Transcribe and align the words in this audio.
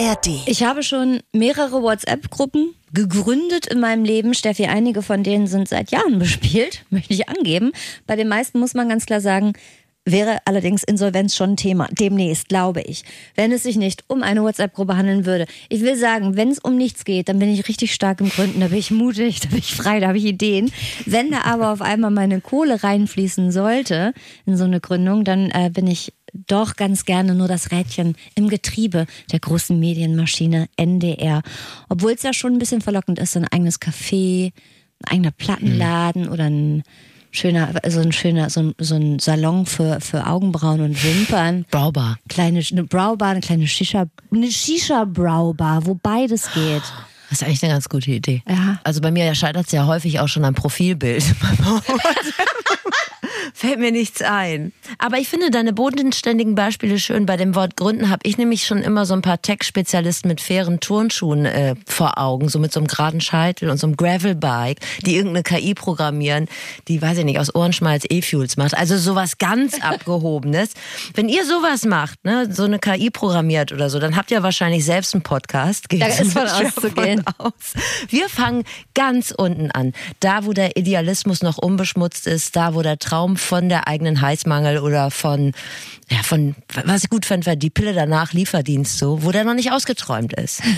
ARD. 0.00 0.28
Ich 0.46 0.62
habe 0.62 0.82
schon 0.82 1.20
mehrere 1.32 1.82
WhatsApp-Gruppen 1.82 2.74
gegründet 2.92 3.66
in 3.66 3.80
meinem 3.80 4.04
Leben. 4.04 4.32
Steffi, 4.32 4.64
einige 4.64 5.02
von 5.02 5.22
denen 5.22 5.46
sind 5.46 5.68
seit 5.68 5.90
Jahren 5.90 6.18
bespielt, 6.18 6.84
möchte 6.88 7.12
ich 7.12 7.28
angeben. 7.28 7.72
Bei 8.06 8.16
den 8.16 8.28
meisten 8.28 8.58
muss 8.58 8.72
man 8.72 8.88
ganz 8.88 9.04
klar 9.04 9.20
sagen, 9.20 9.52
wäre 10.06 10.38
allerdings 10.46 10.82
Insolvenz 10.82 11.36
schon 11.36 11.50
ein 11.50 11.56
Thema. 11.56 11.86
Demnächst, 11.90 12.48
glaube 12.48 12.80
ich. 12.80 13.04
Wenn 13.34 13.52
es 13.52 13.64
sich 13.64 13.76
nicht 13.76 14.04
um 14.06 14.22
eine 14.22 14.42
WhatsApp-Gruppe 14.42 14.96
handeln 14.96 15.26
würde. 15.26 15.46
Ich 15.68 15.82
will 15.82 15.96
sagen, 15.96 16.36
wenn 16.36 16.48
es 16.48 16.58
um 16.58 16.76
nichts 16.76 17.04
geht, 17.04 17.28
dann 17.28 17.38
bin 17.38 17.52
ich 17.52 17.68
richtig 17.68 17.92
stark 17.92 18.20
im 18.22 18.30
Gründen. 18.30 18.60
Da 18.60 18.68
bin 18.68 18.78
ich 18.78 18.90
mutig, 18.90 19.40
da 19.42 19.48
bin 19.50 19.58
ich 19.58 19.74
frei, 19.74 20.00
da 20.00 20.08
habe 20.08 20.18
ich 20.18 20.24
Ideen. 20.24 20.72
Wenn 21.04 21.30
da 21.30 21.42
aber 21.42 21.72
auf 21.72 21.82
einmal 21.82 22.10
meine 22.10 22.40
Kohle 22.40 22.82
reinfließen 22.82 23.52
sollte 23.52 24.14
in 24.46 24.56
so 24.56 24.64
eine 24.64 24.80
Gründung, 24.80 25.24
dann 25.24 25.50
äh, 25.50 25.70
bin 25.70 25.86
ich 25.86 26.14
doch 26.32 26.76
ganz 26.76 27.04
gerne 27.04 27.34
nur 27.34 27.48
das 27.48 27.70
Rädchen 27.70 28.16
im 28.34 28.48
Getriebe 28.48 29.06
der 29.32 29.40
großen 29.40 29.78
Medienmaschine 29.78 30.68
NDR. 30.76 31.42
Obwohl 31.88 32.12
es 32.12 32.22
ja 32.22 32.32
schon 32.32 32.54
ein 32.54 32.58
bisschen 32.58 32.80
verlockend 32.80 33.18
ist, 33.18 33.32
so 33.32 33.40
ein 33.40 33.48
eigenes 33.48 33.80
Café, 33.80 34.52
ein 35.04 35.12
eigener 35.12 35.30
Plattenladen 35.30 36.28
oder 36.28 36.44
ein 36.44 36.82
schöner, 37.30 37.72
so 37.88 38.00
ein 38.00 38.12
schöner, 38.12 38.50
so 38.50 38.60
ein, 38.60 38.74
so 38.78 38.96
ein 38.96 39.18
Salon 39.18 39.66
für, 39.66 40.00
für 40.00 40.26
Augenbrauen 40.26 40.80
und 40.80 41.02
Wimpern. 41.02 41.64
Braubar. 41.70 42.18
Kleine, 42.28 42.62
eine 42.70 42.84
Braubar, 42.84 43.30
eine 43.30 43.40
kleine 43.40 43.66
Shisha, 43.66 44.06
eine 44.32 44.50
Shisha-Braubar, 44.50 45.86
wo 45.86 45.94
beides 45.94 46.52
geht. 46.52 46.82
Das 47.28 47.40
ist 47.40 47.46
eigentlich 47.46 47.62
eine 47.62 47.74
ganz 47.74 47.88
gute 47.88 48.10
Idee. 48.10 48.42
Ja. 48.48 48.80
Also 48.82 49.00
bei 49.00 49.12
mir 49.12 49.32
scheitert 49.36 49.66
es 49.66 49.72
ja 49.72 49.86
häufig 49.86 50.18
auch 50.18 50.26
schon 50.26 50.44
am 50.44 50.54
Profilbild. 50.54 51.22
Fällt 53.54 53.78
mir 53.78 53.92
nichts 53.92 54.22
ein. 54.22 54.72
Aber 54.98 55.18
ich 55.18 55.28
finde 55.28 55.50
deine 55.50 55.72
bodenständigen 55.72 56.54
Beispiele 56.54 56.98
schön. 56.98 57.26
Bei 57.26 57.36
dem 57.36 57.54
Wort 57.54 57.76
Gründen 57.76 58.10
habe 58.10 58.20
ich 58.24 58.38
nämlich 58.38 58.66
schon 58.66 58.78
immer 58.82 59.06
so 59.06 59.14
ein 59.14 59.22
paar 59.22 59.40
Tech-Spezialisten 59.42 60.28
mit 60.28 60.40
fairen 60.40 60.80
Turnschuhen 60.80 61.44
äh, 61.46 61.74
vor 61.86 62.18
Augen, 62.18 62.48
so 62.48 62.58
mit 62.58 62.72
so 62.72 62.80
einem 62.80 62.86
geraden 62.86 63.20
Scheitel 63.20 63.70
und 63.70 63.78
so 63.78 63.86
einem 63.86 63.96
Gravelbike, 63.96 64.78
die 65.04 65.16
irgendeine 65.16 65.42
KI 65.42 65.74
programmieren, 65.74 66.46
die, 66.88 67.00
weiß 67.00 67.18
ich 67.18 67.24
nicht, 67.24 67.38
aus 67.38 67.54
Ohrenschmalz 67.54 68.04
E-Fuels 68.08 68.56
macht. 68.56 68.76
Also 68.76 68.96
sowas 68.96 69.38
ganz 69.38 69.80
Abgehobenes. 69.82 70.70
Wenn 71.14 71.28
ihr 71.28 71.44
sowas 71.44 71.84
macht, 71.84 72.24
ne, 72.24 72.48
so 72.52 72.64
eine 72.64 72.78
KI 72.78 73.10
programmiert 73.10 73.72
oder 73.72 73.90
so, 73.90 73.98
dann 73.98 74.16
habt 74.16 74.30
ihr 74.30 74.42
wahrscheinlich 74.42 74.84
selbst 74.84 75.14
einen 75.14 75.22
Podcast. 75.22 75.88
Geht 75.88 76.02
Da 76.02 76.06
ist 76.06 76.32
von 76.32 76.42
auszugehen. 76.46 77.24
aus. 77.38 77.52
Wir 78.08 78.28
fangen 78.28 78.64
ganz 78.94 79.32
unten 79.36 79.70
an. 79.70 79.92
Da, 80.20 80.44
wo 80.46 80.52
der 80.52 80.76
Idealismus 80.76 81.42
noch 81.42 81.58
unbeschmutzt 81.58 82.26
ist, 82.26 82.56
da, 82.56 82.74
wo 82.74 82.82
der 82.82 82.98
Traum 82.98 83.36
von 83.40 83.68
der 83.68 83.88
eigenen 83.88 84.20
Heißmangel 84.20 84.78
oder 84.78 85.10
von, 85.10 85.52
ja, 86.10 86.22
von, 86.22 86.54
was 86.84 87.04
ich 87.04 87.10
gut 87.10 87.26
fand, 87.26 87.46
war 87.46 87.56
die 87.56 87.70
Pille 87.70 87.94
danach, 87.94 88.32
Lieferdienst 88.32 88.98
so, 88.98 89.22
wo 89.24 89.32
der 89.32 89.44
noch 89.44 89.54
nicht 89.54 89.72
ausgeträumt 89.72 90.32
ist. 90.34 90.62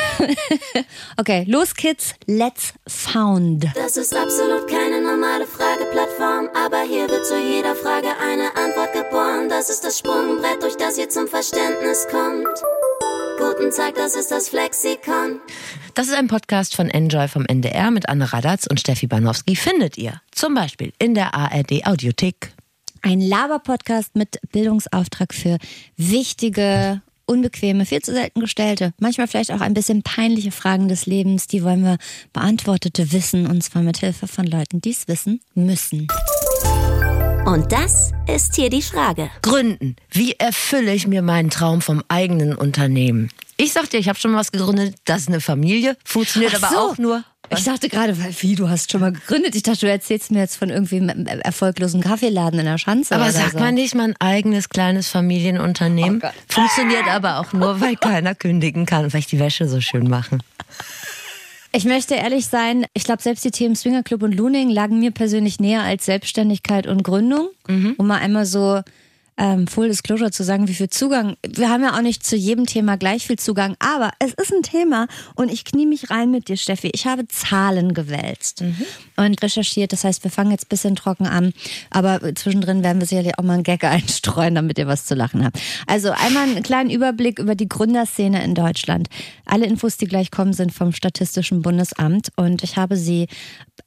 Okay, 1.17 1.45
los 1.47 1.75
Kids, 1.75 2.15
let's 2.27 2.73
found. 2.87 3.67
Das 3.75 3.97
ist 3.97 4.15
absolut 4.15 4.67
keine 4.69 5.01
normale 5.01 5.47
Frageplattform, 5.47 6.49
aber 6.55 6.83
hier 6.83 7.09
wird 7.09 7.27
zu 7.27 7.39
jeder 7.39 7.75
Frage 7.75 8.09
eine 8.09 8.49
Antwort 8.57 8.93
geboren. 8.93 9.49
Das 9.49 9.69
ist 9.69 9.85
das 9.85 9.99
Sprungbrett, 9.99 10.63
durch 10.63 10.77
das 10.77 10.99
ihr 10.99 11.09
zum 11.09 11.29
Verständnis 11.29 12.07
kommt. 12.11 12.49
Guten 13.39 13.71
Tag, 13.71 13.95
das 13.95 14.15
ist 14.15 14.31
das 14.31 14.49
Flexikon. 14.49 15.41
Das 15.95 16.09
ist 16.09 16.15
ein 16.15 16.27
Podcast 16.27 16.75
von 16.75 16.89
Enjoy 16.89 17.29
vom 17.29 17.45
NDR 17.45 17.91
mit 17.91 18.09
Anne 18.09 18.33
Radatz 18.33 18.67
und 18.67 18.81
Steffi 18.81 19.07
Banowski. 19.07 19.57
Findet 19.57 19.98
ihr 19.98 20.23
zum 20.31 20.55
Beispiel 20.55 20.93
in 20.98 21.15
der 21.15 21.35
ARD 21.35 21.85
Audiothek. 21.87 22.55
Ein 23.03 23.21
Laber-Podcast 23.21 24.17
mit 24.17 24.39
Bildungsauftrag 24.53 25.35
für 25.35 25.59
wichtige, 25.98 27.03
unbequeme, 27.27 27.85
viel 27.85 28.01
zu 28.01 28.13
selten 28.13 28.41
gestellte, 28.41 28.95
manchmal 29.01 29.27
vielleicht 29.27 29.53
auch 29.53 29.61
ein 29.61 29.75
bisschen 29.75 30.03
peinliche 30.03 30.51
Fragen 30.51 30.89
des 30.89 31.05
Lebens. 31.05 31.47
Die 31.47 31.63
wollen 31.63 31.85
wir 31.85 31.98
beantwortete 32.33 33.13
wissen 33.13 33.47
und 33.47 33.63
zwar 33.63 33.83
mit 33.83 33.98
Hilfe 33.98 34.27
von 34.27 34.47
Leuten, 34.47 34.80
die 34.80 34.92
es 34.92 35.09
wissen 35.09 35.41
müssen. 35.55 36.07
Und 37.45 37.73
das 37.73 38.13
ist 38.29 38.55
hier 38.55 38.70
die 38.70 38.83
Frage. 38.83 39.30
Gründen. 39.42 39.97
Wie 40.11 40.33
erfülle 40.39 40.95
ich 40.95 41.07
mir 41.07 41.23
meinen 41.23 41.51
Traum 41.51 41.80
vom 41.80 42.03
eigenen 42.08 42.55
Unternehmen? 42.55 43.30
Ich 43.57 43.73
sag 43.73 43.91
dir, 43.91 43.98
ich 43.98 44.08
habe 44.08 44.19
schon 44.19 44.30
mal 44.33 44.39
was 44.39 44.53
gegründet. 44.53 44.95
Das 45.05 45.23
ist 45.23 45.29
eine 45.29 45.41
Familie. 45.41 45.97
Funktioniert 46.05 46.53
Ach 46.57 46.63
aber 46.63 46.75
so. 46.75 46.79
auch 46.92 46.98
nur. 46.98 47.25
Ich 47.51 47.64
dachte 47.64 47.89
gerade, 47.89 48.19
weil- 48.23 48.35
wie, 48.41 48.55
du 48.55 48.69
hast 48.69 48.91
schon 48.92 49.01
mal 49.01 49.13
gegründet. 49.13 49.55
Ich 49.55 49.63
dachte, 49.63 49.80
du 49.80 49.91
erzählst 49.91 50.30
mir 50.30 50.39
jetzt 50.39 50.57
von 50.57 50.70
irgendwie 50.70 50.98
einem 51.01 51.27
erfolglosen 51.27 52.01
Kaffeeladen 52.01 52.58
in 52.61 52.64
der 52.64 52.79
Schanze. 52.79 53.14
Aber 53.14 53.25
oder 53.25 53.33
sagt 53.33 53.53
so. 53.53 53.59
man 53.59 53.74
nicht 53.74 53.95
mal 53.95 54.05
ein 54.05 54.17
eigenes 54.20 54.69
kleines 54.69 55.09
Familienunternehmen? 55.09 56.23
Oh. 56.24 56.29
Funktioniert 56.48 57.07
aber 57.09 57.41
auch 57.41 57.53
nur, 57.53 57.80
weil 57.80 57.97
keiner 57.97 58.35
kündigen 58.35 58.86
kann 58.86 59.05
und 59.05 59.13
weil 59.13 59.20
ich 59.20 59.27
die 59.27 59.39
Wäsche 59.41 59.69
so 59.69 59.80
schön 59.80 60.09
mache. 60.09 60.39
Ich 61.75 61.87
möchte 61.87 62.15
ehrlich 62.15 62.47
sein, 62.47 62.85
ich 62.93 63.05
glaube, 63.05 63.23
selbst 63.23 63.45
die 63.47 63.51
Themen 63.51 63.75
Swinger 63.75 64.03
Club 64.03 64.23
und 64.23 64.35
Looning 64.35 64.69
lagen 64.69 64.99
mir 64.99 65.11
persönlich 65.11 65.59
näher 65.59 65.83
als 65.83 66.05
Selbstständigkeit 66.05 66.87
und 66.87 67.03
Gründung. 67.03 67.49
Um 67.97 68.07
mal 68.07 68.19
einmal 68.19 68.45
so 68.45 68.83
ähm, 69.37 69.67
Full 69.67 69.89
Disclosure 69.89 70.31
zu 70.31 70.45
sagen, 70.45 70.69
wie 70.69 70.75
viel 70.75 70.91
Zugang. 70.91 71.37
Wir 71.47 71.70
haben 71.70 71.83
ja 71.83 71.97
auch 71.97 72.03
nicht 72.03 72.25
zu 72.25 72.37
jedem 72.37 72.67
Thema 72.67 72.97
gleich 72.97 73.27
viel 73.27 73.39
Zugang, 73.39 73.77
aber 73.79 74.11
es 74.19 74.33
ist 74.35 74.53
ein 74.53 74.63
Thema 74.63 75.07
und 75.35 75.51
ich 75.51 75.65
knie 75.65 75.87
mich 75.87 76.11
rein 76.11 76.31
mit 76.31 76.48
dir, 76.48 76.57
Steffi. 76.57 76.91
Ich 76.93 77.07
habe 77.07 77.27
Zahlen 77.29 77.95
gewälzt 77.95 78.63
und 79.17 79.42
recherchiert. 79.42 79.92
Das 79.92 80.05
heißt, 80.05 80.23
wir 80.25 80.31
fangen 80.31 80.51
jetzt 80.51 80.67
ein 80.67 80.69
bisschen 80.69 80.97
trocken 80.97 81.27
an, 81.27 81.53
aber 81.91 82.35
zwischendrin 82.35 82.83
werden 82.83 83.01
wir 83.01 83.07
sicherlich 83.07 83.39
auch 83.39 83.45
mal 83.45 83.55
einen 83.55 83.63
Gag 83.63 83.85
einstreuen, 83.92 84.55
damit 84.55 84.79
ihr 84.79 84.87
was 84.87 85.07
zu 85.07 85.15
lachen 85.15 85.45
habt. 85.45 85.59
Also 85.87 86.11
einmal 86.11 86.45
einen 86.45 86.63
kleinen 86.63 86.91
Überblick 86.91 87.39
über 87.39 87.55
die 87.55 87.69
Gründerszene 87.69 88.42
in 88.45 88.55
Deutschland. 88.55 89.09
Alle 89.47 89.67
Infos, 89.67 89.97
die 89.97 90.07
gleich 90.07 90.31
kommen, 90.31 90.53
sind 90.53 90.73
vom 90.73 90.92
Statistischen 90.92 91.63
Bundesamt 91.63 92.29
und 92.37 92.63
ich 92.63 92.77
habe 92.77 92.97
sie 92.97 93.29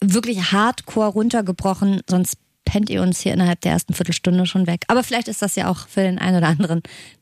wirklich 0.01 0.51
hardcore 0.51 1.09
runtergebrochen, 1.09 2.01
sonst 2.09 2.37
pennt 2.65 2.89
ihr 2.89 3.01
uns 3.01 3.21
hier 3.21 3.33
innerhalb 3.33 3.61
der 3.61 3.71
ersten 3.71 3.93
Viertelstunde 3.93 4.45
schon 4.45 4.67
weg. 4.67 4.83
Aber 4.87 5.03
vielleicht 5.03 5.27
ist 5.27 5.41
das 5.41 5.55
ja 5.55 5.69
auch 5.69 5.87
für 5.87 6.01
den 6.01 6.19
einen 6.19 6.37
oder 6.37 6.47
anderen 6.47 6.81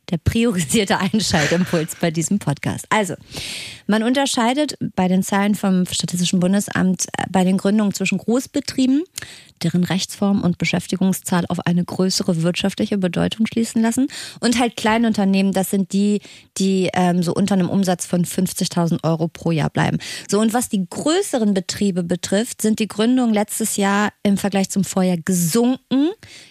der 0.09 0.17
priorisierte 0.17 0.99
Einschaltimpuls 0.99 1.95
bei 1.99 2.11
diesem 2.11 2.39
Podcast. 2.39 2.85
Also, 2.89 3.15
man 3.87 4.03
unterscheidet 4.03 4.77
bei 4.95 5.07
den 5.07 5.23
Zahlen 5.23 5.55
vom 5.55 5.85
Statistischen 5.85 6.39
Bundesamt 6.39 7.05
äh, 7.17 7.25
bei 7.29 7.43
den 7.43 7.57
Gründungen 7.57 7.93
zwischen 7.93 8.17
Großbetrieben, 8.17 9.03
deren 9.61 9.83
Rechtsform 9.83 10.41
und 10.41 10.57
Beschäftigungszahl 10.57 11.45
auf 11.47 11.65
eine 11.65 11.83
größere 11.83 12.43
wirtschaftliche 12.43 12.97
Bedeutung 12.97 13.45
schließen 13.47 13.81
lassen, 13.81 14.07
und 14.39 14.59
halt 14.59 14.75
Kleinunternehmen, 14.75 15.53
das 15.53 15.69
sind 15.69 15.93
die, 15.93 16.21
die 16.57 16.89
ähm, 16.93 17.23
so 17.23 17.33
unter 17.33 17.53
einem 17.55 17.69
Umsatz 17.69 18.05
von 18.05 18.25
50.000 18.25 19.03
Euro 19.03 19.27
pro 19.27 19.51
Jahr 19.51 19.69
bleiben. 19.69 19.99
So, 20.29 20.39
und 20.39 20.53
was 20.53 20.69
die 20.69 20.85
größeren 20.89 21.53
Betriebe 21.53 22.03
betrifft, 22.03 22.61
sind 22.61 22.79
die 22.79 22.87
Gründungen 22.87 23.33
letztes 23.33 23.77
Jahr 23.77 24.11
im 24.23 24.37
Vergleich 24.37 24.69
zum 24.69 24.83
Vorjahr 24.83 25.17
gesunken. 25.17 26.09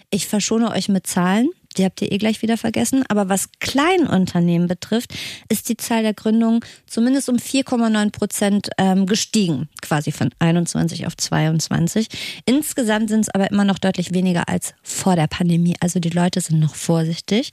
Ich 0.09 0.27
verschone 0.27 0.71
euch 0.71 0.89
mit 0.89 1.07
Zahlen. 1.07 1.49
Die 1.73 1.85
habt 1.85 2.01
ihr 2.01 2.11
eh 2.11 2.17
gleich 2.17 2.41
wieder 2.41 2.57
vergessen. 2.57 3.03
Aber 3.09 3.29
was 3.29 3.49
Kleinunternehmen 3.59 4.67
betrifft, 4.67 5.13
ist 5.49 5.69
die 5.69 5.77
Zahl 5.77 6.03
der 6.03 6.13
Gründungen 6.13 6.61
zumindest 6.85 7.29
um 7.29 7.37
4,9 7.37 8.11
Prozent 8.11 8.69
ähm, 8.77 9.05
gestiegen. 9.05 9.69
Quasi 9.81 10.11
von 10.11 10.29
21 10.39 11.07
auf 11.07 11.17
22. 11.17 12.07
Insgesamt 12.45 13.09
sind 13.09 13.21
es 13.21 13.29
aber 13.29 13.51
immer 13.51 13.65
noch 13.65 13.79
deutlich 13.79 14.13
weniger 14.13 14.49
als 14.49 14.73
vor 14.81 15.15
der 15.15 15.27
Pandemie. 15.27 15.75
Also 15.79 15.99
die 15.99 16.09
Leute 16.09 16.41
sind 16.41 16.59
noch 16.59 16.75
vorsichtig. 16.75 17.51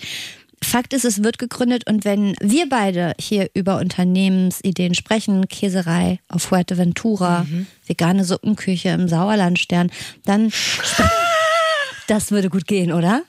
Fakt 0.62 0.92
ist, 0.92 1.04
es 1.04 1.22
wird 1.22 1.38
gegründet 1.38 1.88
und 1.88 2.04
wenn 2.04 2.34
wir 2.40 2.68
beide 2.68 3.14
hier 3.18 3.48
über 3.54 3.78
Unternehmensideen 3.78 4.94
sprechen, 4.94 5.48
Käserei 5.48 6.18
auf 6.28 6.42
Fuerteventura, 6.42 7.46
vegane 7.86 8.24
Suppenküche 8.24 8.90
im 8.90 9.08
Sauerlandstern, 9.08 9.90
dann 10.26 10.52
das 12.08 12.30
würde 12.30 12.50
gut 12.50 12.66
gehen, 12.66 12.92
oder? 12.92 13.22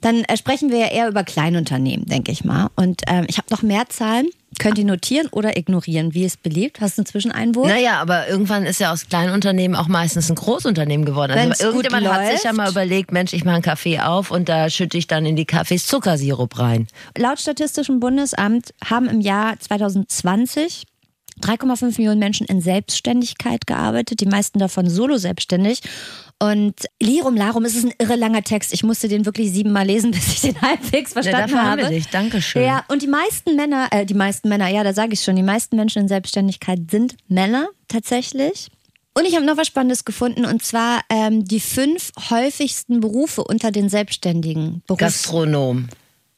Dann 0.00 0.24
äh, 0.24 0.36
sprechen 0.36 0.70
wir 0.70 0.78
ja 0.78 0.86
eher 0.88 1.08
über 1.08 1.24
Kleinunternehmen, 1.24 2.06
denke 2.06 2.32
ich 2.32 2.44
mal. 2.44 2.68
Und 2.76 3.02
ähm, 3.06 3.26
ich 3.28 3.38
habe 3.38 3.48
noch 3.50 3.62
mehr 3.62 3.88
Zahlen. 3.88 4.28
Könnt 4.58 4.78
ihr 4.78 4.86
notieren 4.86 5.28
oder 5.32 5.58
ignorieren, 5.58 6.14
wie 6.14 6.24
es 6.24 6.36
beliebt? 6.38 6.80
Hast 6.80 6.96
du 6.96 7.02
einen 7.02 7.06
Zwischeneinwurf? 7.06 7.68
Naja, 7.68 8.00
aber 8.00 8.26
irgendwann 8.28 8.64
ist 8.64 8.80
ja 8.80 8.90
aus 8.90 9.06
Kleinunternehmen 9.06 9.76
auch 9.76 9.88
meistens 9.88 10.30
ein 10.30 10.34
Großunternehmen 10.34 11.04
geworden. 11.04 11.34
Wenn's 11.34 11.60
Also 11.60 11.72
gut 11.72 11.84
irgendjemand 11.84 12.14
hat 12.14 12.32
sich 12.32 12.44
ja 12.44 12.52
mal 12.54 12.70
überlegt, 12.70 13.12
Mensch, 13.12 13.34
ich 13.34 13.44
mache 13.44 13.56
einen 13.56 13.62
Kaffee 13.62 14.00
auf 14.00 14.30
und 14.30 14.48
da 14.48 14.70
schütte 14.70 14.96
ich 14.96 15.06
dann 15.08 15.26
in 15.26 15.36
die 15.36 15.44
Kaffees 15.44 15.86
Zuckersirup 15.86 16.58
rein. 16.58 16.86
Laut 17.18 17.38
Statistischem 17.38 18.00
Bundesamt 18.00 18.72
haben 18.82 19.08
im 19.08 19.20
Jahr 19.20 19.58
2020 19.58 20.84
3,5 21.42 21.98
Millionen 21.98 22.18
Menschen 22.18 22.46
in 22.46 22.60
Selbstständigkeit 22.60 23.66
gearbeitet, 23.66 24.20
die 24.20 24.26
meisten 24.26 24.58
davon 24.58 24.88
solo 24.88 25.18
selbstständig. 25.18 25.82
Und 26.38 26.74
Lirum 27.00 27.34
Larum, 27.34 27.64
es 27.64 27.74
ist 27.74 27.84
ein 27.84 27.94
irre 27.98 28.16
langer 28.16 28.42
Text. 28.42 28.74
Ich 28.74 28.82
musste 28.82 29.08
den 29.08 29.24
wirklich 29.24 29.50
siebenmal 29.52 29.86
lesen, 29.86 30.10
bis 30.12 30.28
ich 30.34 30.40
den 30.42 30.60
halbwegs 30.60 31.14
verstanden 31.14 31.40
dafür 31.52 31.62
haben 31.62 31.70
habe. 31.70 31.82
wir 31.82 31.88
dich. 31.90 32.08
Dankeschön. 32.08 32.62
Ja, 32.62 32.84
und 32.88 33.00
die 33.02 33.06
meisten 33.06 33.56
Männer, 33.56 33.88
äh, 33.90 34.04
die 34.04 34.14
meisten 34.14 34.48
Männer, 34.48 34.68
ja, 34.68 34.84
da 34.84 34.92
sage 34.92 35.14
ich 35.14 35.22
schon, 35.22 35.36
die 35.36 35.42
meisten 35.42 35.76
Menschen 35.76 36.02
in 36.02 36.08
Selbstständigkeit 36.08 36.90
sind 36.90 37.16
Männer 37.28 37.68
tatsächlich. 37.88 38.68
Und 39.14 39.24
ich 39.26 39.34
habe 39.34 39.46
noch 39.46 39.56
was 39.56 39.66
Spannendes 39.66 40.04
gefunden, 40.04 40.44
und 40.44 40.62
zwar 40.62 41.00
ähm, 41.08 41.42
die 41.46 41.60
fünf 41.60 42.12
häufigsten 42.28 43.00
Berufe 43.00 43.42
unter 43.42 43.70
den 43.70 43.88
Selbstständigen. 43.88 44.82
Berufs 44.86 45.00
Gastronom. 45.00 45.88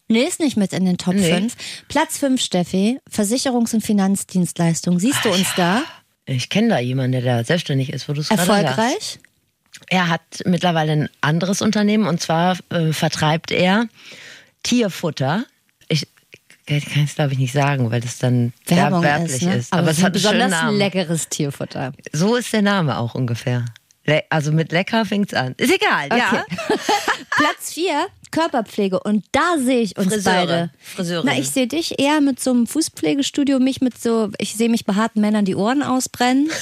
Nee, 0.06 0.22
ist 0.22 0.38
nicht 0.38 0.56
mit 0.56 0.72
in 0.72 0.84
den 0.84 0.96
Top 0.96 1.14
Nee. 1.14 1.28
5. 1.34 1.54
Platz 1.88 2.18
5, 2.18 2.40
Steffi, 2.40 3.00
Versicherungs- 3.12 3.74
und 3.74 3.82
Finanzdienstleistung. 3.84 5.00
Siehst 5.00 5.24
du 5.24 5.30
uns 5.30 5.48
da? 5.56 5.82
Ich 6.24 6.48
kenne 6.50 6.68
da 6.68 6.78
jemanden, 6.78 7.12
der 7.12 7.22
da 7.22 7.42
selbstständig 7.44 7.92
ist, 7.92 8.08
wo 8.08 8.12
du 8.12 8.20
es. 8.20 8.30
Erfolgreich? 8.30 9.18
Er 9.90 10.08
hat 10.08 10.22
mittlerweile 10.44 10.92
ein 10.92 11.08
anderes 11.20 11.62
Unternehmen 11.62 12.06
und 12.06 12.20
zwar 12.20 12.58
äh, 12.70 12.92
vertreibt 12.92 13.50
er 13.50 13.88
Tierfutter. 14.62 15.44
Ich 15.88 16.06
kann 16.66 17.04
es 17.04 17.14
glaube 17.14 17.32
ich 17.32 17.38
nicht 17.38 17.52
sagen, 17.52 17.90
weil 17.90 18.00
das 18.00 18.18
dann 18.18 18.52
Werbung 18.66 19.02
werblich 19.02 19.36
ist, 19.36 19.42
ne? 19.42 19.56
ist. 19.56 19.72
Aber, 19.72 19.82
Aber, 19.82 19.90
es 19.90 20.02
hat 20.02 20.12
besonders 20.12 20.72
leckeres 20.72 21.28
Tierfutter. 21.28 21.92
So 22.12 22.36
ist 22.36 22.52
der 22.52 22.62
Name 22.62 22.98
auch 22.98 23.14
ungefähr. 23.14 23.64
Le 24.08 24.22
also 24.30 24.52
mit 24.52 24.72
lecker 24.72 25.04
fängt's 25.04 25.34
an. 25.34 25.54
Ist 25.58 25.72
egal, 25.72 26.08
ja. 26.16 26.44
Platz 27.36 27.72
4, 27.74 28.06
Körperpflege. 28.30 29.00
Und 29.00 29.24
da 29.32 29.56
sehe 29.58 29.80
ich 29.80 29.98
uns 29.98 30.08
Friseure. 30.08 30.34
beide. 30.34 30.70
Friseurin. 30.78 31.26
Na, 31.26 31.38
ich 31.38 31.50
sehe 31.50 31.66
dich 31.66 31.98
eher 32.00 32.22
mit 32.22 32.40
so 32.40 32.50
einem 32.50 32.66
Fußpflegestudio, 32.66 33.58
mich 33.60 33.82
mit 33.82 34.00
so, 34.00 34.30
ich 34.38 34.54
sehe 34.54 34.70
mich 34.70 34.86
behaarten 34.86 35.20
Männern 35.20 35.44
die 35.44 35.54
Ohren 35.54 35.82
ausbrennen. 35.82 36.50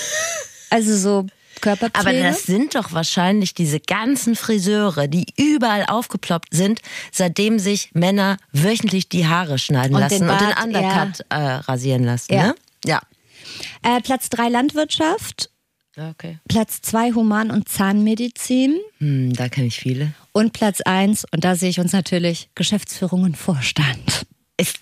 Also 0.68 0.96
so 0.96 1.26
Körperpflege. 1.60 2.18
Aber 2.18 2.28
das 2.28 2.44
sind 2.44 2.74
doch 2.74 2.92
wahrscheinlich 2.92 3.54
diese 3.54 3.80
ganzen 3.80 4.36
Friseure, 4.36 5.08
die 5.08 5.26
überall 5.36 5.84
aufgeploppt 5.86 6.54
sind, 6.54 6.80
seitdem 7.12 7.58
sich 7.58 7.90
Männer 7.94 8.36
wöchentlich 8.52 9.08
die 9.08 9.26
Haare 9.26 9.58
schneiden 9.58 9.94
Und 9.94 10.00
lassen 10.00 10.20
den 10.20 10.30
und 10.30 10.40
den 10.40 10.48
Bart, 10.48 10.64
Undercut 10.64 11.26
äh, 11.30 11.34
rasieren 11.36 12.04
lassen. 12.04 12.34
Ja. 12.34 12.46
Ne? 12.48 12.54
Ja. 12.84 13.00
äh, 13.82 14.00
Platz 14.00 14.28
3, 14.30 14.48
Landwirtschaft. 14.48 15.50
Okay. 15.96 16.38
Platz 16.46 16.82
2, 16.82 17.12
Human- 17.12 17.50
und 17.50 17.68
Zahnmedizin. 17.68 18.78
Hm, 18.98 19.32
da 19.32 19.48
kenne 19.48 19.68
ich 19.68 19.78
viele. 19.78 20.12
Und 20.32 20.52
Platz 20.52 20.82
1, 20.82 21.24
und 21.32 21.42
da 21.44 21.56
sehe 21.56 21.70
ich 21.70 21.80
uns 21.80 21.92
natürlich, 21.92 22.50
Geschäftsführung 22.54 23.22
und 23.22 23.36
Vorstand. 23.38 24.26
Ist, 24.58 24.78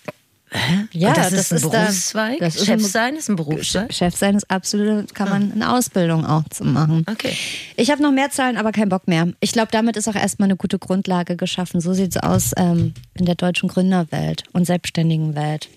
hä? 0.55 0.85
Ja, 0.91 1.09
und 1.09 1.17
das, 1.17 1.29
das 1.31 1.33
ist 1.33 1.51
ein 1.51 1.55
ist 1.57 1.65
da- 1.65 1.69
Berufszweig? 1.81 2.39
das 2.39 2.55
ist 2.55 2.65
Chef 2.65 2.75
ein- 2.75 2.79
sein 2.79 3.15
ist 3.15 3.29
ein 3.29 3.35
Berufszweig? 3.35 3.93
Chef 3.93 4.15
sein 4.15 4.35
ist 4.35 4.49
absolut, 4.49 5.13
kann 5.13 5.29
man 5.29 5.51
eine 5.51 5.71
Ausbildung 5.73 6.25
auch 6.25 6.43
zu 6.49 6.63
machen. 6.63 7.05
Okay. 7.09 7.35
Ich 7.75 7.91
habe 7.91 8.01
noch 8.01 8.11
mehr 8.11 8.29
Zahlen, 8.31 8.57
aber 8.57 8.71
keinen 8.71 8.89
Bock 8.89 9.07
mehr. 9.07 9.27
Ich 9.39 9.51
glaube, 9.51 9.69
damit 9.71 9.97
ist 9.97 10.07
auch 10.07 10.15
erstmal 10.15 10.47
eine 10.47 10.55
gute 10.55 10.79
Grundlage 10.79 11.35
geschaffen. 11.35 11.81
So 11.81 11.93
sieht 11.93 12.15
es 12.15 12.23
aus 12.23 12.51
ähm, 12.57 12.93
in 13.13 13.25
der 13.25 13.35
deutschen 13.35 13.69
Gründerwelt 13.69 14.43
und 14.53 14.65
selbstständigen 14.65 15.35
Welt. 15.35 15.69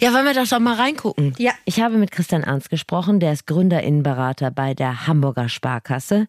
Ja, 0.00 0.12
wollen 0.12 0.24
wir 0.24 0.34
doch 0.34 0.48
doch 0.48 0.58
mal 0.58 0.74
reingucken. 0.74 1.34
Ja. 1.38 1.52
Ich 1.64 1.80
habe 1.80 1.98
mit 1.98 2.10
Christian 2.10 2.42
Ernst 2.42 2.68
gesprochen, 2.68 3.20
der 3.20 3.32
ist 3.32 3.46
Gründerinnenberater 3.46 4.50
bei 4.50 4.74
der 4.74 5.06
Hamburger 5.06 5.48
Sparkasse. 5.48 6.26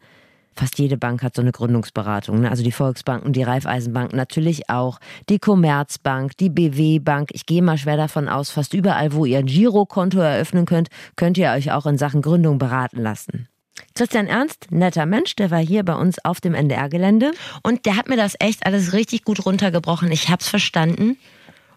Fast 0.55 0.77
jede 0.77 0.97
Bank 0.97 1.23
hat 1.23 1.35
so 1.35 1.41
eine 1.41 1.51
Gründungsberatung, 1.51 2.41
ne? 2.41 2.49
also 2.49 2.63
die 2.63 2.71
Volksbanken, 2.71 3.31
die 3.31 3.43
Raiffeisenbanken 3.43 4.17
natürlich 4.17 4.69
auch, 4.69 4.99
die 5.29 5.39
Commerzbank, 5.39 6.35
die 6.37 6.49
BW 6.49 6.99
Bank. 6.99 7.29
Ich 7.33 7.45
gehe 7.45 7.61
mal 7.61 7.77
schwer 7.77 7.97
davon 7.97 8.27
aus, 8.27 8.49
fast 8.49 8.73
überall, 8.73 9.13
wo 9.13 9.25
ihr 9.25 9.39
ein 9.39 9.45
Girokonto 9.45 10.19
eröffnen 10.19 10.65
könnt, 10.65 10.89
könnt 11.15 11.37
ihr 11.37 11.51
euch 11.51 11.71
auch 11.71 11.85
in 11.85 11.97
Sachen 11.97 12.21
Gründung 12.21 12.57
beraten 12.57 13.01
lassen. 13.01 13.47
Christian 13.95 14.27
Ernst, 14.27 14.67
netter 14.71 15.05
Mensch, 15.05 15.35
der 15.35 15.51
war 15.51 15.59
hier 15.59 15.83
bei 15.83 15.95
uns 15.95 16.23
auf 16.23 16.41
dem 16.41 16.53
NDR-Gelände 16.53 17.31
und 17.63 17.85
der 17.85 17.95
hat 17.95 18.09
mir 18.09 18.17
das 18.17 18.35
echt 18.39 18.65
alles 18.65 18.93
richtig 18.93 19.23
gut 19.23 19.45
runtergebrochen. 19.45 20.11
Ich 20.11 20.29
hab's 20.29 20.49
verstanden 20.49 21.17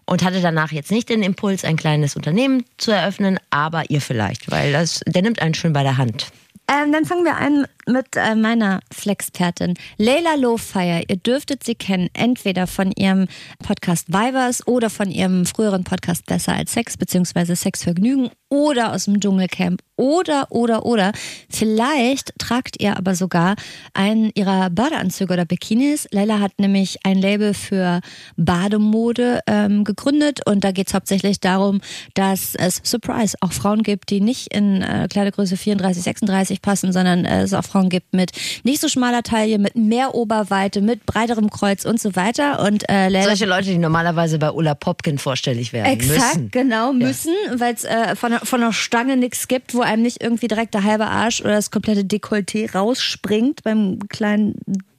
und 0.05 0.23
hatte 0.23 0.41
danach 0.41 0.71
jetzt 0.71 0.91
nicht 0.91 1.09
den 1.09 1.23
Impuls, 1.23 1.63
ein 1.63 1.77
kleines 1.77 2.15
Unternehmen 2.15 2.65
zu 2.77 2.91
eröffnen, 2.91 3.39
aber 3.49 3.89
ihr 3.89 4.01
vielleicht, 4.01 4.51
weil 4.51 4.71
das, 4.73 5.01
der 5.07 5.21
nimmt 5.21 5.41
einen 5.41 5.53
schön 5.53 5.73
bei 5.73 5.83
der 5.83 5.97
Hand. 5.97 6.27
Ähm, 6.69 6.91
dann 6.91 7.05
fangen 7.05 7.25
wir 7.25 7.35
an 7.35 7.67
mit 7.87 8.15
äh, 8.15 8.35
meiner 8.35 8.79
Flexpertin 8.91 9.75
Leila 9.97 10.35
Lowfire. 10.35 11.03
Ihr 11.07 11.17
dürftet 11.17 11.63
sie 11.63 11.75
kennen, 11.75 12.09
entweder 12.13 12.67
von 12.67 12.91
ihrem 12.91 13.27
Podcast 13.59 14.09
Vibers 14.09 14.65
oder 14.67 14.89
von 14.89 15.11
ihrem 15.11 15.45
früheren 15.45 15.83
Podcast 15.83 16.25
Besser 16.25 16.53
als 16.53 16.73
Sex, 16.73 16.97
beziehungsweise 16.97 17.55
Sexvergnügen 17.55 18.29
oder 18.49 18.93
aus 18.93 19.05
dem 19.05 19.19
Dschungelcamp 19.19 19.81
oder, 19.95 20.47
oder, 20.51 20.85
oder. 20.85 21.11
Vielleicht 21.49 22.37
tragt 22.37 22.81
ihr 22.81 22.97
aber 22.97 23.15
sogar 23.15 23.55
einen 23.93 24.31
ihrer 24.35 24.69
Badeanzüge 24.69 25.33
oder 25.33 25.45
Bikinis. 25.45 26.07
Leila 26.11 26.39
hat 26.39 26.51
nämlich 26.59 26.99
ein 27.03 27.17
Label 27.17 27.55
für 27.55 28.01
Bademode 28.37 29.39
ähm, 29.47 29.83
gegründet 29.83 30.41
und 30.45 30.63
da 30.63 30.71
geht 30.71 30.87
es 30.87 30.93
hauptsächlich 30.93 31.39
darum, 31.39 31.81
dass 32.13 32.53
es 32.53 32.79
Surprise 32.83 33.35
auch 33.41 33.53
Frauen 33.53 33.81
gibt, 33.81 34.11
die 34.11 34.21
nicht 34.21 34.53
in 34.53 34.83
äh, 34.83 35.07
Kleidergröße 35.09 35.57
34, 35.57 36.03
36 36.03 36.61
passen, 36.61 36.93
sondern 36.93 37.25
äh, 37.25 37.41
es 37.41 37.53
auch 37.53 37.65
Frauen 37.73 37.89
gibt 37.89 38.13
mit 38.13 38.31
nicht 38.63 38.79
so 38.79 38.87
schmaler 38.87 39.23
Taille, 39.23 39.57
mit 39.57 39.75
mehr 39.75 40.13
Oberweite, 40.13 40.79
mit 40.81 41.05
breiterem 41.07 41.49
Kreuz 41.49 41.85
und 41.85 41.99
so 41.99 42.15
weiter. 42.15 42.63
Und 42.65 42.83
äh, 42.87 43.09
Solche 43.23 43.45
Leute, 43.45 43.69
die 43.69 43.79
normalerweise 43.79 44.37
bei 44.37 44.51
Ulla 44.51 44.75
Popkin 44.75 45.17
vorstellig 45.17 45.73
werden 45.73 45.87
Exakt, 45.91 46.35
müssen. 46.35 46.51
genau, 46.51 46.93
müssen, 46.93 47.33
weil 47.55 47.73
es 47.73 47.83
äh, 47.83 48.15
von, 48.15 48.31
der- 48.31 48.41
von 48.45 48.61
der 48.61 48.71
Stange 48.73 49.17
nichts 49.17 49.47
gibt, 49.47 49.73
wo 49.73 49.81
einem 49.81 50.03
nicht 50.03 50.21
irgendwie 50.21 50.47
direkt 50.47 50.73
der 50.75 50.83
halbe 50.83 51.07
Arsch 51.07 51.41
oder 51.41 51.53
das 51.55 51.71
komplette 51.71 52.01
Dekolleté 52.01 52.71
rausspringt 52.73 53.63
beim 53.63 53.99
kleinen 54.07 54.53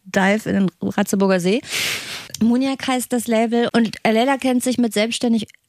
Dive 0.04 0.48
in 0.50 0.54
den 0.56 0.70
Ratzeburger 0.82 1.38
See. 1.40 1.60
Muniak 2.42 2.86
heißt 2.88 3.12
das 3.12 3.26
Label 3.28 3.68
und 3.72 3.90
Leila 4.04 4.36
kennt 4.36 4.62
sich 4.64 4.78
mit 4.78 4.92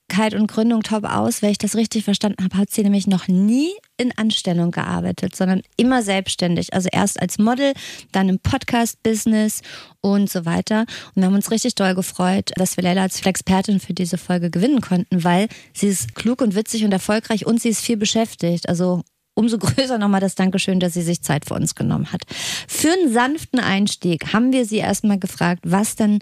Selbstständigkeit 0.05 0.39
und 0.39 0.47
Gründung 0.47 0.83
top 0.83 1.03
aus. 1.03 1.41
Wenn 1.41 1.51
ich 1.51 1.57
das 1.57 1.75
richtig 1.75 2.03
verstanden 2.03 2.43
habe, 2.43 2.57
hat 2.57 2.71
sie 2.71 2.83
nämlich 2.83 3.07
noch 3.07 3.27
nie 3.27 3.71
in 3.97 4.11
Anstellung 4.17 4.71
gearbeitet, 4.71 5.35
sondern 5.35 5.61
immer 5.77 6.01
selbstständig. 6.01 6.73
Also 6.73 6.89
erst 6.91 7.21
als 7.21 7.37
Model, 7.37 7.73
dann 8.11 8.29
im 8.29 8.39
Podcast-Business 8.39 9.61
und 10.01 10.29
so 10.29 10.45
weiter. 10.45 10.81
Und 10.81 11.21
wir 11.21 11.25
haben 11.25 11.35
uns 11.35 11.51
richtig 11.51 11.75
doll 11.75 11.95
gefreut, 11.95 12.51
dass 12.55 12.77
wir 12.77 12.83
Leila 12.83 13.03
als 13.03 13.25
Expertin 13.25 13.79
für 13.79 13.93
diese 13.93 14.17
Folge 14.17 14.49
gewinnen 14.49 14.81
konnten, 14.81 15.23
weil 15.23 15.47
sie 15.73 15.87
ist 15.87 16.15
klug 16.15 16.41
und 16.41 16.55
witzig 16.55 16.83
und 16.83 16.91
erfolgreich 16.91 17.45
und 17.45 17.61
sie 17.61 17.69
ist 17.69 17.81
viel 17.81 17.97
beschäftigt. 17.97 18.69
Also 18.69 19.01
umso 19.33 19.57
größer 19.59 19.97
nochmal 19.97 20.21
das 20.21 20.35
Dankeschön, 20.35 20.79
dass 20.79 20.93
sie 20.93 21.01
sich 21.01 21.21
Zeit 21.21 21.45
für 21.45 21.55
uns 21.55 21.75
genommen 21.75 22.11
hat. 22.11 22.21
Für 22.67 22.91
einen 22.91 23.11
sanften 23.11 23.59
Einstieg 23.59 24.33
haben 24.33 24.51
wir 24.51 24.65
sie 24.65 24.77
erstmal 24.77 25.19
gefragt, 25.19 25.61
was 25.65 25.95
denn 25.95 26.19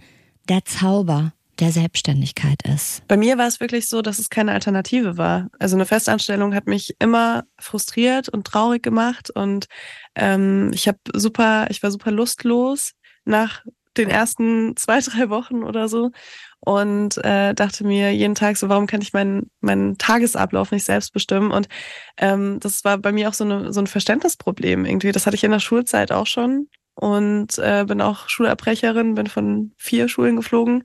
der 0.49 0.65
Zauber 0.65 1.33
der 1.59 1.71
Selbstständigkeit 1.71 2.59
ist. 2.67 3.07
Bei 3.07 3.17
mir 3.17 3.37
war 3.37 3.47
es 3.47 3.59
wirklich 3.59 3.87
so, 3.87 4.01
dass 4.01 4.19
es 4.19 4.29
keine 4.29 4.51
Alternative 4.51 5.17
war. 5.17 5.49
Also 5.59 5.75
eine 5.75 5.85
Festanstellung 5.85 6.55
hat 6.55 6.67
mich 6.67 6.95
immer 6.99 7.43
frustriert 7.59 8.29
und 8.29 8.45
traurig 8.45 8.81
gemacht 8.81 9.29
und 9.29 9.67
ähm, 10.15 10.71
ich 10.73 10.87
habe 10.87 10.99
super, 11.13 11.67
ich 11.69 11.83
war 11.83 11.91
super 11.91 12.11
lustlos 12.11 12.93
nach 13.25 13.63
den 13.97 14.09
ersten 14.09 14.75
zwei, 14.75 14.99
drei 14.99 15.29
Wochen 15.29 15.63
oder 15.63 15.87
so 15.87 16.11
und 16.59 17.17
äh, 17.23 17.53
dachte 17.53 17.83
mir 17.83 18.13
jeden 18.13 18.35
Tag 18.35 18.57
so, 18.57 18.69
warum 18.69 18.87
kann 18.87 19.01
ich 19.01 19.13
meinen 19.13 19.51
meinen 19.59 19.97
Tagesablauf 19.97 20.71
nicht 20.71 20.85
selbst 20.85 21.13
bestimmen? 21.13 21.51
Und 21.51 21.67
ähm, 22.17 22.59
das 22.61 22.85
war 22.85 22.97
bei 22.97 23.11
mir 23.11 23.29
auch 23.29 23.33
so, 23.33 23.43
eine, 23.43 23.73
so 23.73 23.81
ein 23.81 23.87
Verständnisproblem 23.87 24.85
irgendwie. 24.85 25.11
Das 25.11 25.25
hatte 25.25 25.35
ich 25.35 25.43
in 25.43 25.51
der 25.51 25.59
Schulzeit 25.59 26.11
auch 26.11 26.27
schon 26.27 26.69
und 26.95 27.57
äh, 27.57 27.85
bin 27.85 28.01
auch 28.01 28.29
Schulabbrecherin, 28.29 29.15
bin 29.15 29.27
von 29.27 29.73
vier 29.77 30.07
Schulen 30.07 30.37
geflogen 30.37 30.83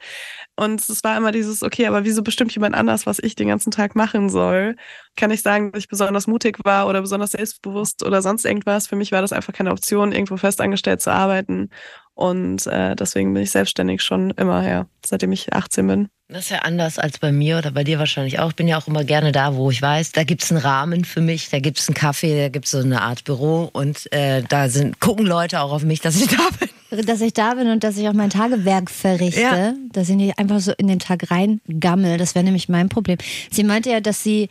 und 0.58 0.80
es 0.88 1.04
war 1.04 1.16
immer 1.16 1.30
dieses, 1.30 1.62
okay, 1.62 1.86
aber 1.86 2.04
wieso 2.04 2.24
bestimmt 2.24 2.52
jemand 2.52 2.74
anders, 2.74 3.06
was 3.06 3.20
ich 3.20 3.36
den 3.36 3.46
ganzen 3.46 3.70
Tag 3.70 3.94
machen 3.94 4.28
soll? 4.28 4.74
Kann 5.14 5.30
ich 5.30 5.40
sagen, 5.42 5.70
dass 5.70 5.84
ich 5.84 5.88
besonders 5.88 6.26
mutig 6.26 6.58
war 6.64 6.88
oder 6.88 7.00
besonders 7.00 7.30
selbstbewusst 7.30 8.04
oder 8.04 8.22
sonst 8.22 8.44
irgendwas? 8.44 8.88
Für 8.88 8.96
mich 8.96 9.12
war 9.12 9.20
das 9.22 9.32
einfach 9.32 9.52
keine 9.52 9.70
Option, 9.70 10.10
irgendwo 10.10 10.36
festangestellt 10.36 11.00
zu 11.00 11.12
arbeiten. 11.12 11.70
Und 12.14 12.66
äh, 12.66 12.96
deswegen 12.96 13.32
bin 13.34 13.44
ich 13.44 13.52
selbstständig 13.52 14.02
schon 14.02 14.30
immer 14.30 14.60
her, 14.60 14.88
seitdem 15.06 15.30
ich 15.30 15.52
18 15.52 15.86
bin. 15.86 16.08
Das 16.30 16.44
ist 16.44 16.50
ja 16.50 16.58
anders 16.58 16.98
als 16.98 17.16
bei 17.18 17.32
mir 17.32 17.56
oder 17.56 17.70
bei 17.70 17.84
dir 17.84 17.98
wahrscheinlich 17.98 18.38
auch. 18.38 18.50
Ich 18.50 18.54
bin 18.56 18.68
ja 18.68 18.76
auch 18.78 18.86
immer 18.86 19.02
gerne 19.02 19.32
da, 19.32 19.54
wo 19.56 19.70
ich 19.70 19.80
weiß, 19.80 20.12
da 20.12 20.24
gibt's 20.24 20.50
einen 20.52 20.60
Rahmen 20.60 21.06
für 21.06 21.22
mich, 21.22 21.48
da 21.48 21.58
gibt's 21.58 21.88
einen 21.88 21.94
Kaffee, 21.94 22.38
da 22.38 22.48
gibt's 22.50 22.70
so 22.72 22.78
eine 22.80 23.00
Art 23.00 23.24
Büro 23.24 23.70
und 23.72 24.12
äh, 24.12 24.42
da 24.46 24.68
sind 24.68 25.00
gucken 25.00 25.24
Leute 25.24 25.60
auch 25.60 25.72
auf 25.72 25.84
mich, 25.84 26.00
dass 26.00 26.20
ich 26.20 26.28
da 26.36 26.46
bin. 26.60 27.06
Dass 27.06 27.22
ich 27.22 27.32
da 27.32 27.54
bin 27.54 27.68
und 27.68 27.82
dass 27.82 27.96
ich 27.96 28.06
auch 28.08 28.12
mein 28.12 28.28
Tagewerk 28.28 28.90
verrichte, 28.90 29.40
Ja. 29.40 29.72
dass 29.92 30.10
ich 30.10 30.16
nicht 30.16 30.38
einfach 30.38 30.60
so 30.60 30.72
in 30.76 30.86
den 30.86 30.98
Tag 30.98 31.30
reingammel, 31.30 32.18
das 32.18 32.34
wäre 32.34 32.44
nämlich 32.44 32.68
mein 32.68 32.90
Problem. 32.90 33.16
Sie 33.50 33.64
meinte 33.64 33.88
ja, 33.88 34.00
dass 34.00 34.22
sie 34.22 34.50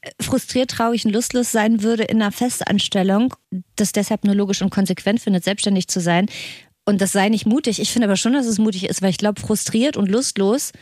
äh, 0.00 0.10
frustriert, 0.22 0.70
traurig 0.70 1.04
und 1.04 1.12
lustlos 1.12 1.52
sein 1.52 1.82
würde 1.82 2.04
in 2.04 2.22
einer 2.22 2.32
Festanstellung, 2.32 3.34
das 3.76 3.92
deshalb 3.92 4.24
nur 4.24 4.34
logisch 4.34 4.62
und 4.62 4.70
konsequent 4.70 5.20
findet, 5.20 5.44
selbstständig 5.44 5.88
zu 5.88 6.00
sein. 6.00 6.24
Und 6.86 7.02
das 7.02 7.12
sei 7.12 7.28
nicht 7.28 7.44
mutig. 7.44 7.80
Ich 7.82 7.92
finde 7.92 8.06
aber 8.08 8.16
schon, 8.16 8.32
dass 8.32 8.46
es 8.46 8.56
mutig 8.58 8.88
ist, 8.88 9.02
weil 9.02 9.10
ich 9.10 9.18
glaube, 9.18 9.38
frustriert 9.42 9.98
und 9.98 10.08
lustlos 10.10 10.72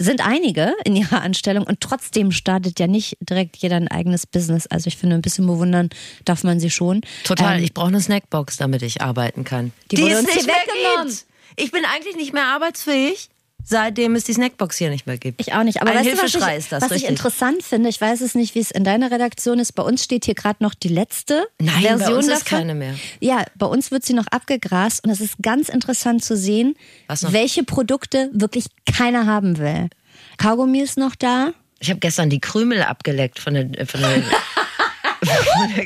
sind 0.00 0.26
einige 0.26 0.74
in 0.84 0.96
ihrer 0.96 1.20
Anstellung 1.22 1.64
und 1.64 1.80
trotzdem 1.80 2.32
startet 2.32 2.80
ja 2.80 2.86
nicht 2.86 3.16
direkt 3.20 3.56
jeder 3.58 3.76
ein 3.76 3.88
eigenes 3.88 4.26
Business. 4.26 4.66
Also 4.66 4.88
ich 4.88 4.96
finde, 4.96 5.16
ein 5.16 5.22
bisschen 5.22 5.46
bewundern 5.46 5.90
darf 6.24 6.42
man 6.42 6.58
sie 6.58 6.70
schon. 6.70 7.02
Total, 7.24 7.58
Ähm, 7.58 7.64
ich 7.64 7.74
brauche 7.74 7.88
eine 7.88 8.00
Snackbox, 8.00 8.56
damit 8.56 8.82
ich 8.82 9.02
arbeiten 9.02 9.44
kann. 9.44 9.72
Die 9.90 9.98
wurde 9.98 10.18
uns 10.18 10.30
hier 10.32 10.44
mehr 10.44 10.54
weggenommen. 10.54 11.18
Ich 11.56 11.70
bin 11.70 11.84
eigentlich 11.84 12.16
nicht 12.16 12.32
mehr 12.32 12.46
arbeitsfähig, 12.46 13.28
seitdem 13.70 14.16
es 14.16 14.24
die 14.24 14.34
Snackbox 14.34 14.76
hier 14.76 14.90
nicht 14.90 15.06
mehr 15.06 15.16
gibt. 15.16 15.40
Ich 15.40 15.54
auch 15.54 15.62
nicht. 15.62 15.80
Aber 15.80 15.92
Ein 15.92 15.98
weißt 15.98 16.18
du, 16.18 16.22
was, 16.22 16.34
ich, 16.34 16.58
ist 16.58 16.72
das, 16.72 16.82
was 16.82 16.90
ich 16.90 17.08
interessant 17.08 17.62
finde, 17.62 17.88
ich 17.88 18.00
weiß 18.00 18.20
es 18.20 18.34
nicht, 18.34 18.54
wie 18.54 18.58
es 18.58 18.70
in 18.70 18.84
deiner 18.84 19.10
Redaktion 19.10 19.58
ist. 19.58 19.72
Bei 19.72 19.82
uns 19.82 20.04
steht 20.04 20.24
hier 20.24 20.34
gerade 20.34 20.62
noch 20.62 20.74
die 20.74 20.88
letzte 20.88 21.46
Nein, 21.58 21.82
Version 21.82 21.98
bei 21.98 22.14
uns 22.16 22.26
ist 22.26 22.42
davon. 22.42 22.58
keine 22.58 22.74
mehr. 22.74 22.94
Ja, 23.20 23.44
bei 23.56 23.66
uns 23.66 23.90
wird 23.90 24.04
sie 24.04 24.12
noch 24.12 24.26
abgegrast 24.26 25.04
und 25.04 25.10
es 25.10 25.20
ist 25.20 25.36
ganz 25.40 25.68
interessant 25.68 26.22
zu 26.24 26.36
sehen, 26.36 26.74
welche 27.08 27.62
Produkte 27.62 28.28
wirklich 28.32 28.66
keiner 28.92 29.26
haben 29.26 29.58
will. 29.58 29.88
Kaugummi 30.36 30.80
ist 30.80 30.98
noch 30.98 31.14
da. 31.14 31.52
Ich 31.78 31.90
habe 31.90 32.00
gestern 32.00 32.28
die 32.28 32.40
Krümel 32.40 32.82
abgeleckt 32.82 33.38
von 33.38 33.54
der, 33.54 33.86
von 33.86 34.00
der, 34.00 34.22
von, 35.22 35.76
der, 35.76 35.84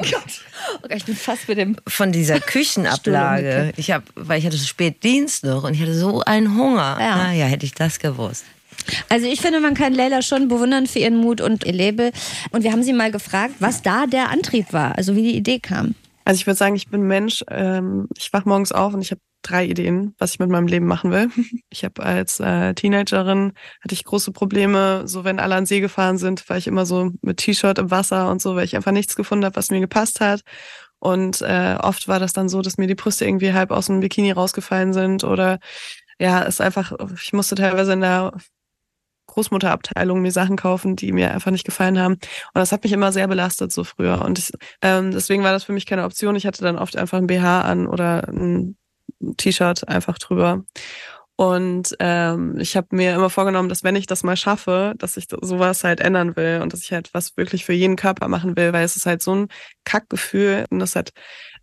Oh 0.74 0.78
Gott, 0.82 0.92
ich 0.96 1.04
bin 1.04 1.16
fast 1.16 1.48
mit 1.48 1.58
dem. 1.58 1.76
von 1.86 2.12
dieser 2.12 2.40
Küchenablage. 2.94 3.72
Ich 3.76 3.90
hab, 3.90 4.02
weil 4.14 4.38
ich 4.38 4.46
hatte 4.46 4.56
so 4.56 4.66
spät 4.66 5.02
Dienst 5.02 5.44
noch 5.44 5.64
und 5.64 5.74
ich 5.74 5.80
hatte 5.80 5.94
so 5.94 6.20
einen 6.22 6.56
Hunger. 6.56 6.96
Ja. 7.00 7.14
Ah, 7.28 7.32
ja, 7.32 7.46
hätte 7.46 7.66
ich 7.66 7.74
das 7.74 7.98
gewusst. 7.98 8.44
Also 9.08 9.26
ich 9.26 9.40
finde, 9.40 9.60
man 9.60 9.74
kann 9.74 9.94
Leila 9.94 10.20
schon 10.20 10.48
bewundern 10.48 10.86
für 10.86 10.98
ihren 10.98 11.16
Mut 11.16 11.40
und 11.40 11.64
ihr 11.64 11.72
Label. 11.72 12.12
Und 12.50 12.64
wir 12.64 12.72
haben 12.72 12.82
sie 12.82 12.92
mal 12.92 13.10
gefragt, 13.10 13.54
was 13.60 13.82
da 13.82 14.06
der 14.06 14.30
Antrieb 14.30 14.72
war, 14.72 14.96
also 14.98 15.16
wie 15.16 15.22
die 15.22 15.36
Idee 15.36 15.58
kam. 15.60 15.94
Also 16.24 16.38
ich 16.38 16.46
würde 16.46 16.56
sagen, 16.56 16.74
ich 16.74 16.88
bin 16.88 17.02
Mensch. 17.02 17.44
Ähm, 17.50 18.08
ich 18.16 18.32
wach 18.32 18.44
morgens 18.44 18.72
auf 18.72 18.94
und 18.94 19.00
ich 19.02 19.10
habe 19.10 19.20
drei 19.44 19.64
Ideen, 19.66 20.14
was 20.18 20.32
ich 20.32 20.38
mit 20.38 20.50
meinem 20.50 20.66
Leben 20.66 20.86
machen 20.86 21.10
will. 21.10 21.30
Ich 21.70 21.84
habe 21.84 22.04
als 22.04 22.38
äh, 22.38 22.72
Teenagerin 22.74 23.52
hatte 23.80 23.94
ich 23.94 24.04
große 24.04 24.30
Probleme, 24.30 25.08
so 25.08 25.24
wenn 25.24 25.40
alle 25.40 25.56
an 25.56 25.66
See 25.66 25.80
gefahren 25.80 26.18
sind, 26.18 26.48
war 26.48 26.56
ich 26.56 26.68
immer 26.68 26.86
so 26.86 27.10
mit 27.20 27.38
T-Shirt 27.38 27.78
im 27.78 27.90
Wasser 27.90 28.30
und 28.30 28.40
so, 28.40 28.54
weil 28.54 28.64
ich 28.64 28.76
einfach 28.76 28.92
nichts 28.92 29.16
gefunden 29.16 29.44
habe, 29.44 29.56
was 29.56 29.70
mir 29.70 29.80
gepasst 29.80 30.20
hat. 30.20 30.42
Und 31.00 31.42
äh, 31.42 31.76
oft 31.80 32.06
war 32.06 32.20
das 32.20 32.32
dann 32.32 32.48
so, 32.48 32.62
dass 32.62 32.78
mir 32.78 32.86
die 32.86 32.94
Brüste 32.94 33.24
irgendwie 33.24 33.52
halb 33.52 33.72
aus 33.72 33.86
dem 33.86 34.00
Bikini 34.00 34.30
rausgefallen 34.30 34.92
sind 34.92 35.24
oder 35.24 35.58
ja, 36.18 36.44
es 36.44 36.60
einfach, 36.60 36.92
ich 37.20 37.32
musste 37.32 37.56
teilweise 37.56 37.92
in 37.92 38.00
der 38.00 38.32
Großmutterabteilung 39.26 40.22
mir 40.22 40.32
Sachen 40.32 40.56
kaufen, 40.56 40.96
die 40.96 41.12
mir 41.12 41.32
einfach 41.32 41.50
nicht 41.50 41.64
gefallen 41.64 41.98
haben. 41.98 42.14
Und 42.14 42.20
das 42.54 42.72
hat 42.72 42.84
mich 42.84 42.92
immer 42.92 43.12
sehr 43.12 43.26
belastet 43.26 43.72
so 43.72 43.84
früher. 43.84 44.22
Und 44.24 44.38
ich, 44.38 44.52
ähm, 44.82 45.10
deswegen 45.10 45.42
war 45.42 45.52
das 45.52 45.64
für 45.64 45.72
mich 45.72 45.86
keine 45.86 46.04
Option. 46.04 46.36
Ich 46.36 46.46
hatte 46.46 46.62
dann 46.62 46.78
oft 46.78 46.96
einfach 46.96 47.18
ein 47.18 47.26
BH 47.26 47.62
an 47.62 47.86
oder 47.86 48.28
ein 48.28 48.76
T-Shirt 49.36 49.88
einfach 49.88 50.18
drüber. 50.18 50.64
Und 51.36 51.96
ähm, 51.98 52.58
ich 52.60 52.76
habe 52.76 52.88
mir 52.92 53.14
immer 53.14 53.28
vorgenommen, 53.28 53.68
dass 53.68 53.82
wenn 53.82 53.96
ich 53.96 54.06
das 54.06 54.22
mal 54.22 54.36
schaffe, 54.36 54.94
dass 54.98 55.16
ich 55.16 55.26
sowas 55.28 55.82
halt 55.82 56.00
ändern 56.00 56.36
will 56.36 56.60
und 56.62 56.72
dass 56.72 56.82
ich 56.82 56.92
halt 56.92 57.12
was 57.12 57.36
wirklich 57.36 57.64
für 57.64 57.72
jeden 57.72 57.96
Körper 57.96 58.28
machen 58.28 58.56
will, 58.56 58.72
weil 58.72 58.84
es 58.84 58.94
ist 58.94 59.06
halt 59.06 59.20
so 59.20 59.34
ein 59.34 59.48
Kackgefühl 59.84 60.64
und 60.70 60.78
das 60.78 60.94
hat 60.94 61.10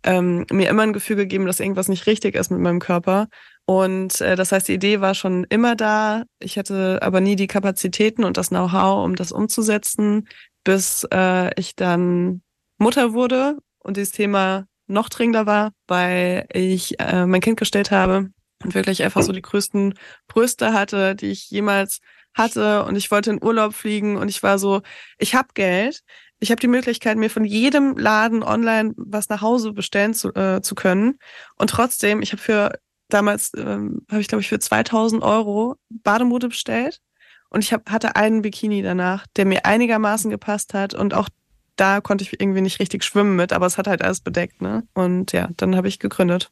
ähm, 0.02 0.44
mir 0.50 0.68
immer 0.68 0.82
ein 0.82 0.92
Gefühl 0.92 1.16
gegeben, 1.16 1.46
dass 1.46 1.60
irgendwas 1.60 1.88
nicht 1.88 2.06
richtig 2.06 2.34
ist 2.34 2.50
mit 2.50 2.60
meinem 2.60 2.80
Körper. 2.80 3.28
Und 3.64 4.20
äh, 4.20 4.36
das 4.36 4.52
heißt, 4.52 4.68
die 4.68 4.74
Idee 4.74 5.00
war 5.00 5.14
schon 5.14 5.44
immer 5.48 5.74
da. 5.74 6.24
Ich 6.38 6.58
hatte 6.58 6.98
aber 7.00 7.20
nie 7.20 7.36
die 7.36 7.46
Kapazitäten 7.46 8.24
und 8.24 8.36
das 8.36 8.48
Know-how, 8.48 9.04
um 9.04 9.14
das 9.14 9.32
umzusetzen, 9.32 10.28
bis 10.64 11.06
äh, 11.12 11.50
ich 11.58 11.76
dann 11.76 12.42
Mutter 12.78 13.14
wurde 13.14 13.56
und 13.78 13.96
dieses 13.96 14.12
Thema 14.12 14.66
noch 14.86 15.08
dringender 15.08 15.46
war, 15.46 15.72
weil 15.86 16.46
ich 16.52 16.98
äh, 17.00 17.26
mein 17.26 17.40
Kind 17.40 17.58
gestellt 17.58 17.90
habe 17.90 18.30
und 18.62 18.74
wirklich 18.74 19.02
einfach 19.02 19.22
so 19.22 19.32
die 19.32 19.42
größten 19.42 19.94
Brüste 20.28 20.72
hatte, 20.72 21.14
die 21.14 21.30
ich 21.30 21.50
jemals 21.50 22.00
hatte. 22.34 22.84
Und 22.84 22.96
ich 22.96 23.10
wollte 23.10 23.30
in 23.30 23.42
Urlaub 23.42 23.74
fliegen 23.74 24.16
und 24.16 24.28
ich 24.28 24.42
war 24.42 24.58
so, 24.58 24.82
ich 25.18 25.34
habe 25.34 25.48
Geld, 25.54 26.02
ich 26.40 26.50
habe 26.50 26.60
die 26.60 26.68
Möglichkeit, 26.68 27.18
mir 27.18 27.30
von 27.30 27.44
jedem 27.44 27.96
Laden 27.96 28.42
online 28.42 28.94
was 28.96 29.28
nach 29.28 29.42
Hause 29.42 29.72
bestellen 29.72 30.14
zu, 30.14 30.34
äh, 30.34 30.60
zu 30.60 30.74
können. 30.74 31.18
Und 31.56 31.70
trotzdem, 31.70 32.20
ich 32.20 32.32
habe 32.32 32.42
für 32.42 32.72
damals, 33.08 33.52
ähm, 33.56 34.04
habe 34.10 34.20
ich 34.20 34.28
glaube 34.28 34.42
ich 34.42 34.48
für 34.48 34.58
2000 34.58 35.22
Euro 35.22 35.76
Bademode 35.88 36.48
bestellt. 36.48 37.00
Und 37.48 37.62
ich 37.62 37.72
hab, 37.72 37.90
hatte 37.90 38.16
einen 38.16 38.42
Bikini 38.42 38.82
danach, 38.82 39.26
der 39.36 39.44
mir 39.44 39.66
einigermaßen 39.66 40.30
gepasst 40.30 40.74
hat. 40.74 40.94
Und 40.94 41.14
auch 41.14 41.28
da 41.76 42.00
konnte 42.00 42.24
ich 42.24 42.40
irgendwie 42.40 42.60
nicht 42.60 42.80
richtig 42.80 43.04
schwimmen 43.04 43.36
mit, 43.36 43.52
aber 43.52 43.66
es 43.66 43.78
hat 43.78 43.86
halt 43.86 44.02
alles 44.02 44.20
bedeckt. 44.20 44.60
Ne? 44.60 44.84
Und 44.94 45.32
ja, 45.32 45.48
dann 45.56 45.76
habe 45.76 45.88
ich 45.88 45.98
gegründet. 45.98 46.50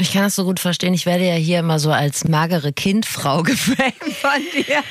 Ich 0.00 0.12
kann 0.12 0.22
das 0.22 0.36
so 0.36 0.44
gut 0.44 0.60
verstehen. 0.60 0.94
Ich 0.94 1.06
werde 1.06 1.26
ja 1.26 1.34
hier 1.34 1.58
immer 1.58 1.80
so 1.80 1.90
als 1.90 2.24
magere 2.28 2.72
Kindfrau 2.72 3.42
geframed 3.42 4.14
von 4.20 4.40
dir. 4.54 4.82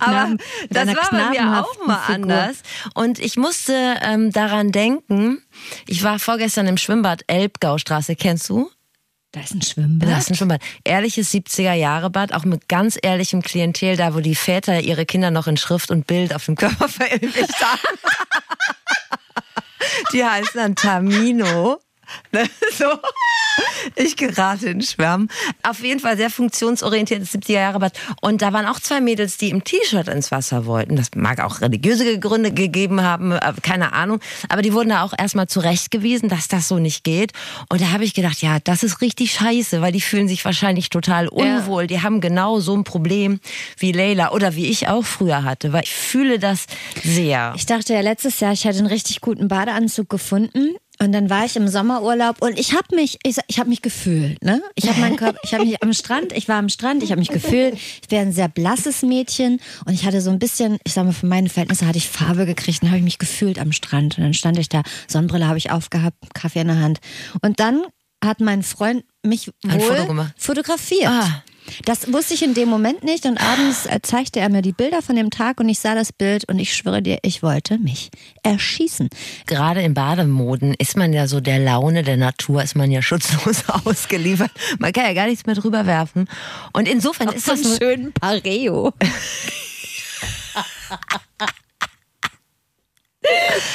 Aber 0.00 0.36
das 0.68 0.86
war 0.88 1.10
bei 1.10 1.30
mir 1.30 1.62
auch 1.62 1.86
mal 1.86 1.96
Figur. 2.00 2.14
anders. 2.14 2.62
Und 2.94 3.18
ich 3.18 3.38
musste 3.38 3.96
ähm, 4.02 4.30
daran 4.32 4.70
denken, 4.70 5.42
ich 5.86 6.02
war 6.02 6.18
vorgestern 6.18 6.66
im 6.66 6.76
Schwimmbad 6.76 7.22
Elbgaustraße, 7.26 8.16
kennst 8.16 8.50
du? 8.50 8.70
Da 9.32 9.40
ist 9.40 9.54
ein 9.54 9.62
Schwimmbad. 9.62 10.08
Da 10.08 10.18
ist 10.18 10.28
ein 10.28 10.34
Schwimmbad. 10.34 10.60
Ehrliches 10.84 11.32
70er-Jahre-Bad, 11.32 12.34
auch 12.34 12.44
mit 12.44 12.68
ganz 12.68 12.98
ehrlichem 13.00 13.42
Klientel, 13.42 13.96
da 13.96 14.14
wo 14.14 14.20
die 14.20 14.34
Väter 14.34 14.80
ihre 14.80 15.06
Kinder 15.06 15.30
noch 15.30 15.46
in 15.46 15.56
Schrift 15.56 15.90
und 15.90 16.06
Bild 16.06 16.34
auf 16.34 16.46
dem 16.46 16.56
Körper 16.56 16.88
verewigt 16.88 17.62
haben. 17.62 17.98
Die 20.12 20.24
heißen 20.24 20.60
dann 20.60 20.74
Tamino. 20.74 21.80
Ne, 22.32 22.48
So. 22.78 22.86
Ich 23.96 24.16
gerate 24.16 24.68
in 24.68 24.82
Schwärmen. 24.82 25.28
Auf 25.62 25.80
jeden 25.80 26.00
Fall 26.00 26.16
sehr 26.16 26.30
funktionsorientiertes 26.30 27.34
70er 27.34 27.52
Jahre 27.52 27.78
Bad. 27.80 27.92
Und 28.20 28.42
da 28.42 28.52
waren 28.52 28.66
auch 28.66 28.80
zwei 28.80 29.00
Mädels, 29.00 29.36
die 29.36 29.50
im 29.50 29.64
T-Shirt 29.64 30.08
ins 30.08 30.30
Wasser 30.30 30.66
wollten. 30.66 30.96
Das 30.96 31.08
mag 31.16 31.40
auch 31.40 31.60
religiöse 31.60 32.18
Gründe 32.18 32.52
gegeben 32.52 33.02
haben, 33.02 33.32
äh, 33.32 33.52
keine 33.62 33.92
Ahnung. 33.92 34.20
Aber 34.48 34.62
die 34.62 34.72
wurden 34.72 34.90
da 34.90 35.02
auch 35.02 35.12
erstmal 35.16 35.48
zurechtgewiesen, 35.48 36.28
dass 36.28 36.48
das 36.48 36.68
so 36.68 36.78
nicht 36.78 37.04
geht. 37.04 37.32
Und 37.68 37.80
da 37.80 37.90
habe 37.90 38.04
ich 38.04 38.14
gedacht, 38.14 38.40
ja, 38.42 38.58
das 38.60 38.82
ist 38.82 39.00
richtig 39.00 39.32
scheiße, 39.32 39.80
weil 39.80 39.92
die 39.92 40.00
fühlen 40.00 40.28
sich 40.28 40.44
wahrscheinlich 40.44 40.90
total 40.90 41.28
unwohl. 41.28 41.86
Die 41.86 42.02
haben 42.02 42.20
genau 42.20 42.60
so 42.60 42.74
ein 42.74 42.84
Problem 42.84 43.40
wie 43.78 43.92
Leila 43.92 44.30
oder 44.32 44.54
wie 44.54 44.66
ich 44.66 44.88
auch 44.88 45.04
früher 45.04 45.44
hatte. 45.44 45.72
Weil 45.72 45.82
ich 45.84 45.94
fühle 45.94 46.38
das 46.38 46.66
sehr. 47.02 47.52
Ich 47.56 47.66
dachte 47.66 47.94
ja 47.94 48.00
letztes 48.00 48.40
Jahr, 48.40 48.52
ich 48.52 48.64
hätte 48.64 48.78
einen 48.78 48.86
richtig 48.86 49.20
guten 49.20 49.48
Badeanzug 49.48 50.08
gefunden. 50.08 50.76
Und 51.02 51.12
dann 51.12 51.30
war 51.30 51.46
ich 51.46 51.56
im 51.56 51.66
Sommerurlaub 51.66 52.42
und 52.42 52.58
ich 52.58 52.74
habe 52.74 52.94
mich, 52.94 53.18
ich, 53.22 53.38
ich 53.48 53.58
habe 53.58 53.70
mich 53.70 53.80
gefühlt, 53.80 54.42
ne? 54.44 54.62
Ich 54.74 54.86
habe 54.86 55.00
meinen 55.00 55.16
Körper, 55.16 55.38
ich 55.42 55.54
habe 55.54 55.64
mich 55.64 55.82
am 55.82 55.94
Strand, 55.94 56.32
ich 56.32 56.46
war 56.46 56.56
am 56.56 56.68
Strand, 56.68 57.02
ich 57.02 57.10
habe 57.10 57.20
mich 57.20 57.30
gefühlt. 57.30 57.74
Ich 57.74 58.10
wäre 58.10 58.22
ein 58.22 58.32
sehr 58.32 58.48
blasses 58.48 59.00
Mädchen 59.00 59.60
und 59.86 59.94
ich 59.94 60.04
hatte 60.04 60.20
so 60.20 60.28
ein 60.28 60.38
bisschen, 60.38 60.78
ich 60.84 60.92
sag 60.92 61.06
mal, 61.06 61.12
für 61.12 61.26
meine 61.26 61.48
Verhältnisse 61.48 61.86
hatte 61.86 61.96
ich 61.96 62.08
Farbe 62.08 62.44
gekriegt 62.44 62.82
und 62.82 62.88
habe 62.88 62.98
ich 62.98 63.04
mich 63.04 63.18
gefühlt 63.18 63.58
am 63.58 63.72
Strand. 63.72 64.18
Und 64.18 64.24
dann 64.24 64.34
stand 64.34 64.58
ich 64.58 64.68
da, 64.68 64.82
Sonnenbrille 65.08 65.46
habe 65.46 65.56
ich 65.56 65.70
aufgehabt, 65.70 66.16
Kaffee 66.34 66.60
in 66.60 66.68
der 66.68 66.80
Hand. 66.80 67.00
Und 67.40 67.60
dann 67.60 67.82
hat 68.22 68.40
mein 68.40 68.62
Freund 68.62 69.04
mich 69.22 69.50
wohl 69.64 70.30
fotografiert. 70.36 71.06
Ah. 71.08 71.42
Das 71.84 72.12
wusste 72.12 72.34
ich 72.34 72.42
in 72.42 72.54
dem 72.54 72.68
Moment 72.68 73.02
nicht 73.04 73.24
und 73.26 73.38
abends 73.38 73.86
äh, 73.86 74.00
zeigte 74.02 74.40
er 74.40 74.48
mir 74.48 74.62
die 74.62 74.72
Bilder 74.72 75.02
von 75.02 75.16
dem 75.16 75.30
Tag 75.30 75.60
und 75.60 75.68
ich 75.68 75.78
sah 75.78 75.94
das 75.94 76.12
Bild 76.12 76.48
und 76.48 76.58
ich 76.58 76.74
schwöre 76.74 77.02
dir, 77.02 77.18
ich 77.22 77.42
wollte 77.42 77.78
mich 77.78 78.10
erschießen. 78.42 79.08
Gerade 79.46 79.82
in 79.82 79.94
Bademoden 79.94 80.74
ist 80.74 80.96
man 80.96 81.12
ja 81.12 81.26
so 81.26 81.40
der 81.40 81.58
Laune 81.58 82.02
der 82.02 82.16
Natur, 82.16 82.62
ist 82.62 82.76
man 82.76 82.90
ja 82.90 83.02
schutzlos 83.02 83.64
ausgeliefert. 83.84 84.50
Man 84.78 84.92
kann 84.92 85.04
ja 85.04 85.14
gar 85.14 85.26
nichts 85.26 85.46
mehr 85.46 85.54
drüber 85.54 85.86
werfen. 85.86 86.28
Und 86.72 86.88
insofern 86.88 87.28
ist 87.28 87.48
das 87.48 87.64
einen 87.64 87.78
schönen 87.78 88.12
Pareo. 88.12 88.92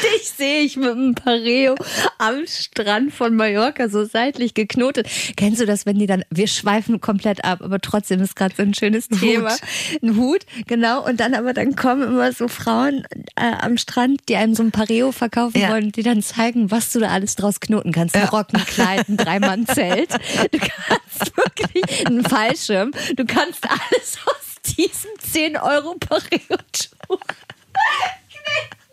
Dich 0.04 0.30
sehe 0.30 0.62
ich 0.62 0.78
mit 0.78 0.90
einem 0.92 1.16
Pareo 1.16 1.76
am 2.18 2.46
Strand 2.48 3.14
von 3.14 3.36
Mallorca 3.36 3.90
so 3.90 4.04
seitlich 4.06 4.54
geknotet. 4.54 5.08
Kennst 5.38 5.62
du 5.62 5.66
das, 5.66 5.86
wenn 5.86 5.98
die 6.00 6.08
dann, 6.08 6.24
wir 6.30 6.48
schweifen 6.48 7.02
komplett 7.02 7.44
ab, 7.46 7.62
aber 7.62 7.80
trotzdem 7.80 8.22
ist 8.22 8.36
gerade 8.36 8.56
so 8.56 8.64
ein 8.64 8.74
schönes 8.74 9.08
Thema. 9.08 9.56
Ein 10.02 10.16
Hut, 10.18 10.46
genau. 10.68 11.06
Und 11.06 11.20
dann 11.20 11.34
aber 11.34 11.54
dann 11.54 11.76
kommen 11.76 12.04
immer 12.04 12.32
so 12.34 12.48
Frauen 12.48 13.06
äh, 13.36 13.52
am 13.62 13.78
Strand, 13.78 14.22
die 14.30 14.36
einem 14.36 14.56
so 14.56 14.64
ein 14.64 14.72
Pareo 14.72 15.12
verkaufen 15.12 15.60
Ja. 15.60 15.70
wollen, 15.70 15.92
die 15.92 16.04
dann 16.04 16.22
zeigen, 16.22 16.72
was 16.72 16.92
du 16.92 17.00
da 17.00 17.10
alles 17.10 17.36
draus 17.36 17.60
knoten 17.60 17.92
kannst. 17.92 18.16
Ein 18.16 18.28
Rock, 18.28 18.48
ein 18.54 18.66
Kleid, 18.66 19.08
ein 19.10 19.18
Dreimannzelt. 19.18 20.10
Du 20.52 20.60
kannst 20.60 21.36
wirklich 21.38 22.06
einen 22.08 22.24
Fallschirm. 22.24 22.92
Du 23.16 23.26
kannst 23.26 23.64
alles 23.64 24.18
aus 24.26 24.74
diesem 24.76 25.12
10 25.20 25.58
Euro 25.58 25.96
Pareo 25.96 26.40
tun. 26.48 27.18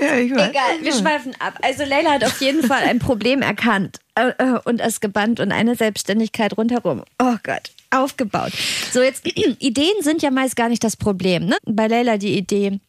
ja, 0.00 0.16
ich 0.16 0.32
weiß. 0.34 0.50
Egal, 0.50 0.80
wir 0.80 0.92
schweifen 0.92 1.34
ab. 1.38 1.58
Also 1.62 1.84
Leila 1.84 2.12
hat 2.12 2.24
auf 2.24 2.40
jeden 2.40 2.66
Fall 2.66 2.82
ein 2.84 2.98
Problem 2.98 3.42
erkannt 3.42 3.98
äh, 4.14 4.28
äh, 4.38 4.58
und 4.64 4.80
es 4.80 5.00
gebannt 5.00 5.40
und 5.40 5.52
eine 5.52 5.74
Selbstständigkeit 5.74 6.56
rundherum. 6.56 7.02
Oh 7.20 7.36
Gott, 7.42 7.70
aufgebaut. 7.90 8.52
So 8.92 9.02
jetzt, 9.02 9.26
Ideen 9.26 9.94
sind 10.00 10.22
ja 10.22 10.30
meist 10.30 10.56
gar 10.56 10.68
nicht 10.68 10.84
das 10.84 10.96
Problem. 10.96 11.46
Ne? 11.46 11.56
Bei 11.64 11.86
Leila 11.86 12.16
die 12.16 12.36
Idee 12.36 12.80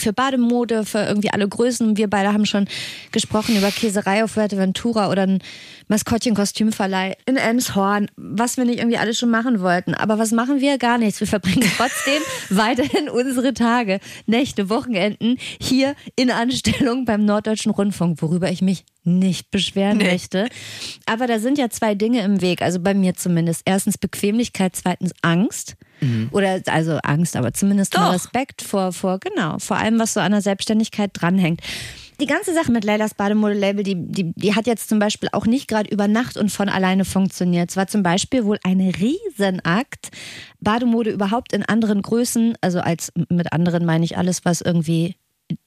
für 0.00 0.12
Bademode, 0.12 0.84
für 0.84 1.00
irgendwie 1.00 1.30
alle 1.30 1.48
Größen. 1.48 1.96
Wir 1.96 2.08
beide 2.08 2.32
haben 2.32 2.46
schon 2.46 2.66
gesprochen 3.12 3.56
über 3.56 3.70
Käserei 3.70 4.24
auf 4.24 4.32
Fuerteventura 4.32 5.10
oder 5.10 5.22
ein 5.22 5.42
Maskottchen-Kostümverleih 5.88 7.16
in 7.26 7.36
Elmshorn, 7.36 8.08
was 8.16 8.56
wir 8.56 8.64
nicht 8.64 8.78
irgendwie 8.78 8.98
alles 8.98 9.18
schon 9.18 9.30
machen 9.30 9.60
wollten. 9.60 9.94
Aber 9.94 10.18
was 10.18 10.30
machen 10.30 10.60
wir? 10.60 10.78
Gar 10.78 10.98
nichts. 10.98 11.20
Wir 11.20 11.26
verbringen 11.26 11.70
trotzdem 11.76 12.22
weiterhin 12.48 13.08
unsere 13.08 13.54
Tage, 13.54 14.00
Nächte, 14.26 14.70
Wochenenden 14.70 15.36
hier 15.60 15.94
in 16.16 16.30
Anstellung 16.30 17.04
beim 17.04 17.24
Norddeutschen 17.24 17.72
Rundfunk, 17.72 18.22
worüber 18.22 18.50
ich 18.50 18.62
mich 18.62 18.84
nicht 19.02 19.50
beschweren 19.50 19.98
möchte. 19.98 20.48
Aber 21.06 21.26
da 21.26 21.38
sind 21.38 21.58
ja 21.58 21.70
zwei 21.70 21.94
Dinge 21.94 22.22
im 22.22 22.40
Weg, 22.40 22.62
also 22.62 22.80
bei 22.80 22.94
mir 22.94 23.14
zumindest. 23.14 23.62
Erstens 23.64 23.98
Bequemlichkeit, 23.98 24.76
zweitens 24.76 25.12
Angst. 25.22 25.76
Oder 26.32 26.60
also 26.66 26.98
Angst, 27.02 27.36
aber 27.36 27.52
zumindest 27.52 27.96
mal 27.96 28.06
Doch. 28.06 28.14
Respekt 28.14 28.62
vor, 28.62 28.92
vor, 28.92 29.18
genau, 29.18 29.58
vor 29.58 29.76
allem, 29.76 29.98
was 29.98 30.14
so 30.14 30.20
an 30.20 30.32
der 30.32 30.40
Selbstständigkeit 30.40 31.10
dranhängt. 31.12 31.60
die 32.20 32.26
ganze 32.26 32.52
Sache 32.52 32.70
mit 32.70 32.84
Leilas 32.84 33.14
Bademode-Label, 33.14 33.82
die, 33.82 33.94
die, 33.96 34.32
die 34.34 34.54
hat 34.54 34.66
jetzt 34.66 34.88
zum 34.88 34.98
Beispiel 34.98 35.28
auch 35.32 35.46
nicht 35.46 35.68
gerade 35.68 35.90
über 35.90 36.06
Nacht 36.06 36.36
und 36.36 36.50
von 36.50 36.68
alleine 36.68 37.04
funktioniert. 37.04 37.70
Es 37.70 37.76
war 37.76 37.86
zum 37.86 38.02
Beispiel 38.02 38.44
wohl 38.44 38.58
ein 38.62 38.80
Riesenakt, 38.80 40.10
Bademode 40.60 41.10
überhaupt 41.10 41.52
in 41.52 41.62
anderen 41.62 42.02
Größen, 42.02 42.56
also 42.60 42.80
als 42.80 43.12
mit 43.28 43.52
anderen 43.52 43.84
meine 43.86 44.04
ich 44.04 44.18
alles, 44.18 44.44
was 44.44 44.60
irgendwie 44.60 45.16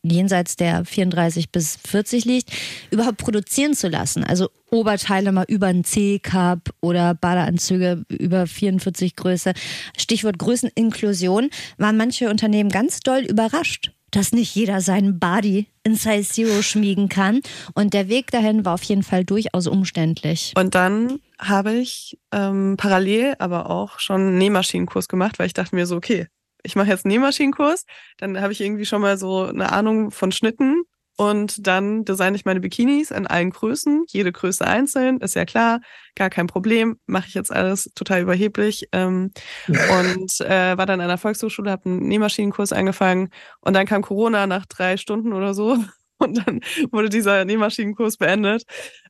jenseits 0.01 0.55
der 0.55 0.85
34 0.85 1.51
bis 1.51 1.77
40 1.87 2.25
liegt, 2.25 2.51
überhaupt 2.91 3.17
produzieren 3.17 3.73
zu 3.73 3.87
lassen. 3.87 4.23
Also 4.23 4.49
Oberteile 4.69 5.31
mal 5.31 5.45
über 5.47 5.67
einen 5.67 5.83
C-Cup 5.83 6.69
oder 6.81 7.13
Badeanzüge 7.13 8.03
über 8.09 8.47
44 8.47 9.15
Größe. 9.15 9.53
Stichwort 9.97 10.39
Größeninklusion, 10.39 11.49
waren 11.77 11.97
manche 11.97 12.29
Unternehmen 12.29 12.69
ganz 12.69 12.99
doll 13.01 13.21
überrascht 13.21 13.91
dass 14.15 14.31
nicht 14.31 14.55
jeder 14.55 14.79
seinen 14.81 15.19
Body 15.19 15.67
in 15.83 15.95
Size 15.95 16.23
Zero 16.23 16.61
schmiegen 16.61 17.09
kann. 17.09 17.41
Und 17.73 17.93
der 17.93 18.07
Weg 18.09 18.31
dahin 18.31 18.63
war 18.63 18.75
auf 18.75 18.83
jeden 18.83 19.03
Fall 19.03 19.25
durchaus 19.25 19.67
umständlich. 19.67 20.53
Und 20.55 20.75
dann 20.75 21.19
habe 21.39 21.73
ich 21.73 22.17
ähm, 22.31 22.75
parallel 22.77 23.35
aber 23.39 23.69
auch 23.69 23.99
schon 23.99 24.21
einen 24.21 24.37
Nähmaschinenkurs 24.37 25.07
gemacht, 25.07 25.39
weil 25.39 25.47
ich 25.47 25.53
dachte 25.53 25.75
mir 25.75 25.85
so, 25.85 25.95
okay, 25.95 26.27
ich 26.63 26.75
mache 26.75 26.87
jetzt 26.87 27.05
einen 27.05 27.13
Nähmaschinenkurs, 27.13 27.85
dann 28.17 28.39
habe 28.41 28.53
ich 28.53 28.61
irgendwie 28.61 28.85
schon 28.85 29.01
mal 29.01 29.17
so 29.17 29.43
eine 29.43 29.71
Ahnung 29.71 30.11
von 30.11 30.31
Schnitten 30.31 30.83
und 31.15 31.67
dann 31.67 32.05
designe 32.05 32.35
ich 32.35 32.45
meine 32.45 32.59
Bikinis 32.59 33.11
in 33.11 33.27
allen 33.27 33.51
Größen, 33.51 34.05
jede 34.09 34.31
Größe 34.31 34.65
einzeln, 34.65 35.19
ist 35.19 35.35
ja 35.35 35.45
klar, 35.45 35.79
gar 36.15 36.31
kein 36.31 36.47
Problem, 36.47 36.97
mache 37.05 37.27
ich 37.27 37.35
jetzt 37.35 37.51
alles 37.51 37.91
total 37.93 38.21
überheblich. 38.21 38.87
Ähm, 38.91 39.31
und 39.67 40.41
äh, 40.41 40.77
war 40.77 40.85
dann 40.87 41.01
an 41.01 41.07
der 41.09 41.19
Volkshochschule, 41.19 41.69
habe 41.69 41.85
einen 41.85 42.07
Nähmaschinenkurs 42.07 42.73
angefangen 42.73 43.29
und 43.61 43.73
dann 43.73 43.85
kam 43.85 44.01
Corona 44.01 44.47
nach 44.47 44.65
drei 44.65 44.97
Stunden 44.97 45.33
oder 45.33 45.53
so 45.53 45.77
und 46.17 46.47
dann 46.47 46.61
wurde 46.91 47.09
dieser 47.09 47.45
Nähmaschinenkurs 47.45 48.17
beendet. 48.17 48.63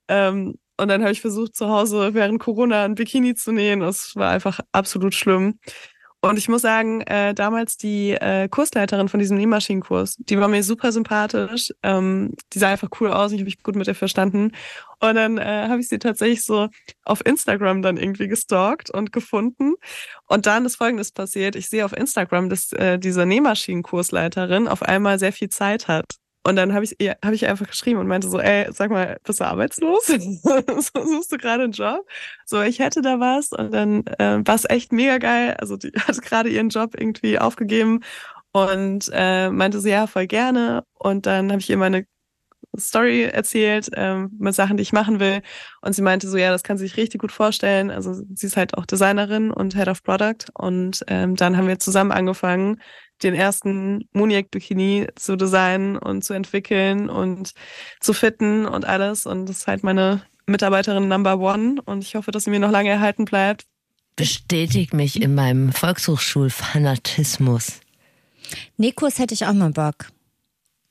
Ähm, 0.10 0.55
und 0.75 0.88
dann 0.88 1.01
habe 1.03 1.12
ich 1.12 1.22
versucht, 1.22 1.55
zu 1.55 1.69
Hause 1.69 2.13
während 2.13 2.39
Corona 2.39 2.83
ein 2.83 2.95
Bikini 2.95 3.36
zu 3.36 3.51
nähen. 3.51 3.79
Das 3.79 4.15
war 4.15 4.31
einfach 4.31 4.60
absolut 4.72 5.13
schlimm. 5.13 5.60
Und 6.25 6.38
ich 6.38 6.48
muss 6.48 6.62
sagen, 6.62 7.01
äh, 7.01 7.34
damals 7.34 7.75
die 7.75 8.12
äh, 8.12 8.48
Kursleiterin 8.48 9.10
von 9.10 9.20
diesem 9.20 9.36
Nähmaschinenkurs, 9.36 10.15
die 10.20 10.39
war 10.39 10.48
mir 10.48 10.63
super 10.63 10.94
sympathisch. 10.94 11.74
Ähm, 11.84 12.34
die 12.53 12.60
sah 12.60 12.70
einfach 12.70 12.88
cool 13.01 13.12
aus, 13.12 13.34
ich 13.34 13.39
habe 13.39 13.44
mich 13.44 13.62
gut 13.62 13.75
mit 13.75 13.88
ihr 13.89 13.94
verstanden. 13.94 14.53
Und 15.01 15.15
dann 15.15 15.38
äh, 15.38 15.68
habe 15.68 15.82
ich 15.82 15.89
sie 15.89 16.00
tatsächlich 16.00 16.46
so 16.46 16.70
auf 17.03 17.25
Instagram 17.25 17.82
dann 17.82 17.98
irgendwie 17.98 18.30
gestalkt 18.30 18.89
und 18.89 19.12
gefunden. 19.12 19.74
Und 20.25 20.46
dann 20.46 20.65
ist 20.65 20.77
Folgendes 20.77 21.12
passiert. 21.12 21.58
Ich 21.58 21.68
sehe 21.68 21.84
auf 21.84 21.92
Instagram, 21.92 22.48
dass 22.50 22.72
äh, 22.72 22.98
diese 22.98 23.25
Nähmaschinenkursleiterin 23.25 24.70
auf 24.70 24.82
einmal 24.82 25.20
sehr 25.20 25.34
viel 25.34 25.50
Zeit 25.50 25.89
hat. 25.89 26.23
Und 26.46 26.58
dann 26.58 26.74
habe 26.74 26.84
ich 26.84 27.00
ihr 27.00 27.16
hab 27.24 27.34
ich 27.34 27.48
einfach 27.48 27.68
geschrieben 27.68 28.00
und 28.00 28.08
meinte 28.08 28.30
so, 28.30 28.40
ey, 28.40 28.68
sag 28.72 28.92
mal, 28.92 29.18
bist 29.24 29.40
du 29.40 29.46
arbeitslos? 29.46 30.08
Suchst 30.08 31.32
du 31.32 31.38
gerade 31.38 31.64
einen 31.64 31.72
Job? 31.72 32.06
So, 32.46 32.62
ich 32.62 32.80
hätte 32.80 33.02
da 33.02 33.20
was. 33.20 33.54
Und 33.54 33.74
dann 33.74 34.06
äh, 34.20 34.46
war 34.46 34.56
es 34.56 34.70
echt 34.70 34.92
mega 34.92 35.20
geil. 35.20 35.56
Also 35.60 35.78
die 35.78 35.92
hat 36.08 36.22
gerade 36.22 36.50
ihren 36.50 36.70
Job 36.70 36.96
irgendwie 36.98 37.40
aufgegeben 37.40 38.02
und 38.52 39.10
äh, 39.14 39.50
meinte 39.50 39.80
so, 39.80 39.88
ja, 39.88 40.06
voll 40.08 40.28
gerne. 40.28 40.84
Und 40.96 41.26
dann 41.26 41.50
habe 41.52 41.62
ich 41.62 41.70
ihr 41.70 41.78
meine 41.78 42.06
Story 42.78 43.24
erzählt 43.24 43.90
ähm, 43.96 44.32
mit 44.40 44.56
Sachen, 44.56 44.78
die 44.78 44.84
ich 44.84 44.94
machen 44.94 45.20
will. 45.20 45.42
Und 45.82 45.94
sie 45.94 46.02
meinte 46.02 46.28
so, 46.28 46.38
ja, 46.38 46.52
das 46.52 46.64
kann 46.64 46.78
sie 46.78 46.88
sich 46.88 46.98
richtig 46.98 47.22
gut 47.22 47.32
vorstellen. 47.32 47.92
Also 47.92 48.14
sie 48.14 48.48
ist 48.48 48.58
halt 48.58 48.78
auch 48.78 48.86
Designerin 48.86 49.52
und 49.52 49.76
Head 49.76 49.88
of 49.88 50.04
Product. 50.04 50.50
Und 50.54 51.04
ähm, 51.08 51.36
dann 51.36 51.56
haben 51.58 51.68
wir 51.68 51.80
zusammen 51.80 52.12
angefangen, 52.12 52.82
den 53.24 53.34
ersten 53.34 54.08
Muniac 54.13 54.51
Bikini 54.51 55.08
zu 55.15 55.36
designen 55.36 55.98
und 55.98 56.24
zu 56.24 56.34
entwickeln 56.34 57.10
und 57.10 57.53
zu 58.00 58.13
fitten 58.13 58.65
und 58.65 58.86
alles. 58.86 59.25
Und 59.25 59.48
das 59.48 59.60
ist 59.60 59.68
halt 59.68 59.84
meine 59.84 60.22
Mitarbeiterin 60.46 61.08
Number 61.08 61.39
One. 61.39 61.82
Und 61.86 62.03
ich 62.03 62.15
hoffe, 62.15 62.32
dass 62.32 62.44
sie 62.44 62.50
mir 62.50 62.60
noch 62.60 62.72
lange 62.72 62.89
erhalten 62.89 63.25
bleibt. 63.25 63.65
Bestätigt 64.15 64.94
mich 64.94 65.22
in 65.22 65.34
meinem 65.34 65.72
Volkshochschulfanatismus. 65.72 67.80
Nähkurs 68.77 69.20
hätte 69.20 69.34
ich 69.34 69.46
auch 69.46 69.53
mal 69.53 69.72
Bock. 69.72 70.09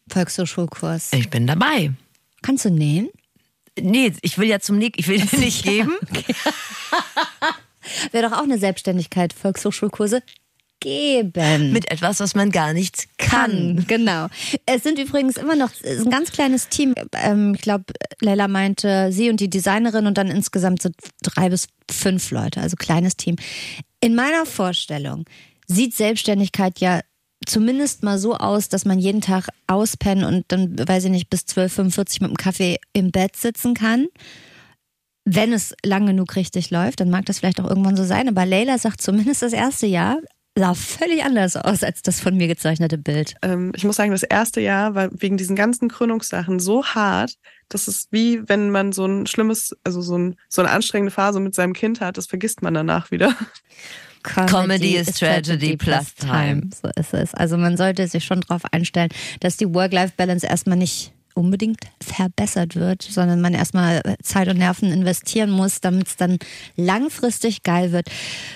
Volkshochschulkurs. 0.08 1.12
Ich 1.12 1.30
bin 1.30 1.46
dabei. 1.46 1.92
Kannst 2.42 2.64
du 2.64 2.70
nähen? 2.70 3.08
Nee, 3.80 4.12
ich 4.22 4.38
will 4.38 4.48
ja 4.48 4.60
zum 4.60 4.78
Nick, 4.78 4.98
ich 4.98 5.08
will 5.08 5.20
dir 5.20 5.38
nicht 5.38 5.64
geben. 5.64 5.92
Wäre 8.10 8.28
doch 8.28 8.38
auch 8.38 8.44
eine 8.44 8.58
Selbstständigkeit, 8.58 9.32
Volkshochschulkurse 9.32 10.22
geben. 10.82 11.72
Mit 11.72 11.90
etwas, 11.90 12.20
was 12.20 12.34
man 12.34 12.50
gar 12.50 12.72
nicht 12.72 13.06
kann. 13.16 13.32
kann. 13.76 13.84
Genau. 13.86 14.26
Es 14.66 14.82
sind 14.82 14.98
übrigens 14.98 15.36
immer 15.36 15.56
noch 15.56 15.70
ein 15.84 16.10
ganz 16.10 16.32
kleines 16.32 16.68
Team. 16.68 16.94
Ähm, 17.12 17.54
ich 17.54 17.62
glaube, 17.62 17.84
Leila 18.20 18.48
meinte, 18.48 19.10
sie 19.12 19.30
und 19.30 19.40
die 19.40 19.48
Designerin 19.48 20.06
und 20.06 20.18
dann 20.18 20.28
insgesamt 20.28 20.82
so 20.82 20.90
drei 21.22 21.48
bis 21.48 21.68
fünf 21.90 22.30
Leute, 22.30 22.60
also 22.60 22.76
kleines 22.76 23.16
Team. 23.16 23.36
In 24.00 24.14
meiner 24.14 24.44
Vorstellung 24.44 25.24
sieht 25.66 25.94
Selbstständigkeit 25.94 26.80
ja 26.80 27.00
zumindest 27.46 28.02
mal 28.02 28.18
so 28.18 28.34
aus, 28.34 28.68
dass 28.68 28.84
man 28.84 28.98
jeden 28.98 29.20
Tag 29.20 29.48
auspennen 29.66 30.24
und 30.24 30.44
dann, 30.48 30.76
weiß 30.78 31.04
ich 31.04 31.10
nicht, 31.10 31.30
bis 31.30 31.42
12.45 31.42 32.22
mit 32.22 32.30
dem 32.30 32.36
Kaffee 32.36 32.78
im 32.92 33.10
Bett 33.10 33.36
sitzen 33.36 33.74
kann. 33.74 34.06
Wenn 35.24 35.52
es 35.52 35.74
lang 35.84 36.06
genug 36.06 36.34
richtig 36.36 36.70
läuft, 36.70 37.00
dann 37.00 37.10
mag 37.10 37.26
das 37.26 37.38
vielleicht 37.38 37.60
auch 37.60 37.68
irgendwann 37.68 37.96
so 37.96 38.04
sein. 38.04 38.28
Aber 38.28 38.44
Leila 38.44 38.78
sagt 38.78 39.00
zumindest 39.00 39.42
das 39.42 39.52
erste 39.52 39.86
Jahr, 39.86 40.18
sah 40.56 40.74
völlig 40.74 41.24
anders 41.24 41.56
aus 41.56 41.82
als 41.82 42.02
das 42.02 42.20
von 42.20 42.36
mir 42.36 42.46
gezeichnete 42.46 42.98
Bild. 42.98 43.34
Ähm, 43.42 43.72
ich 43.74 43.84
muss 43.84 43.96
sagen, 43.96 44.10
das 44.10 44.22
erste 44.22 44.60
Jahr 44.60 44.94
war 44.94 45.08
wegen 45.12 45.36
diesen 45.36 45.56
ganzen 45.56 45.88
Krönungssachen 45.88 46.60
so 46.60 46.84
hart, 46.84 47.34
dass 47.68 47.88
es 47.88 48.08
wie 48.10 48.46
wenn 48.48 48.70
man 48.70 48.92
so 48.92 49.06
ein 49.06 49.26
schlimmes, 49.26 49.74
also 49.84 50.02
so, 50.02 50.18
ein, 50.18 50.36
so 50.48 50.62
eine 50.62 50.70
anstrengende 50.70 51.10
Phase 51.10 51.40
mit 51.40 51.54
seinem 51.54 51.72
Kind 51.72 52.00
hat, 52.00 52.18
das 52.18 52.26
vergisst 52.26 52.62
man 52.62 52.74
danach 52.74 53.10
wieder. 53.10 53.34
Comedy, 54.22 54.52
Comedy 54.52 54.96
is 54.96 55.18
Tragedy 55.18 55.76
plus 55.76 56.14
time. 56.14 56.70
So 56.80 56.88
ist 56.94 57.12
es. 57.12 57.34
Also 57.34 57.56
man 57.56 57.76
sollte 57.76 58.06
sich 58.06 58.24
schon 58.24 58.40
darauf 58.40 58.62
einstellen, 58.70 59.08
dass 59.40 59.56
die 59.56 59.72
Work-Life-Balance 59.74 60.46
erstmal 60.46 60.78
nicht 60.78 61.12
unbedingt 61.34 61.80
verbessert 62.02 62.76
wird, 62.76 63.02
sondern 63.02 63.40
man 63.40 63.54
erstmal 63.54 64.02
Zeit 64.22 64.48
und 64.48 64.58
Nerven 64.58 64.92
investieren 64.92 65.50
muss, 65.50 65.80
damit 65.80 66.08
es 66.08 66.16
dann 66.16 66.38
langfristig 66.76 67.62
geil 67.62 67.92
wird. 67.92 68.08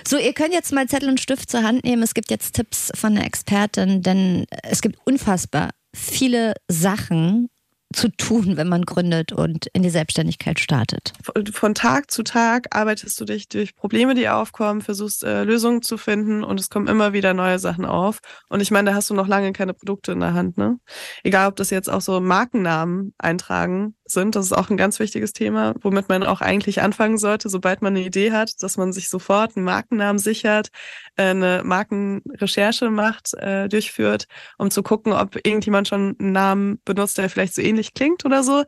So, 0.07 0.19
ihr 0.19 0.33
könnt 0.33 0.53
jetzt 0.53 0.73
mal 0.73 0.87
Zettel 0.89 1.09
und 1.09 1.21
Stift 1.21 1.51
zur 1.51 1.63
Hand 1.63 1.85
nehmen. 1.85 2.03
Es 2.03 2.15
gibt 2.15 2.31
jetzt 2.31 2.55
Tipps 2.55 2.91
von 2.95 3.17
einer 3.17 3.27
Expertin, 3.27 4.03
denn 4.03 4.47
es 4.63 4.83
gibt 4.83 4.99
unfassbar 5.05 5.71
viele 5.95 6.55
Sachen, 6.69 7.49
zu 7.95 8.09
tun, 8.09 8.57
wenn 8.57 8.69
man 8.69 8.85
gründet 8.85 9.33
und 9.33 9.67
in 9.73 9.83
die 9.83 9.91
Selbstständigkeit 9.91 10.59
startet? 10.59 11.13
Von 11.53 11.75
Tag 11.75 12.11
zu 12.11 12.23
Tag 12.23 12.75
arbeitest 12.75 13.21
du 13.21 13.25
dich 13.25 13.49
durch 13.49 13.75
Probleme, 13.75 14.15
die 14.15 14.29
aufkommen, 14.29 14.83
versuchst 14.83 15.25
äh, 15.25 15.45
Lösungen 15.45 15.83
zu 15.83 15.97
finden 15.97 16.45
und 16.45 16.61
es 16.61 16.71
kommen 16.71 16.89
immer 16.89 17.13
wieder 17.13 17.35
neue 17.35 17.59
Sachen 17.59 17.85
auf. 17.85 18.21
Und 18.49 18.61
ich 18.61 18.71
meine, 18.71 18.91
da 18.91 18.97
hast 18.97 19.11
du 19.11 19.15
noch 19.15 19.29
lange 19.29 19.53
keine 19.53 19.75
Produkte 19.75 20.13
in 20.13 20.21
der 20.21 20.35
Hand, 20.35 20.59
ne? 20.59 20.79
Egal, 21.23 21.49
ob 21.49 21.57
das 21.57 21.71
jetzt 21.71 21.89
auch 21.89 22.01
so 22.01 22.21
Markennamen 22.21 23.15
eintragen 23.19 23.95
sind, 24.07 24.37
das 24.37 24.47
ist 24.47 24.53
auch 24.53 24.71
ein 24.71 24.77
ganz 24.77 24.99
wichtiges 24.99 25.33
Thema, 25.33 25.75
womit 25.81 26.09
man 26.09 26.23
auch 26.23 26.41
eigentlich 26.41 26.81
anfangen 26.81 27.19
sollte, 27.19 27.49
sobald 27.49 27.83
man 27.83 27.97
eine 27.97 28.05
Idee 28.05 28.33
hat, 28.33 28.63
dass 28.63 28.77
man 28.77 28.93
sich 28.93 29.09
sofort 29.09 29.57
einen 29.57 29.65
Markennamen 29.65 30.19
sichert, 30.19 30.69
äh, 31.17 31.25
eine 31.25 31.63
Markenrecherche 31.65 32.91
macht, 32.91 33.35
äh, 33.35 33.69
durchführt, 33.69 34.27
um 34.59 34.71
zu 34.71 34.83
gucken, 34.83 35.13
ob 35.13 35.37
irgendjemand 35.37 35.89
schon 35.89 36.17
einen 36.19 36.33
Namen 36.33 36.81
benutzt, 36.85 37.19
der 37.19 37.31
vielleicht 37.31 37.55
so 37.55 37.63
ähnlich 37.63 37.95
klingt 37.95 38.25
oder 38.25 38.43
so. 38.43 38.65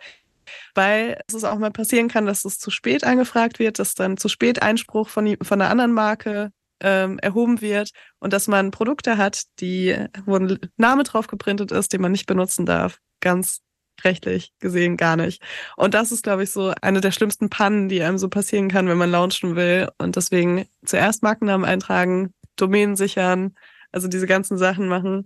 Weil 0.75 1.21
es 1.29 1.45
auch 1.45 1.59
mal 1.59 1.71
passieren 1.71 2.09
kann, 2.09 2.25
dass 2.27 2.45
es 2.45 2.59
zu 2.59 2.71
spät 2.71 3.05
angefragt 3.05 3.59
wird, 3.59 3.79
dass 3.79 3.95
dann 3.95 4.17
zu 4.17 4.29
spät 4.29 4.63
Einspruch 4.63 5.09
von, 5.09 5.37
von 5.43 5.61
einer 5.61 5.71
anderen 5.71 5.93
Marke 5.93 6.53
ähm, 6.81 7.19
erhoben 7.19 7.61
wird 7.61 7.91
und 8.19 8.33
dass 8.33 8.49
man 8.49 8.71
Produkte 8.71 9.19
hat, 9.19 9.43
die, 9.61 9.97
wo 10.25 10.37
ein 10.37 10.59
Name 10.77 11.03
drauf 11.03 11.27
geprintet 11.27 11.73
ist, 11.73 11.93
den 11.93 12.01
man 12.01 12.13
nicht 12.13 12.27
benutzen 12.27 12.67
darf. 12.67 12.99
Ganz 13.21 13.61
rechtlich 14.05 14.53
gesehen 14.61 14.97
gar 14.97 15.17
nicht. 15.17 15.43
Und 15.77 15.95
das 15.95 16.13
ist, 16.13 16.23
glaube 16.23 16.45
ich, 16.45 16.51
so 16.51 16.73
eine 16.83 17.01
der 17.01 17.13
schlimmsten 17.13 17.51
Pannen, 17.51 17.89
die 17.89 18.03
einem 18.03 18.19
so 18.19 18.29
passieren 18.29 18.69
kann, 18.69 18.89
wenn 18.89 18.99
man 18.99 19.11
launchen 19.11 19.57
will. 19.57 19.89
Und 19.99 20.17
deswegen 20.17 20.67
zuerst 20.85 21.23
Markennamen 21.23 21.67
eintragen, 21.67 22.33
Domänen 22.57 22.97
sichern, 22.97 23.55
also 23.93 24.09
diese 24.09 24.27
ganzen 24.27 24.59
Sachen 24.59 24.89
machen. 24.89 25.25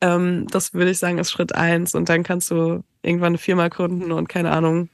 Ähm, 0.00 0.46
das 0.50 0.74
würde 0.74 0.90
ich 0.90 0.98
sagen, 0.98 1.18
ist 1.18 1.30
Schritt 1.30 1.54
eins. 1.54 1.94
Und 1.94 2.08
dann 2.08 2.22
kannst 2.22 2.50
du 2.50 2.84
irgendwann 3.02 3.28
eine 3.28 3.38
Firma 3.38 3.68
gründen 3.68 4.12
und 4.12 4.28
keine 4.28 4.50
Ahnung. 4.50 4.88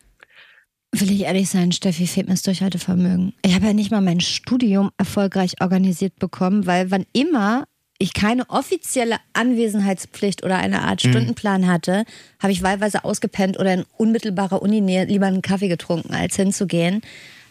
Will 0.92 1.12
ich 1.12 1.22
ehrlich 1.22 1.48
sein, 1.48 1.70
Steffi, 1.70 2.06
fehlt 2.06 2.26
mir 2.26 2.34
das 2.34 2.42
Durchhaltevermögen. 2.42 3.32
Ich 3.42 3.54
habe 3.54 3.66
ja 3.66 3.72
nicht 3.72 3.92
mal 3.92 4.00
mein 4.00 4.20
Studium 4.20 4.90
erfolgreich 4.98 5.54
organisiert 5.60 6.18
bekommen, 6.18 6.66
weil 6.66 6.90
wann 6.90 7.06
immer 7.12 7.64
ich 8.00 8.14
keine 8.14 8.48
offizielle 8.48 9.16
Anwesenheitspflicht 9.34 10.42
oder 10.42 10.56
eine 10.56 10.82
Art 10.82 11.04
mhm. 11.04 11.10
Stundenplan 11.10 11.66
hatte, 11.66 12.04
habe 12.40 12.52
ich 12.52 12.62
wahlweise 12.62 13.04
ausgepennt 13.04 13.58
oder 13.58 13.74
in 13.74 13.84
unmittelbarer 13.98 14.62
Uninähe 14.62 15.04
lieber 15.04 15.26
einen 15.26 15.42
Kaffee 15.42 15.68
getrunken, 15.68 16.14
als 16.14 16.34
hinzugehen. 16.34 17.02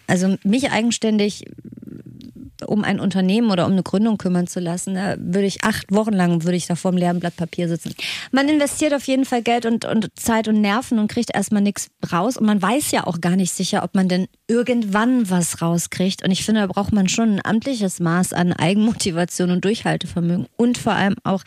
Also 0.08 0.38
mich 0.44 0.72
eigenständig 0.72 1.46
um 2.66 2.84
ein 2.84 3.00
Unternehmen 3.00 3.52
oder 3.52 3.66
um 3.66 3.72
eine 3.72 3.84
Gründung 3.84 4.18
kümmern 4.18 4.48
zu 4.48 4.60
lassen, 4.60 4.96
da 4.96 5.16
würde 5.18 5.46
ich 5.46 5.64
acht 5.64 5.92
Wochen 5.92 6.14
lang 6.14 6.44
würde 6.44 6.58
ich 6.58 6.68
da 6.68 6.76
vor 6.76 6.92
dem 6.92 6.98
leeren 6.98 7.20
Blatt 7.20 7.36
Papier 7.36 7.68
sitzen. 7.68 7.94
Man 8.32 8.50
investiert 8.50 8.94
auf 8.94 9.06
jeden 9.06 9.26
Fall 9.26 9.42
Geld 9.42 9.66
und, 9.66 9.86
und 9.86 10.10
Zeit 10.16 10.48
und 10.48 10.62
Nerven 10.62 11.00
und 11.00 11.10
kriegt 11.10 11.34
erstmal 11.34 11.62
nichts 11.62 11.90
raus. 12.12 12.38
Und 12.38 12.46
man 12.46 12.62
weiß 12.62 12.92
ja 12.92 13.08
auch 13.08 13.22
gar 13.22 13.36
nicht 13.36 13.54
sicher, 13.54 13.84
ob 13.84 13.96
man 13.96 14.08
denn 14.08 14.28
irgendwann 14.48 15.30
was 15.30 15.62
rauskriegt. 15.62 16.24
Und 16.24 16.32
ich 16.32 16.44
finde, 16.44 16.62
da 16.62 16.68
braucht 16.68 16.94
man 16.94 17.08
schon 17.10 17.36
ein 17.36 17.42
amtliches 17.44 18.00
Maß 18.00 18.34
an 18.34 18.54
Eigenmotivation 18.54 19.52
und 19.52 19.64
Durchhaltevermögen 19.66 20.48
und 20.58 20.78
vor 20.78 20.94
allem 20.94 21.16
auch 21.24 21.44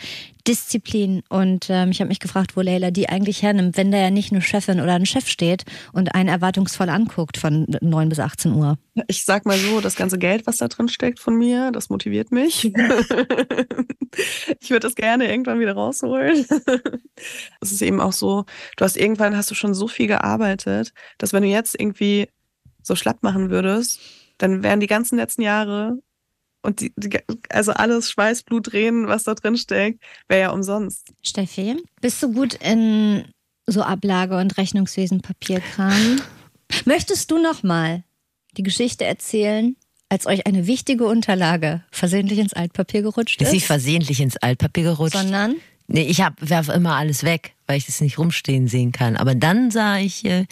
Disziplin. 0.46 1.22
Und 1.28 1.68
ähm, 1.70 1.90
ich 1.90 2.00
habe 2.00 2.08
mich 2.08 2.20
gefragt, 2.20 2.56
wo 2.56 2.60
Leila 2.60 2.90
die 2.90 3.08
eigentlich 3.08 3.42
hernimmt, 3.42 3.76
wenn 3.76 3.90
da 3.90 3.98
ja 3.98 4.10
nicht 4.10 4.32
eine 4.32 4.42
Chefin 4.42 4.80
oder 4.80 4.94
ein 4.94 5.06
Chef 5.06 5.28
steht 5.28 5.64
und 5.92 6.14
einen 6.14 6.28
erwartungsvoll 6.28 6.88
anguckt 6.88 7.36
von 7.36 7.66
9 7.80 8.08
bis 8.08 8.18
18 8.18 8.52
Uhr. 8.52 8.78
Ich 9.08 9.24
sag 9.24 9.46
mal 9.46 9.56
so, 9.56 9.80
das 9.80 9.96
ganze 9.96 10.18
Geld, 10.18 10.46
was 10.46 10.58
da 10.58 10.68
drin 10.68 10.88
steckt 10.88 11.18
von 11.20 11.36
mir, 11.36 11.70
das 11.72 11.88
motiviert 11.90 12.32
mich. 12.32 12.64
ich 14.60 14.70
würde 14.70 14.80
das 14.80 14.94
gerne 14.94 15.30
irgendwann 15.30 15.60
wieder 15.60 15.74
rausholen. 15.74 16.44
Es 17.60 17.72
ist 17.72 17.82
eben 17.82 18.00
auch 18.00 18.12
so, 18.12 18.44
du 18.76 18.84
hast 18.84 18.96
irgendwann 18.96 19.36
hast 19.36 19.50
du 19.50 19.54
schon 19.54 19.74
so 19.74 19.86
viel 19.86 20.08
gearbeitet, 20.08 20.92
dass 21.18 21.32
wenn 21.32 21.42
du 21.42 21.48
jetzt 21.48 21.78
irgendwie 21.78 22.28
so 22.82 22.96
schlapp 22.96 23.22
machen 23.22 23.50
würdest, 23.50 24.00
dann 24.38 24.62
wären 24.62 24.80
die 24.80 24.88
ganzen 24.88 25.16
letzten 25.16 25.42
Jahre 25.42 25.98
und 26.62 26.80
die, 26.80 26.92
die, 26.96 27.18
also 27.48 27.72
alles 27.72 28.10
Schweiß, 28.10 28.44
Blut, 28.44 28.66
Tränen, 28.66 29.08
was 29.08 29.24
da 29.24 29.34
drin 29.34 29.56
steckt, 29.56 30.02
wäre 30.28 30.40
ja 30.42 30.50
umsonst. 30.50 31.12
Steffi, 31.22 31.76
bist 32.00 32.22
du 32.22 32.32
gut 32.32 32.54
in 32.54 33.24
so 33.66 33.82
Ablage- 33.82 34.38
und 34.38 34.56
Rechnungswesen, 34.56 35.20
Papierkram? 35.20 36.20
Möchtest 36.84 37.30
du 37.30 37.38
noch 37.38 37.62
mal 37.62 38.04
die 38.56 38.62
Geschichte 38.62 39.04
erzählen, 39.04 39.76
als 40.08 40.26
euch 40.26 40.46
eine 40.46 40.66
wichtige 40.66 41.06
Unterlage 41.06 41.82
versehentlich 41.90 42.38
ins 42.38 42.52
Altpapier 42.52 43.02
gerutscht 43.02 43.40
ist? 43.40 43.48
Ist 43.48 43.54
nicht 43.54 43.66
versehentlich 43.66 44.20
ins 44.20 44.36
Altpapier 44.36 44.84
gerutscht. 44.84 45.16
Sondern? 45.16 45.56
Nee, 45.88 46.04
ich 46.04 46.18
werfe 46.18 46.72
immer 46.72 46.96
alles 46.96 47.24
weg, 47.24 47.54
weil 47.66 47.76
ich 47.76 47.86
das 47.86 48.00
nicht 48.00 48.18
rumstehen 48.18 48.68
sehen 48.68 48.92
kann. 48.92 49.16
Aber 49.16 49.34
dann 49.34 49.70
sah 49.70 49.98
ich, 49.98 50.24
äh, 50.24 50.46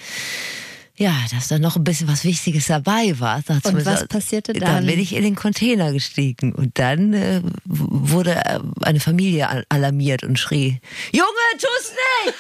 ja, 1.01 1.15
dass 1.33 1.49
da 1.49 1.59
noch 1.59 1.77
ein 1.77 1.85
bisschen 1.85 2.09
was 2.09 2.25
Wichtiges 2.25 2.67
dabei 2.67 3.19
war. 3.19 3.41
Da 3.47 3.59
und 3.65 3.87
was 3.87 4.07
passierte 4.07 4.53
dann? 4.53 4.61
Dann 4.61 4.87
bin 4.87 5.01
ich 5.01 5.15
in 5.17 5.23
den 5.23 5.35
Container 5.35 5.93
gestiegen 5.95 6.53
und 6.53 6.79
dann 6.79 7.15
äh, 7.15 7.41
wurde 7.65 8.37
äh, 8.37 8.61
eine 8.83 9.01
Familie 9.01 9.65
alarmiert 9.71 10.25
und 10.25 10.39
schrie, 10.39 10.79
Junge, 11.11 11.27
tu's 11.59 11.93
nicht! 12.27 12.37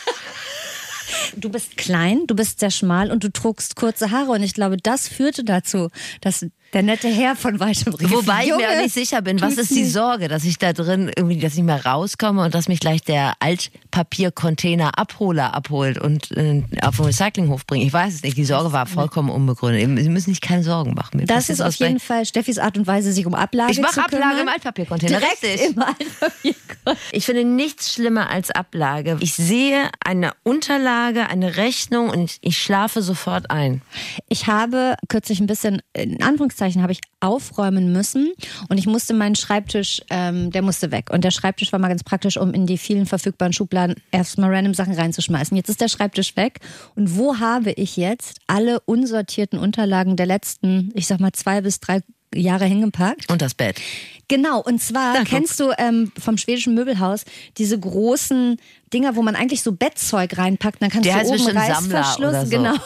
Du 1.36 1.48
bist 1.48 1.78
klein, 1.78 2.26
du 2.26 2.36
bist 2.36 2.60
sehr 2.60 2.70
schmal 2.70 3.10
und 3.10 3.24
du 3.24 3.32
trugst 3.32 3.76
kurze 3.76 4.10
Haare. 4.10 4.32
Und 4.32 4.42
ich 4.42 4.54
glaube, 4.54 4.76
das 4.76 5.08
führte 5.08 5.42
dazu, 5.42 5.88
dass 6.20 6.46
der 6.72 6.82
nette 6.82 7.08
Herr 7.08 7.34
von 7.34 7.58
weitem 7.58 7.94
rief. 7.94 8.10
Wobei 8.12 8.44
ich 8.44 8.56
mir 8.56 8.70
auch 8.70 8.76
nicht 8.80 8.94
sicher 8.94 9.22
bin, 9.22 9.40
was 9.40 9.58
ist 9.58 9.70
die 9.70 9.84
Sorge, 9.84 10.28
dass 10.28 10.44
ich 10.44 10.58
da 10.58 10.72
drin 10.72 11.10
irgendwie, 11.16 11.38
dass 11.38 11.56
ich 11.56 11.62
mehr 11.62 11.84
rauskomme 11.84 12.44
und 12.44 12.54
dass 12.54 12.68
mich 12.68 12.78
gleich 12.78 13.02
der 13.02 13.34
Altpapiercontainer 13.40 14.96
Abholer 14.98 15.54
abholt 15.54 15.98
und 15.98 16.30
äh, 16.36 16.62
auf 16.82 16.96
den 16.96 17.06
Recyclinghof 17.06 17.66
bringt. 17.66 17.84
Ich 17.84 17.92
weiß 17.92 18.14
es 18.14 18.22
nicht. 18.22 18.36
Die 18.36 18.44
Sorge 18.44 18.72
war 18.72 18.86
vollkommen 18.86 19.30
unbegründet. 19.30 19.80
Sie 20.02 20.08
müssen 20.08 20.30
sich 20.30 20.40
keine 20.40 20.62
Sorgen 20.62 20.94
machen. 20.94 21.18
Mir 21.18 21.26
das 21.26 21.48
ist 21.50 21.60
auf 21.60 21.74
jeden 21.74 22.00
Fall 22.00 22.24
Steffis 22.24 22.58
Art 22.58 22.78
und 22.78 22.86
Weise, 22.86 23.12
sich 23.12 23.26
um 23.26 23.34
Ablage 23.34 23.72
zu 23.72 23.82
kümmern. 23.82 23.90
Ich 23.90 23.96
mache 23.96 24.06
Ablage 24.06 24.40
im 24.40 24.48
Altpapiercontainer. 24.48 25.18
Direkt 25.18 25.42
Richtig. 25.42 25.76
im 25.76 25.82
Altpapiercontainer. 25.82 26.96
Ich 27.12 27.26
finde 27.26 27.44
nichts 27.44 27.92
schlimmer 27.92 28.30
als 28.30 28.50
Ablage. 28.50 29.16
Ich 29.20 29.34
sehe 29.34 29.90
eine 30.04 30.32
Unterlage, 30.44 31.28
eine 31.28 31.56
Rechnung 31.56 32.10
und 32.10 32.38
ich 32.40 32.58
schlafe 32.58 33.02
sofort 33.02 33.50
ein. 33.50 33.82
Ich 34.28 34.46
habe 34.46 34.94
kürzlich 35.08 35.40
ein 35.40 35.46
bisschen 35.46 35.82
in 35.92 36.22
Anführungszeichen 36.22 36.59
Anführungszeichen 36.60 36.82
habe 36.82 36.92
ich 36.92 37.00
aufräumen 37.20 37.92
müssen 37.92 38.32
und 38.68 38.78
ich 38.78 38.86
musste 38.86 39.14
meinen 39.14 39.34
Schreibtisch, 39.34 40.00
ähm, 40.10 40.50
der 40.50 40.62
musste 40.62 40.90
weg. 40.90 41.10
Und 41.10 41.24
der 41.24 41.30
Schreibtisch 41.30 41.72
war 41.72 41.78
mal 41.78 41.88
ganz 41.88 42.04
praktisch, 42.04 42.36
um 42.36 42.54
in 42.54 42.66
die 42.66 42.78
vielen 42.78 43.06
verfügbaren 43.06 43.52
Schubladen 43.52 43.96
erstmal 44.10 44.54
random 44.54 44.74
Sachen 44.74 44.94
reinzuschmeißen. 44.94 45.56
Jetzt 45.56 45.68
ist 45.68 45.80
der 45.80 45.88
Schreibtisch 45.88 46.36
weg 46.36 46.60
und 46.94 47.16
wo 47.16 47.38
habe 47.38 47.72
ich 47.72 47.96
jetzt 47.96 48.40
alle 48.46 48.80
unsortierten 48.80 49.58
Unterlagen 49.58 50.16
der 50.16 50.26
letzten, 50.26 50.92
ich 50.94 51.06
sag 51.06 51.20
mal, 51.20 51.32
zwei 51.32 51.60
bis 51.60 51.80
drei 51.80 52.00
Jahre 52.34 52.64
hingepackt. 52.64 53.30
Und 53.30 53.42
das 53.42 53.54
Bett. 53.54 53.80
Genau, 54.28 54.60
und 54.62 54.80
zwar 54.80 55.14
da, 55.14 55.24
kennst 55.24 55.58
du 55.58 55.72
ähm, 55.76 56.12
vom 56.16 56.38
schwedischen 56.38 56.74
Möbelhaus 56.74 57.24
diese 57.58 57.78
großen 57.78 58.56
Dinger, 58.92 59.16
wo 59.16 59.22
man 59.22 59.34
eigentlich 59.34 59.62
so 59.62 59.72
Bettzeug 59.72 60.38
reinpackt, 60.38 60.80
dann 60.80 60.90
kannst 60.90 61.06
Der 61.06 61.24
du 61.24 61.30
oben 61.30 61.56
Reißverschluss, 61.56 62.44
so. 62.44 62.48
genau. 62.48 62.74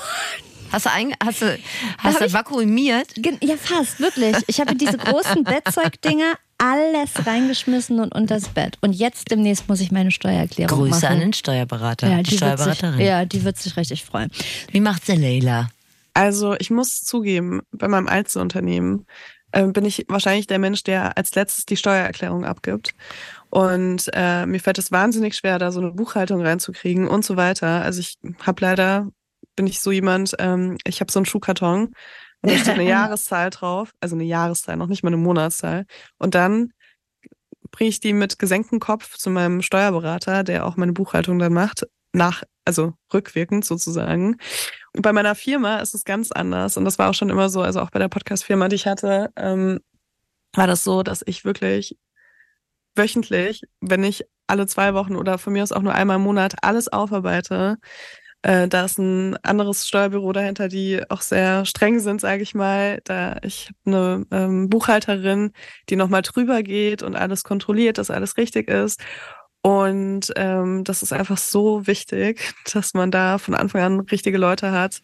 Hast 0.72 0.86
du, 0.86 0.90
ein, 0.90 1.14
hast 1.22 1.42
du, 1.42 1.58
hast 1.98 2.20
du 2.20 2.32
vakuumiert? 2.32 3.08
Ja, 3.42 3.56
fast, 3.56 4.00
wirklich. 4.00 4.36
Ich 4.46 4.60
habe 4.60 4.74
diese 4.74 4.96
großen 4.96 5.44
Bettzeugdinger 5.44 6.34
alles 6.58 7.26
reingeschmissen 7.26 8.00
und 8.00 8.14
unter 8.14 8.36
das 8.36 8.48
Bett. 8.48 8.78
Und 8.80 8.92
jetzt 8.92 9.30
demnächst 9.30 9.68
muss 9.68 9.80
ich 9.80 9.90
meine 9.90 10.10
Steuererklärung 10.10 10.78
Grüße 10.78 10.90
machen. 10.90 11.00
Grüße 11.00 11.08
an 11.08 11.20
den 11.20 11.32
Steuerberater. 11.32 12.08
Ja, 12.08 12.22
die 12.22 12.36
Steuerberaterin. 12.36 12.96
Sich, 12.96 13.06
ja, 13.06 13.24
die 13.24 13.44
wird 13.44 13.58
sich 13.58 13.76
richtig 13.76 14.04
freuen. 14.04 14.30
Wie 14.70 14.80
macht 14.80 15.06
der 15.08 15.16
Leila? 15.16 15.68
Also, 16.14 16.54
ich 16.58 16.70
muss 16.70 17.00
zugeben, 17.00 17.62
bei 17.72 17.88
meinem 17.88 18.06
Einzelunternehmen 18.06 19.06
äh, 19.52 19.66
bin 19.66 19.84
ich 19.84 20.04
wahrscheinlich 20.08 20.46
der 20.46 20.58
Mensch, 20.58 20.84
der 20.84 21.16
als 21.16 21.34
letztes 21.34 21.66
die 21.66 21.76
Steuererklärung 21.76 22.44
abgibt. 22.44 22.94
Und 23.50 24.10
äh, 24.12 24.46
mir 24.46 24.60
fällt 24.60 24.78
es 24.78 24.90
wahnsinnig 24.90 25.36
schwer, 25.36 25.58
da 25.58 25.70
so 25.70 25.80
eine 25.80 25.92
Buchhaltung 25.92 26.40
reinzukriegen 26.40 27.06
und 27.06 27.24
so 27.24 27.36
weiter. 27.36 27.82
Also 27.82 28.00
ich 28.00 28.18
habe 28.44 28.60
leider 28.60 29.08
bin 29.56 29.66
ich 29.66 29.80
so 29.80 29.90
jemand, 29.90 30.34
ähm, 30.38 30.78
ich 30.84 31.00
habe 31.00 31.12
so 31.12 31.18
einen 31.18 31.26
Schuhkarton 31.26 31.92
und 32.42 32.50
da 32.50 32.56
steht 32.56 32.74
eine 32.74 32.84
Jahreszahl 32.88 33.50
drauf, 33.50 33.92
also 34.00 34.16
eine 34.16 34.24
Jahreszahl, 34.24 34.76
noch 34.76 34.88
nicht 34.88 35.02
mal 35.02 35.08
eine 35.08 35.16
Monatszahl. 35.16 35.86
Und 36.18 36.34
dann 36.34 36.72
bringe 37.70 37.88
ich 37.88 38.00
die 38.00 38.12
mit 38.12 38.38
gesenktem 38.38 38.80
Kopf 38.80 39.16
zu 39.16 39.30
meinem 39.30 39.62
Steuerberater, 39.62 40.44
der 40.44 40.66
auch 40.66 40.76
meine 40.76 40.92
Buchhaltung 40.92 41.38
dann 41.38 41.52
macht, 41.52 41.86
nach, 42.12 42.42
also 42.64 42.94
rückwirkend 43.12 43.64
sozusagen. 43.64 44.36
Und 44.94 45.02
bei 45.02 45.12
meiner 45.12 45.34
Firma 45.34 45.78
ist 45.78 45.94
es 45.94 46.04
ganz 46.04 46.30
anders. 46.30 46.76
Und 46.76 46.84
das 46.84 46.98
war 46.98 47.10
auch 47.10 47.14
schon 47.14 47.30
immer 47.30 47.48
so, 47.48 47.62
also 47.62 47.80
auch 47.80 47.90
bei 47.90 47.98
der 47.98 48.08
Podcast-Firma, 48.08 48.68
die 48.68 48.76
ich 48.76 48.86
hatte, 48.86 49.30
ähm, 49.36 49.80
war 50.52 50.66
das 50.66 50.84
so, 50.84 51.02
dass 51.02 51.22
ich 51.26 51.44
wirklich 51.44 51.96
wöchentlich, 52.94 53.62
wenn 53.80 54.04
ich 54.04 54.24
alle 54.46 54.66
zwei 54.66 54.94
Wochen 54.94 55.16
oder 55.16 55.38
von 55.38 55.52
mir 55.52 55.62
aus 55.62 55.72
auch 55.72 55.82
nur 55.82 55.94
einmal 55.94 56.16
im 56.16 56.22
Monat 56.22 56.54
alles 56.62 56.92
aufarbeite, 56.92 57.78
äh, 58.44 58.68
da 58.68 58.84
ist 58.84 58.98
ein 58.98 59.36
anderes 59.42 59.88
Steuerbüro 59.88 60.32
dahinter, 60.32 60.68
die 60.68 61.00
auch 61.08 61.22
sehr 61.22 61.64
streng 61.64 61.98
sind, 61.98 62.20
sage 62.20 62.42
ich 62.42 62.54
mal. 62.54 63.00
Da 63.04 63.38
ich 63.42 63.70
habe 63.86 63.96
eine 63.96 64.26
ähm, 64.32 64.68
Buchhalterin, 64.68 65.52
die 65.88 65.96
nochmal 65.96 66.20
drüber 66.20 66.62
geht 66.62 67.02
und 67.02 67.16
alles 67.16 67.42
kontrolliert, 67.42 67.96
dass 67.96 68.10
alles 68.10 68.36
richtig 68.36 68.68
ist. 68.68 69.00
Und 69.62 70.30
ähm, 70.36 70.84
das 70.84 71.02
ist 71.02 71.14
einfach 71.14 71.38
so 71.38 71.86
wichtig, 71.86 72.52
dass 72.74 72.92
man 72.92 73.10
da 73.10 73.38
von 73.38 73.54
Anfang 73.54 73.80
an 73.80 74.00
richtige 74.00 74.36
Leute 74.36 74.72
hat, 74.72 75.00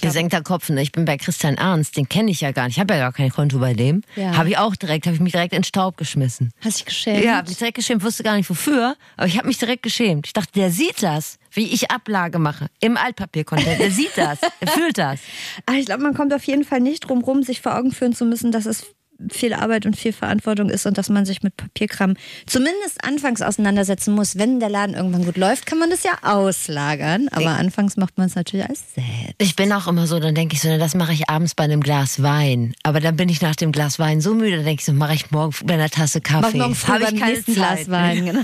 Gesenkter 0.00 0.42
Kopf. 0.42 0.68
Ne? 0.68 0.82
Ich 0.82 0.92
bin 0.92 1.04
bei 1.04 1.16
Christian 1.16 1.56
Ernst, 1.56 1.96
den 1.96 2.08
kenne 2.08 2.30
ich 2.30 2.40
ja 2.40 2.52
gar 2.52 2.66
nicht. 2.66 2.76
Ich 2.76 2.80
habe 2.80 2.94
ja 2.94 3.00
gar 3.00 3.12
kein 3.12 3.30
Konto 3.30 3.58
bei 3.58 3.74
dem. 3.74 4.02
Ja. 4.16 4.36
Habe 4.36 4.50
ich 4.50 4.58
auch 4.58 4.76
direkt, 4.76 5.06
habe 5.06 5.16
ich 5.16 5.20
mich 5.20 5.32
direkt 5.32 5.52
in 5.52 5.60
den 5.60 5.64
Staub 5.64 5.96
geschmissen. 5.96 6.50
Hast 6.60 6.78
dich 6.78 6.86
geschämt? 6.86 7.24
Ja, 7.24 7.36
habe 7.36 7.48
mich 7.48 7.58
direkt 7.58 7.76
geschämt, 7.76 8.02
wusste 8.02 8.22
gar 8.22 8.36
nicht 8.36 8.48
wofür, 8.50 8.96
aber 9.16 9.26
ich 9.26 9.36
habe 9.36 9.46
mich 9.46 9.58
direkt 9.58 9.82
geschämt. 9.82 10.26
Ich 10.26 10.32
dachte, 10.32 10.52
der 10.54 10.70
sieht 10.70 11.02
das, 11.02 11.38
wie 11.52 11.72
ich 11.72 11.90
Ablage 11.90 12.38
mache 12.38 12.66
im 12.80 12.96
Altpapiercontent. 12.96 13.78
Der 13.80 13.90
sieht 13.90 14.16
das, 14.16 14.40
der 14.60 14.68
fühlt 14.68 14.98
das. 14.98 15.20
Aber 15.66 15.76
ich 15.78 15.86
glaube, 15.86 16.02
man 16.02 16.14
kommt 16.14 16.34
auf 16.34 16.44
jeden 16.44 16.64
Fall 16.64 16.80
nicht 16.80 17.08
drum 17.08 17.22
rum, 17.22 17.42
sich 17.42 17.60
vor 17.60 17.76
Augen 17.76 17.92
führen 17.92 18.14
zu 18.14 18.24
müssen, 18.24 18.52
dass 18.52 18.66
es 18.66 18.94
viel 19.30 19.54
Arbeit 19.54 19.86
und 19.86 19.96
viel 19.96 20.12
Verantwortung 20.12 20.70
ist 20.70 20.86
und 20.86 20.98
dass 20.98 21.08
man 21.08 21.24
sich 21.24 21.42
mit 21.42 21.56
Papierkram 21.56 22.14
zumindest 22.46 23.02
anfangs 23.04 23.42
auseinandersetzen 23.42 24.14
muss. 24.14 24.38
Wenn 24.38 24.60
der 24.60 24.68
Laden 24.68 24.94
irgendwann 24.94 25.24
gut 25.24 25.36
läuft, 25.36 25.66
kann 25.66 25.78
man 25.78 25.90
das 25.90 26.02
ja 26.02 26.12
auslagern. 26.22 27.28
Aber 27.30 27.42
ich, 27.42 27.48
anfangs 27.48 27.96
macht 27.96 28.18
man 28.18 28.26
es 28.26 28.34
natürlich 28.34 28.66
alles 28.66 28.94
selbst. 28.94 29.34
Ich 29.38 29.56
bin 29.56 29.72
auch 29.72 29.86
immer 29.86 30.06
so, 30.06 30.18
dann 30.20 30.34
denke 30.34 30.54
ich 30.54 30.62
so, 30.62 30.76
das 30.78 30.94
mache 30.94 31.12
ich 31.12 31.28
abends 31.30 31.54
bei 31.54 31.64
einem 31.64 31.80
Glas 31.80 32.22
Wein. 32.22 32.74
Aber 32.82 33.00
dann 33.00 33.16
bin 33.16 33.28
ich 33.28 33.40
nach 33.40 33.56
dem 33.56 33.72
Glas 33.72 33.98
Wein 33.98 34.20
so 34.20 34.34
müde, 34.34 34.56
dann 34.56 34.64
denke 34.64 34.80
ich 34.80 34.86
so, 34.86 34.92
mache 34.92 35.14
ich 35.14 35.30
morgen 35.30 35.54
bei 35.64 35.74
einer 35.74 35.90
Tasse 35.90 36.20
Kaffee. 36.20 36.58
Morgen 36.58 36.74
früh 36.74 36.92
Habe 36.92 37.04
ich 37.04 37.20
kein 37.20 37.42
Glas 37.44 37.88
Wein, 37.88 38.26
genau. 38.26 38.42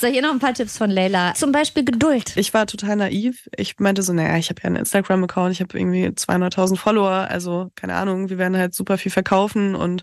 so, 0.00 0.06
hier 0.06 0.22
noch 0.22 0.32
ein 0.32 0.38
paar 0.38 0.54
Tipps 0.54 0.78
von 0.78 0.90
Leila. 0.90 1.34
Zum 1.34 1.52
Beispiel 1.52 1.84
Geduld. 1.84 2.36
Ich 2.36 2.54
war 2.54 2.66
total 2.66 2.96
naiv. 2.96 3.48
Ich 3.56 3.78
meinte 3.78 4.02
so, 4.02 4.12
naja, 4.12 4.36
ich 4.36 4.50
habe 4.50 4.60
ja 4.62 4.66
einen 4.66 4.76
Instagram-Account, 4.76 5.52
ich 5.52 5.60
habe 5.60 5.78
irgendwie 5.78 6.06
200.000 6.06 6.76
Follower, 6.76 7.10
also 7.28 7.70
keine 7.74 7.94
Ahnung, 7.94 8.28
wir 8.28 8.38
werden 8.38 8.56
halt 8.56 8.74
super 8.74 8.98
viel 8.98 9.10
verkaufen 9.10 9.31
verkaufen 9.32 9.74
und 9.74 10.02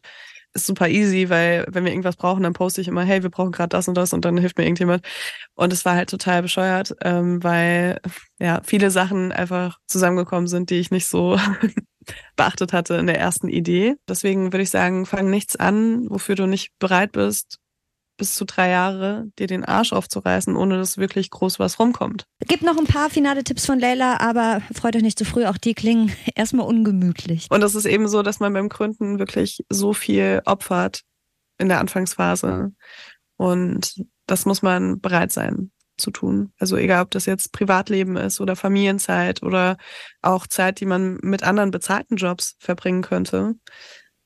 ist 0.54 0.66
super 0.66 0.90
easy, 0.90 1.30
weil 1.30 1.66
wenn 1.70 1.86
wir 1.86 1.92
irgendwas 1.92 2.16
brauchen, 2.16 2.42
dann 2.42 2.54
poste 2.54 2.82
ich 2.82 2.88
immer, 2.88 3.04
hey, 3.04 3.22
wir 3.22 3.30
brauchen 3.30 3.52
gerade 3.52 3.70
das 3.70 3.88
und 3.88 3.96
das 3.96 4.14
und 4.14 4.26
dann 4.26 4.38
hilft 4.38 4.58
mir 4.58 4.64
irgendjemand. 4.64 5.06
Und 5.54 5.72
es 5.72 5.86
war 5.86 5.94
halt 5.94 6.10
total 6.10 6.42
bescheuert, 6.42 6.96
ähm, 7.04 7.44
weil 7.44 8.00
ja 8.40 8.62
viele 8.64 8.90
Sachen 8.90 9.32
einfach 9.32 9.78
zusammengekommen 9.86 10.48
sind, 10.48 10.72
die 10.72 10.80
ich 10.80 10.90
nicht 10.90 11.06
so 11.06 11.40
beachtet 12.36 12.74
hatte 12.74 12.96
in 12.96 13.06
der 13.06 13.20
ersten 13.20 13.48
Idee. 13.48 13.96
Deswegen 14.08 14.52
würde 14.52 14.64
ich 14.64 14.72
sagen, 14.72 15.06
fang 15.06 15.30
nichts 15.30 15.56
an, 15.56 16.10
wofür 16.10 16.34
du 16.34 16.48
nicht 16.48 16.72
bereit 16.80 17.12
bist, 17.12 17.60
bis 18.20 18.36
zu 18.36 18.46
drei 18.46 18.70
Jahre, 18.70 19.32
dir 19.40 19.48
den 19.48 19.66
Arsch 19.66 19.92
aufzureißen, 19.94 20.56
ohne 20.56 20.78
dass 20.78 21.00
wirklich 21.00 21.32
groß 21.32 21.58
was 21.58 21.80
rumkommt. 21.80 22.26
Gibt 22.48 22.62
noch 22.62 22.78
ein 22.78 22.86
paar 22.86 23.10
finale 23.10 23.44
Tipps 23.44 23.66
von 23.66 23.80
Leila, 23.80 24.20
aber 24.20 24.62
freut 24.76 24.96
euch 24.96 25.02
nicht 25.02 25.18
zu 25.18 25.26
früh, 25.26 25.46
auch 25.46 25.58
die 25.58 25.74
klingen 25.74 26.12
erstmal 26.36 26.68
ungemütlich. 26.68 27.48
Und 27.50 27.64
es 27.64 27.74
ist 27.74 27.86
eben 27.86 28.08
so, 28.08 28.22
dass 28.22 28.40
man 28.40 28.54
beim 28.54 28.70
Gründen 28.70 29.18
wirklich 29.18 29.66
so 29.70 29.94
viel 29.94 30.42
opfert 30.46 31.02
in 31.58 31.70
der 31.70 31.80
Anfangsphase. 31.80 32.72
Und 33.38 34.06
das 34.28 34.46
muss 34.46 34.62
man 34.62 35.00
bereit 35.02 35.32
sein 35.32 35.72
zu 35.98 36.12
tun. 36.12 36.54
Also 36.60 36.78
egal, 36.78 37.04
ob 37.04 37.12
das 37.12 37.26
jetzt 37.26 37.52
Privatleben 37.52 38.16
ist 38.16 38.40
oder 38.40 38.56
Familienzeit 38.56 39.44
oder 39.44 39.78
auch 40.22 40.48
Zeit, 40.48 40.80
die 40.80 40.86
man 40.86 41.18
mit 41.22 41.44
anderen 41.44 41.72
bezahlten 41.72 42.16
Jobs 42.16 42.56
verbringen 42.60 43.02
könnte. 43.02 43.56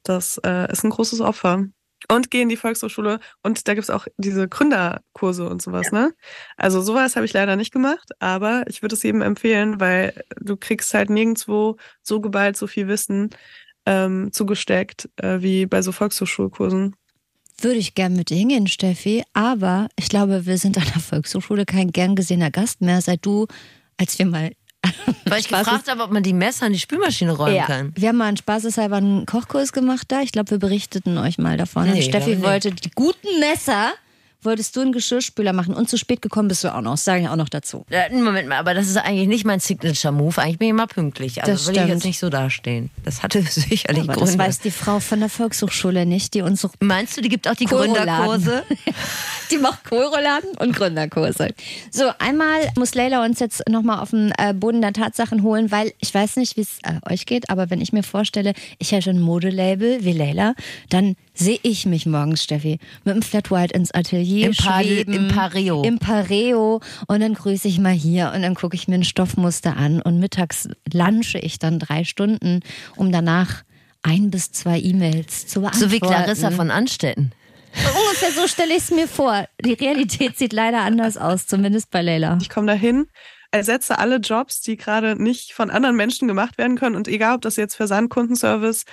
Das 0.03 0.39
äh, 0.43 0.71
ist 0.71 0.83
ein 0.83 0.89
großes 0.89 1.21
Opfer. 1.21 1.65
Und 2.09 2.31
gehen 2.31 2.43
in 2.43 2.49
die 2.49 2.57
Volkshochschule 2.57 3.19
und 3.43 3.67
da 3.67 3.73
gibt's 3.73 3.89
auch 3.89 4.07
diese 4.17 4.47
Gründerkurse 4.47 5.47
und 5.47 5.61
sowas, 5.61 5.89
ja. 5.91 5.99
ne? 5.99 6.13
Also 6.57 6.81
sowas 6.81 7.15
habe 7.15 7.25
ich 7.25 7.33
leider 7.33 7.55
nicht 7.55 7.71
gemacht, 7.71 8.11
aber 8.19 8.65
ich 8.67 8.81
würde 8.81 8.95
es 8.95 9.03
jedem 9.03 9.21
empfehlen, 9.21 9.79
weil 9.79 10.23
du 10.39 10.57
kriegst 10.57 10.93
halt 10.93 11.09
nirgendwo 11.09 11.77
so 12.01 12.19
geballt 12.21 12.57
so 12.57 12.67
viel 12.67 12.87
Wissen 12.87 13.29
ähm, 13.85 14.31
zugesteckt 14.31 15.09
äh, 15.17 15.41
wie 15.41 15.65
bei 15.65 15.81
so 15.81 15.91
Volkshochschulkursen 15.91 16.95
würde 17.61 17.77
ich 17.77 17.95
gern 17.95 18.13
mit 18.13 18.29
dir 18.29 18.37
hingehen, 18.37 18.67
Steffi, 18.67 19.23
aber 19.33 19.87
ich 19.95 20.09
glaube, 20.09 20.45
wir 20.45 20.57
sind 20.57 20.77
an 20.77 20.87
der 20.93 21.01
Volkshochschule 21.01 21.65
kein 21.65 21.91
gern 21.91 22.15
gesehener 22.15 22.51
Gast 22.51 22.81
mehr, 22.81 23.01
seit 23.01 23.25
du, 23.25 23.47
als 23.97 24.17
wir 24.19 24.25
mal 24.25 24.51
weil 25.25 25.39
ich 25.39 25.47
gefragt 25.47 25.89
habe, 25.89 26.03
ob 26.03 26.11
man 26.11 26.23
die 26.23 26.33
Messer 26.33 26.67
in 26.67 26.73
die 26.73 26.79
Spülmaschine 26.79 27.31
räumen 27.31 27.55
ja. 27.55 27.65
kann. 27.65 27.93
Wir 27.95 28.09
haben 28.09 28.17
mal 28.17 28.25
einen 28.25 28.37
spaßeshalber 28.37 28.97
einen 28.97 29.25
Kochkurs 29.25 29.71
gemacht 29.71 30.07
da. 30.09 30.21
Ich 30.21 30.31
glaube, 30.31 30.51
wir 30.51 30.59
berichteten 30.59 31.17
euch 31.17 31.37
mal 31.37 31.57
davon. 31.57 31.89
Nee, 31.89 32.01
Steffi 32.01 32.41
wollte 32.41 32.71
die 32.71 32.91
guten 32.91 33.39
Messer 33.39 33.93
wolltest 34.45 34.75
du 34.75 34.81
einen 34.81 34.91
Geschirrspüler 34.91 35.53
machen 35.53 35.73
und 35.73 35.89
zu 35.89 35.97
spät 35.97 36.21
gekommen 36.21 36.47
bist 36.47 36.63
du 36.63 36.73
auch 36.73 36.81
noch. 36.81 36.91
Das 36.91 37.05
sage 37.05 37.23
ich 37.23 37.29
auch 37.29 37.35
noch 37.35 37.49
dazu. 37.49 37.85
Ja, 37.89 38.03
Moment 38.11 38.47
mal, 38.47 38.57
aber 38.57 38.73
das 38.73 38.87
ist 38.87 38.97
eigentlich 38.97 39.27
nicht 39.27 39.45
mein 39.45 39.59
Signature-Move. 39.59 40.41
Eigentlich 40.41 40.59
bin 40.59 40.67
ich 40.67 40.71
immer 40.71 40.87
pünktlich. 40.87 41.41
Also 41.41 41.53
das 41.53 41.67
will 41.67 41.75
stimmt. 41.75 41.87
ich 41.87 41.93
jetzt 41.93 42.05
nicht 42.05 42.19
so 42.19 42.29
dastehen. 42.29 42.89
Das 43.03 43.23
hatte 43.23 43.41
sicherlich 43.49 44.03
aber 44.03 44.13
Gründe. 44.13 44.37
Das 44.37 44.37
weiß 44.37 44.59
die 44.59 44.71
Frau 44.71 44.99
von 44.99 45.19
der 45.19 45.29
Volkshochschule 45.29 46.05
nicht, 46.05 46.33
die 46.33 46.41
uns 46.41 46.67
Meinst 46.79 47.17
du, 47.17 47.21
die 47.21 47.29
gibt 47.29 47.47
auch 47.47 47.55
die 47.55 47.65
Gründerkurse? 47.65 48.63
die 49.51 49.57
macht 49.57 49.83
Kohlrouladen 49.83 50.51
und 50.59 50.75
Gründerkurse. 50.75 51.49
So, 51.91 52.11
einmal 52.19 52.69
muss 52.75 52.95
Leila 52.95 53.23
uns 53.25 53.39
jetzt 53.39 53.67
nochmal 53.69 53.99
auf 53.99 54.11
den 54.11 54.33
äh, 54.37 54.53
Boden 54.53 54.81
der 54.81 54.93
Tatsachen 54.93 55.43
holen, 55.43 55.71
weil 55.71 55.93
ich 55.99 56.13
weiß 56.13 56.37
nicht, 56.37 56.57
wie 56.57 56.61
es 56.61 56.79
äh, 56.83 56.99
euch 57.11 57.25
geht, 57.25 57.49
aber 57.49 57.69
wenn 57.69 57.81
ich 57.81 57.93
mir 57.93 58.03
vorstelle, 58.03 58.53
ich 58.79 58.91
hätte 58.91 59.09
ein 59.09 59.19
Modelabel 59.19 60.03
wie 60.03 60.13
Leila, 60.13 60.53
dann 60.89 61.15
sehe 61.33 61.59
ich 61.63 61.85
mich 61.85 62.05
morgens, 62.05 62.43
Steffi, 62.43 62.79
mit 63.03 63.13
einem 63.13 63.21
Flat 63.21 63.51
White 63.51 63.73
ins 63.73 63.91
Atelier 63.91 64.47
Im 64.47 64.53
schweben. 64.53 65.13
Im 65.13 65.27
Pareo. 65.29 65.83
Im 65.83 65.99
Pareo. 65.99 66.81
Und 67.07 67.21
dann 67.21 67.33
grüße 67.33 67.67
ich 67.67 67.79
mal 67.79 67.93
hier 67.93 68.31
und 68.35 68.41
dann 68.41 68.55
gucke 68.55 68.75
ich 68.75 68.87
mir 68.87 68.95
ein 68.95 69.03
Stoffmuster 69.03 69.75
an 69.77 70.01
und 70.01 70.19
mittags 70.19 70.69
lunche 70.91 71.39
ich 71.39 71.59
dann 71.59 71.79
drei 71.79 72.03
Stunden, 72.03 72.61
um 72.95 73.11
danach 73.11 73.63
ein 74.03 74.31
bis 74.31 74.51
zwei 74.51 74.79
E-Mails 74.79 75.47
zu 75.47 75.61
beantworten. 75.61 75.89
So 75.89 75.91
wie 75.91 75.99
Clarissa 75.99 76.51
von 76.51 76.71
Anstetten. 76.71 77.31
Ungefähr 77.75 78.31
so 78.31 78.47
stelle 78.47 78.71
ich 78.71 78.83
es 78.83 78.91
mir 78.91 79.07
vor. 79.07 79.47
Die 79.63 79.73
Realität 79.73 80.37
sieht 80.37 80.53
leider 80.53 80.81
anders 80.81 81.17
aus, 81.17 81.47
zumindest 81.47 81.89
bei 81.89 82.01
Leila. 82.01 82.37
Ich 82.39 82.49
komme 82.49 82.67
dahin, 82.67 83.07
ersetze 83.51 83.97
alle 83.97 84.17
Jobs, 84.17 84.61
die 84.61 84.77
gerade 84.77 85.21
nicht 85.21 85.53
von 85.53 85.71
anderen 85.71 85.95
Menschen 85.95 86.27
gemacht 86.27 86.57
werden 86.57 86.77
können. 86.77 86.95
Und 86.95 87.07
egal, 87.07 87.35
ob 87.35 87.41
das 87.41 87.55
jetzt 87.55 87.75
Versandkundenservice 87.75 88.85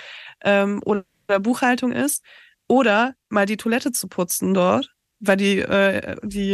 ähm, 0.43 0.81
oder 0.83 1.03
Buchhaltung 1.39 1.91
ist 1.91 2.23
oder 2.67 3.15
mal 3.29 3.45
die 3.45 3.57
Toilette 3.57 3.91
zu 3.91 4.07
putzen 4.07 4.53
dort, 4.53 4.93
weil 5.19 5.37
die, 5.37 5.59
äh, 5.59 6.15
die 6.23 6.53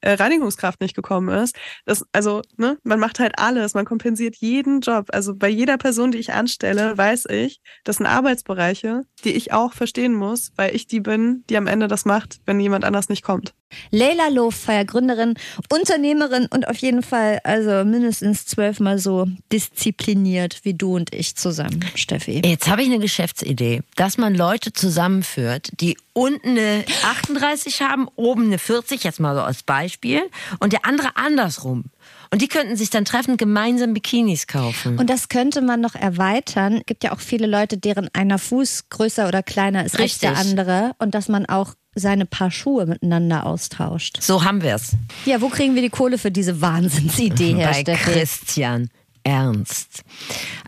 äh, 0.00 0.12
Reinigungskraft 0.12 0.80
nicht 0.80 0.94
gekommen 0.94 1.28
ist. 1.28 1.56
Das, 1.84 2.04
also, 2.12 2.42
ne, 2.56 2.78
man 2.84 3.00
macht 3.00 3.18
halt 3.18 3.38
alles, 3.38 3.74
man 3.74 3.84
kompensiert 3.84 4.36
jeden 4.36 4.80
Job. 4.80 5.08
Also 5.12 5.34
bei 5.34 5.48
jeder 5.48 5.76
Person, 5.76 6.12
die 6.12 6.18
ich 6.18 6.32
anstelle, 6.32 6.96
weiß 6.96 7.26
ich, 7.30 7.60
das 7.84 7.96
sind 7.96 8.06
Arbeitsbereiche, 8.06 9.02
die 9.24 9.32
ich 9.32 9.52
auch 9.52 9.72
verstehen 9.72 10.14
muss, 10.14 10.52
weil 10.56 10.74
ich 10.74 10.86
die 10.86 11.00
bin, 11.00 11.44
die 11.50 11.56
am 11.56 11.66
Ende 11.66 11.88
das 11.88 12.04
macht, 12.04 12.38
wenn 12.46 12.60
jemand 12.60 12.84
anders 12.84 13.08
nicht 13.08 13.22
kommt. 13.22 13.54
Leila 13.90 14.28
Lohfeier, 14.28 14.84
Gründerin, 14.84 15.34
Unternehmerin 15.70 16.46
und 16.50 16.68
auf 16.68 16.76
jeden 16.78 17.02
Fall 17.02 17.40
also 17.44 17.84
mindestens 17.84 18.46
zwölfmal 18.46 18.98
so 18.98 19.26
diszipliniert 19.52 20.60
wie 20.62 20.74
du 20.74 20.96
und 20.96 21.14
ich 21.14 21.36
zusammen, 21.36 21.84
Steffi. 21.94 22.42
Jetzt 22.44 22.68
habe 22.68 22.82
ich 22.82 22.88
eine 22.88 22.98
Geschäftsidee, 22.98 23.82
dass 23.96 24.18
man 24.18 24.34
Leute 24.34 24.72
zusammenführt, 24.72 25.70
die 25.80 25.96
unten 26.12 26.50
eine 26.50 26.84
38 27.04 27.82
haben, 27.82 28.08
oben 28.16 28.46
eine 28.46 28.58
40, 28.58 29.04
jetzt 29.04 29.20
mal 29.20 29.34
so 29.34 29.42
als 29.42 29.62
Beispiel, 29.62 30.22
und 30.58 30.72
der 30.72 30.84
andere 30.84 31.16
andersrum. 31.16 31.84
Und 32.30 32.42
die 32.42 32.48
könnten 32.48 32.76
sich 32.76 32.90
dann 32.90 33.04
treffen, 33.04 33.36
gemeinsam 33.36 33.94
Bikinis 33.94 34.46
kaufen. 34.46 34.98
Und 34.98 35.08
das 35.08 35.28
könnte 35.28 35.62
man 35.62 35.80
noch 35.80 35.94
erweitern. 35.94 36.78
Es 36.78 36.86
gibt 36.86 37.04
ja 37.04 37.12
auch 37.12 37.20
viele 37.20 37.46
Leute, 37.46 37.78
deren 37.78 38.08
einer 38.12 38.38
Fuß 38.38 38.90
größer 38.90 39.28
oder 39.28 39.42
kleiner 39.42 39.84
ist 39.86 39.98
Richtig. 39.98 40.28
als 40.28 40.36
der 40.36 40.36
andere. 40.36 40.92
Und 40.98 41.14
dass 41.14 41.28
man 41.28 41.46
auch 41.46 41.74
seine 41.94 42.26
Paar 42.26 42.50
Schuhe 42.50 42.86
miteinander 42.86 43.46
austauscht. 43.46 44.18
So 44.22 44.44
haben 44.44 44.62
wir 44.62 44.74
es. 44.74 44.92
Ja, 45.24 45.40
wo 45.40 45.48
kriegen 45.48 45.74
wir 45.74 45.82
die 45.82 45.88
Kohle 45.90 46.18
für 46.18 46.30
diese 46.30 46.60
Wahnsinnsidee 46.60 47.54
her, 47.56 47.68
Bei 47.68 47.80
Steffi? 47.80 48.10
Christian. 48.12 48.88
Ernst. 49.24 50.02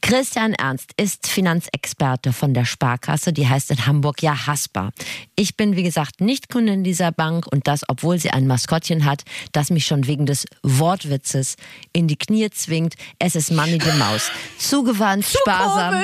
Christian 0.02 0.54
Ernst 0.54 0.90
ist 0.96 1.26
Finanzexperte 1.28 2.32
von 2.32 2.54
der 2.54 2.64
Sparkasse, 2.64 3.32
die 3.32 3.48
heißt 3.48 3.70
in 3.70 3.86
Hamburg 3.86 4.22
ja 4.22 4.46
Haspa. 4.46 4.90
Ich 5.36 5.56
bin, 5.56 5.76
wie 5.76 5.82
gesagt, 5.82 6.20
nicht 6.20 6.48
Kundin 6.48 6.84
dieser 6.84 7.12
Bank 7.12 7.46
und 7.46 7.66
das, 7.66 7.82
obwohl 7.88 8.18
sie 8.18 8.30
ein 8.30 8.46
Maskottchen 8.46 9.04
hat, 9.04 9.22
das 9.52 9.70
mich 9.70 9.86
schon 9.86 10.06
wegen 10.06 10.26
des 10.26 10.46
Wortwitzes 10.62 11.56
in 11.92 12.08
die 12.08 12.16
Knie 12.16 12.50
zwingt. 12.50 12.94
Es 13.18 13.34
ist 13.34 13.50
Manny 13.50 13.78
de 13.78 13.94
Maus. 13.94 14.30
Zugewandt, 14.58 15.24
Zu 15.26 15.38
sparsam, 15.38 16.02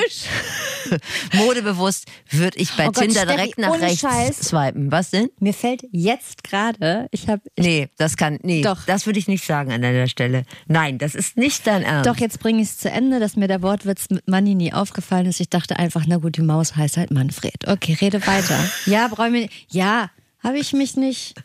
modebewusst, 1.33 2.05
würde 2.29 2.57
ich 2.57 2.71
bei 2.73 2.87
oh 2.87 2.91
Tinder 2.91 3.25
Gott, 3.25 3.35
direkt 3.35 3.57
nach 3.57 3.79
rechts 3.79 4.01
Scheiß. 4.01 4.39
swipen. 4.39 4.91
Was 4.91 5.11
denn? 5.11 5.29
Mir 5.39 5.53
fällt 5.53 5.83
jetzt 5.91 6.43
gerade, 6.43 7.07
ich 7.11 7.27
habe... 7.27 7.41
Nee, 7.57 7.89
das 7.97 8.17
kann, 8.17 8.39
nee, 8.43 8.61
Doch. 8.61 8.85
das 8.85 9.05
würde 9.05 9.19
ich 9.19 9.27
nicht 9.27 9.45
sagen 9.45 9.71
an 9.71 9.81
deiner 9.81 10.07
Stelle. 10.07 10.45
Nein, 10.67 10.97
das 10.97 11.15
ist 11.15 11.37
nicht 11.37 11.65
dein 11.67 11.83
Ernst. 11.83 12.09
Doch, 12.09 12.17
jetzt 12.17 12.36
bringe 12.37 12.61
ich 12.61 12.69
es 12.69 12.77
zu 12.77 12.89
Ende, 12.89 13.19
dass 13.19 13.35
mir 13.35 13.47
der 13.47 13.61
Wortwitz 13.61 14.09
mit 14.09 14.27
Manni 14.27 14.55
nie 14.55 14.73
aufgefallen 14.73 15.25
ist. 15.27 15.39
Ich 15.39 15.49
dachte 15.49 15.77
einfach, 15.77 16.05
na 16.07 16.17
gut, 16.17 16.37
die 16.37 16.41
Maus 16.41 16.75
heißt 16.75 16.97
halt 16.97 17.11
Manfred. 17.11 17.67
Okay, 17.67 17.97
rede 17.99 18.25
weiter. 18.25 18.57
Ja, 18.85 19.07
brauche 19.07 19.35
ich 19.35 19.49
Ja, 19.69 20.09
habe 20.43 20.59
ich 20.59 20.73
mich 20.73 20.95
nicht. 20.95 21.35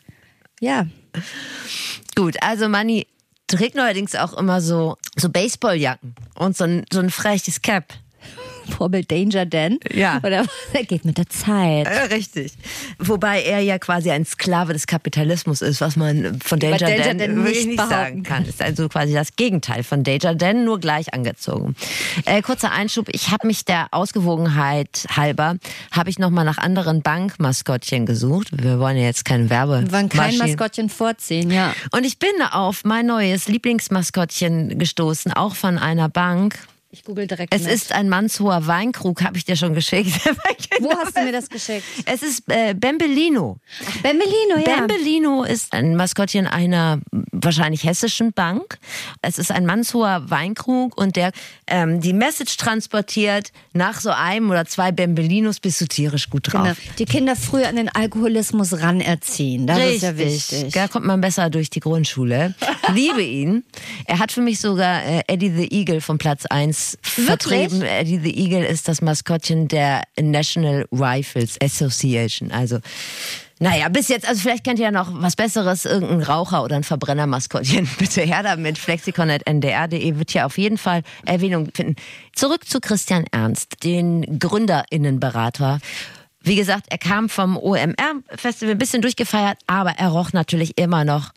Ja. 0.59 0.87
Gut, 2.15 2.41
also 2.41 2.69
Manni 2.69 3.07
trägt 3.47 3.75
neuerdings 3.75 4.15
auch 4.15 4.33
immer 4.33 4.61
so, 4.61 4.97
so 5.17 5.29
Baseballjacken 5.29 6.15
und 6.35 6.55
so 6.55 6.63
ein, 6.63 6.85
so 6.91 6.99
ein 6.99 7.09
freches 7.09 7.61
Cap. 7.61 7.93
Vorbild 8.77 9.11
Danger 9.11 9.45
Dan. 9.45 9.79
Ja. 9.93 10.19
Oder 10.23 10.45
er 10.73 10.83
geht 10.83 11.05
mit 11.05 11.17
der 11.17 11.29
Zeit. 11.29 11.87
Ja, 11.87 12.03
richtig. 12.05 12.53
Wobei 12.99 13.43
er 13.43 13.59
ja 13.59 13.79
quasi 13.79 14.11
ein 14.11 14.25
Sklave 14.25 14.73
des 14.73 14.87
Kapitalismus 14.87 15.61
ist, 15.61 15.81
was 15.81 15.95
man 15.95 16.39
von 16.41 16.59
Danger, 16.59 16.77
Danger 16.77 17.03
Dan, 17.03 17.17
Dan 17.17 17.35
wirklich 17.37 17.65
nicht 17.65 17.79
sagen 17.79 18.23
kann. 18.23 18.45
Ist 18.45 18.61
also 18.61 18.89
quasi 18.89 19.13
das 19.13 19.35
Gegenteil 19.35 19.83
von 19.83 20.03
Danger 20.03 20.35
Dan, 20.35 20.65
nur 20.65 20.79
gleich 20.79 21.13
angezogen. 21.13 21.75
Äh, 22.25 22.41
kurzer 22.41 22.71
Einschub. 22.71 23.09
Ich 23.11 23.31
habe 23.31 23.47
mich 23.47 23.65
der 23.65 23.87
Ausgewogenheit 23.91 25.05
halber, 25.15 25.57
habe 25.91 26.09
ich 26.09 26.19
nochmal 26.19 26.45
nach 26.45 26.57
anderen 26.57 27.01
Bankmaskottchen 27.01 28.05
gesucht. 28.05 28.49
Wir 28.51 28.79
wollen 28.79 28.97
ja 28.97 29.03
jetzt 29.03 29.25
kein 29.25 29.49
Werbe. 29.49 29.83
Wir 29.83 29.91
wollen 29.91 30.09
kein 30.09 30.37
Maskottchen 30.37 30.89
vorziehen, 30.89 31.51
ja. 31.51 31.73
Und 31.91 32.05
ich 32.05 32.19
bin 32.19 32.29
auf 32.51 32.83
mein 32.83 33.05
neues 33.05 33.47
Lieblingsmaskottchen 33.47 34.77
gestoßen, 34.77 35.33
auch 35.33 35.55
von 35.55 35.77
einer 35.77 36.09
Bank. 36.09 36.57
Ich 36.93 37.03
google 37.03 37.25
direkt. 37.25 37.51
Es 37.51 37.63
mit. 37.63 37.71
ist 37.71 37.91
ein 37.91 38.07
mannshoher 38.07 38.67
Weinkrug, 38.67 39.23
habe 39.23 39.35
ich 39.35 39.45
dir 39.45 39.55
schon 39.55 39.73
geschickt. 39.73 40.11
Wo 40.79 40.91
hast 40.91 41.17
du 41.17 41.23
mir 41.23 41.31
das 41.31 41.49
geschickt? 41.49 41.83
Es 42.05 42.21
ist 42.21 42.43
äh, 42.51 42.75
Bembellino. 42.75 43.57
Ach, 43.83 44.01
Bembellino, 44.03 44.57
ja. 44.63 44.77
Bembellino 44.77 45.43
ist 45.43 45.73
ein 45.73 45.95
Maskottchen 45.95 46.45
einer 46.45 46.99
wahrscheinlich 47.31 47.83
hessischen 47.83 48.31
Bank. 48.31 48.77
Es 49.23 49.39
ist 49.39 49.51
ein 49.51 49.65
mannshoher 49.65 50.29
Weinkrug 50.29 50.95
und 50.95 51.15
der 51.15 51.31
ähm, 51.65 51.99
die 51.99 52.13
Message 52.13 52.57
transportiert, 52.57 53.51
nach 53.73 53.99
so 53.99 54.11
einem 54.11 54.51
oder 54.51 54.65
zwei 54.65 54.91
Bembellinos 54.91 55.59
bist 55.59 55.81
du 55.81 55.87
tierisch 55.87 56.29
gut 56.29 56.53
drauf. 56.53 56.61
Genau. 56.61 56.95
Die 56.99 57.05
Kinder 57.05 57.35
früh 57.35 57.63
an 57.63 57.75
den 57.75 57.89
Alkoholismus 57.89 58.79
ranerziehen. 58.79 59.65
Das 59.65 59.79
Richtig. 59.79 59.95
ist 59.95 60.01
ja 60.03 60.17
wichtig. 60.17 60.73
Da 60.73 60.87
kommt 60.87 61.07
man 61.07 61.21
besser 61.21 61.49
durch 61.49 61.71
die 61.71 61.79
Grundschule. 61.79 62.53
Liebe 62.93 63.23
ihn. 63.23 63.63
Er 64.05 64.19
hat 64.19 64.31
für 64.31 64.41
mich 64.41 64.59
sogar 64.59 65.03
äh, 65.03 65.23
Eddie 65.27 65.49
the 65.49 65.67
Eagle 65.71 65.99
von 65.99 66.19
Platz 66.19 66.45
1 66.45 66.82
vertreten. 67.01 67.81
Eddie 67.81 68.19
the 68.19 68.35
Eagle 68.35 68.63
ist 68.65 68.87
das 68.87 69.01
Maskottchen 69.01 69.67
der 69.67 70.03
National 70.19 70.85
Rifles 70.91 71.57
Association. 71.61 72.51
Also 72.51 72.79
naja, 73.59 73.87
bis 73.87 74.09
jetzt, 74.09 74.27
also 74.27 74.41
vielleicht 74.41 74.65
kennt 74.65 74.79
ihr 74.79 74.85
ja 74.85 74.91
noch 74.91 75.09
was 75.13 75.37
Besseres, 75.37 75.85
irgendein 75.85 76.23
Raucher 76.23 76.63
oder 76.63 76.75
ein 76.75 76.83
Verbrenner-Maskottchen. 76.83 77.87
Bitte 77.97 78.21
her 78.21 78.43
damit. 78.43 78.77
Flexikon.ndr.de 78.77 80.17
wird 80.17 80.31
hier 80.31 80.45
auf 80.45 80.57
jeden 80.57 80.77
Fall 80.77 81.03
Erwähnung 81.25 81.69
finden. 81.73 81.95
Zurück 82.33 82.67
zu 82.67 82.81
Christian 82.81 83.25
Ernst, 83.31 83.83
den 83.85 84.37
GründerInnenberater 84.37 85.79
Wie 86.41 86.57
gesagt, 86.57 86.87
er 86.89 86.97
kam 86.97 87.29
vom 87.29 87.55
OMR-Festival 87.55 88.73
ein 88.73 88.77
bisschen 88.77 89.01
durchgefeiert, 89.01 89.57
aber 89.65 89.91
er 89.91 90.09
roch 90.09 90.33
natürlich 90.33 90.77
immer 90.77 91.05
noch 91.05 91.31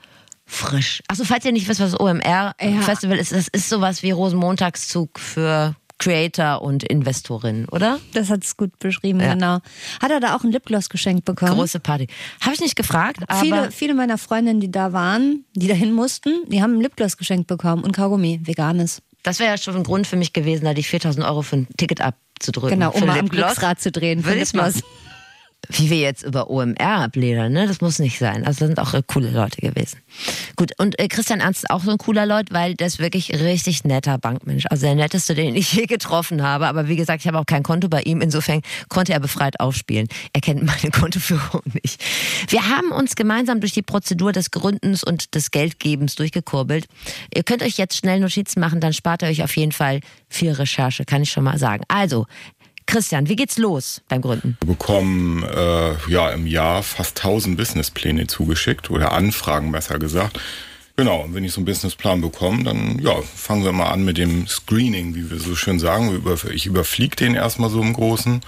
frisch. 0.46 1.02
Achso, 1.09 1.24
falls 1.24 1.44
ihr 1.44 1.52
nicht 1.52 1.68
wisst, 1.68 1.80
was 1.80 1.92
das 1.92 2.00
OMR-Festival 2.00 3.16
ja. 3.16 3.22
ist, 3.22 3.32
das 3.32 3.48
ist 3.48 3.68
sowas 3.68 4.02
wie 4.02 4.11
Rosenmontagszug 4.12 5.18
für 5.18 5.74
Creator 5.98 6.62
und 6.62 6.85
Investorin, 6.85 7.66
oder? 7.70 7.98
Das 8.12 8.30
hat 8.30 8.44
es 8.44 8.56
gut 8.56 8.78
beschrieben, 8.78 9.20
ja. 9.20 9.35
genau. 9.35 9.59
Hat 10.00 10.11
er 10.11 10.20
da 10.20 10.37
auch 10.37 10.44
ein 10.44 10.52
Lipgloss 10.52 10.88
geschenkt 10.88 11.24
bekommen? 11.24 11.54
Große 11.54 11.80
Party. 11.80 12.06
Habe 12.40 12.54
ich 12.54 12.61
nicht 12.61 12.76
gefragt, 12.76 13.20
aber. 13.26 13.40
Viele, 13.40 13.70
viele 13.72 13.94
meiner 13.94 14.18
Freundinnen, 14.18 14.61
die 14.61 14.70
da 14.70 14.92
waren, 14.92 15.44
die 15.54 15.68
dahin 15.68 15.92
mussten, 15.92 16.32
die 16.48 16.62
haben 16.62 16.74
ein 16.74 16.80
Lipgloss 16.80 17.16
geschenkt 17.16 17.46
bekommen 17.46 17.82
und 17.82 17.92
Kaugummi, 17.92 18.40
veganes. 18.44 19.02
Das 19.22 19.40
wäre 19.40 19.50
ja 19.50 19.59
schon 19.59 19.74
ein 19.74 19.82
Grund 19.82 20.06
für 20.06 20.16
mich 20.16 20.32
gewesen, 20.32 20.66
da 20.66 20.74
die 20.74 20.85
4000 20.85 21.26
Euro 21.26 21.42
für 21.42 21.56
ein 21.56 21.68
Ticket 21.76 22.00
abzudrücken. 22.00 22.78
Genau, 22.78 22.92
um 22.92 23.06
mal 23.06 23.18
am 23.18 23.28
Glücksrad 23.28 23.80
zu 23.80 23.90
drehen. 23.90 24.24
Will 24.24 24.37
ich 24.37 24.52
mal 24.52 24.72
wie 25.68 25.90
wir 25.90 25.98
jetzt 25.98 26.22
über 26.22 26.50
OMR 26.50 26.76
abledern, 26.81 27.52
ne? 27.52 27.66
Das 27.66 27.81
muss 27.81 27.98
nicht 27.98 28.18
sein. 28.18 28.46
Also 28.46 28.61
das 28.61 28.68
sind 28.68 28.79
auch 28.79 28.94
äh, 28.94 29.02
coole 29.07 29.31
Leute 29.31 29.61
gewesen. 29.61 29.98
Gut, 30.57 30.72
und 30.79 30.98
äh, 30.98 31.09
Christian 31.09 31.40
Ernst 31.40 31.64
ist 31.64 31.70
auch 31.70 31.83
so 31.83 31.90
ein 31.90 31.98
cooler 31.98 32.26
Leut, 32.26 32.52
weil 32.52 32.74
der 32.74 32.87
ist 32.87 32.98
wirklich 32.98 33.33
richtig 33.33 33.85
netter 33.85 34.18
Bankmensch. 34.18 34.64
Also 34.70 34.87
der 34.87 34.94
netteste, 34.94 35.35
den 35.35 35.57
ich 35.57 35.72
je 35.72 35.87
getroffen 35.87 36.42
habe. 36.42 36.66
Aber 36.66 36.88
wie 36.88 36.96
gesagt, 36.96 37.22
ich 37.22 37.29
habe 37.29 37.38
auch 37.38 37.46
kein 37.46 37.62
Konto 37.62 37.88
bei 37.88 38.02
ihm. 38.02 38.20
Insofern 38.20 38.62
konnte 38.88 39.12
er 39.12 39.20
befreit 39.20 39.61
aufspielen. 39.61 40.09
Er 40.33 40.40
kennt 40.40 40.62
meine 40.62 40.90
Kontoführung 40.92 41.62
nicht. 41.83 42.02
Wir 42.48 42.68
haben 42.68 42.92
uns 42.92 43.16
gemeinsam 43.16 43.61
durch 43.61 43.72
die 43.72 43.83
Prozedur 43.83 44.33
des 44.33 44.50
Gründens 44.50 45.05
und 45.05 45.35
des 45.35 45.50
Geldgebens 45.50 46.14
durchgekurbelt. 46.14 46.87
Ihr 47.35 47.42
könnt 47.42 47.62
euch 47.62 47.79
jetzt 47.79 47.96
schnell 47.96 48.20
Notizen 48.20 48.61
machen, 48.61 48.81
dann 48.81 48.92
spart 48.92 49.22
ihr 49.22 49.29
euch 49.29 49.42
auf 49.42 49.57
jeden 49.57 49.72
Fall 49.72 50.00
viel 50.29 50.52
Recherche, 50.52 51.05
kann 51.05 51.22
ich 51.22 51.31
schon 51.31 51.44
mal 51.44 51.59
sagen. 51.59 51.85
Also, 51.88 52.26
Christian, 52.87 53.29
wie 53.29 53.37
geht's 53.37 53.59
los 53.59 54.01
beim 54.09 54.22
Gründen? 54.22 54.57
Wir 54.61 54.75
bekommen 54.75 55.42
äh, 55.42 55.94
ja 56.09 56.31
im 56.31 56.46
Jahr 56.46 56.83
fast 56.83 57.18
1000 57.18 57.57
Businesspläne 57.57 58.27
zugeschickt 58.27 58.90
oder 58.90 59.12
Anfragen 59.12 59.72
besser 59.72 59.99
gesagt. 59.99 60.40
Genau, 60.96 61.25
und 61.25 61.35
wenn 61.35 61.44
ich 61.44 61.53
so 61.53 61.59
einen 61.59 61.66
Businessplan 61.66 62.22
bekomme, 62.22 62.64
dann 62.64 62.99
ja, 63.01 63.20
fangen 63.20 63.64
wir 63.64 63.72
mal 63.72 63.90
an 63.90 64.05
mit 64.05 64.16
dem 64.16 64.46
Screening, 64.46 65.14
wie 65.14 65.31
wir 65.31 65.38
so 65.38 65.55
schön 65.55 65.79
sagen. 65.79 66.22
Ich 66.55 66.64
überfliege 66.64 67.16
den 67.16 67.35
erstmal 67.35 67.68
so 67.68 67.83
im 67.83 67.92
Großen 67.92 68.40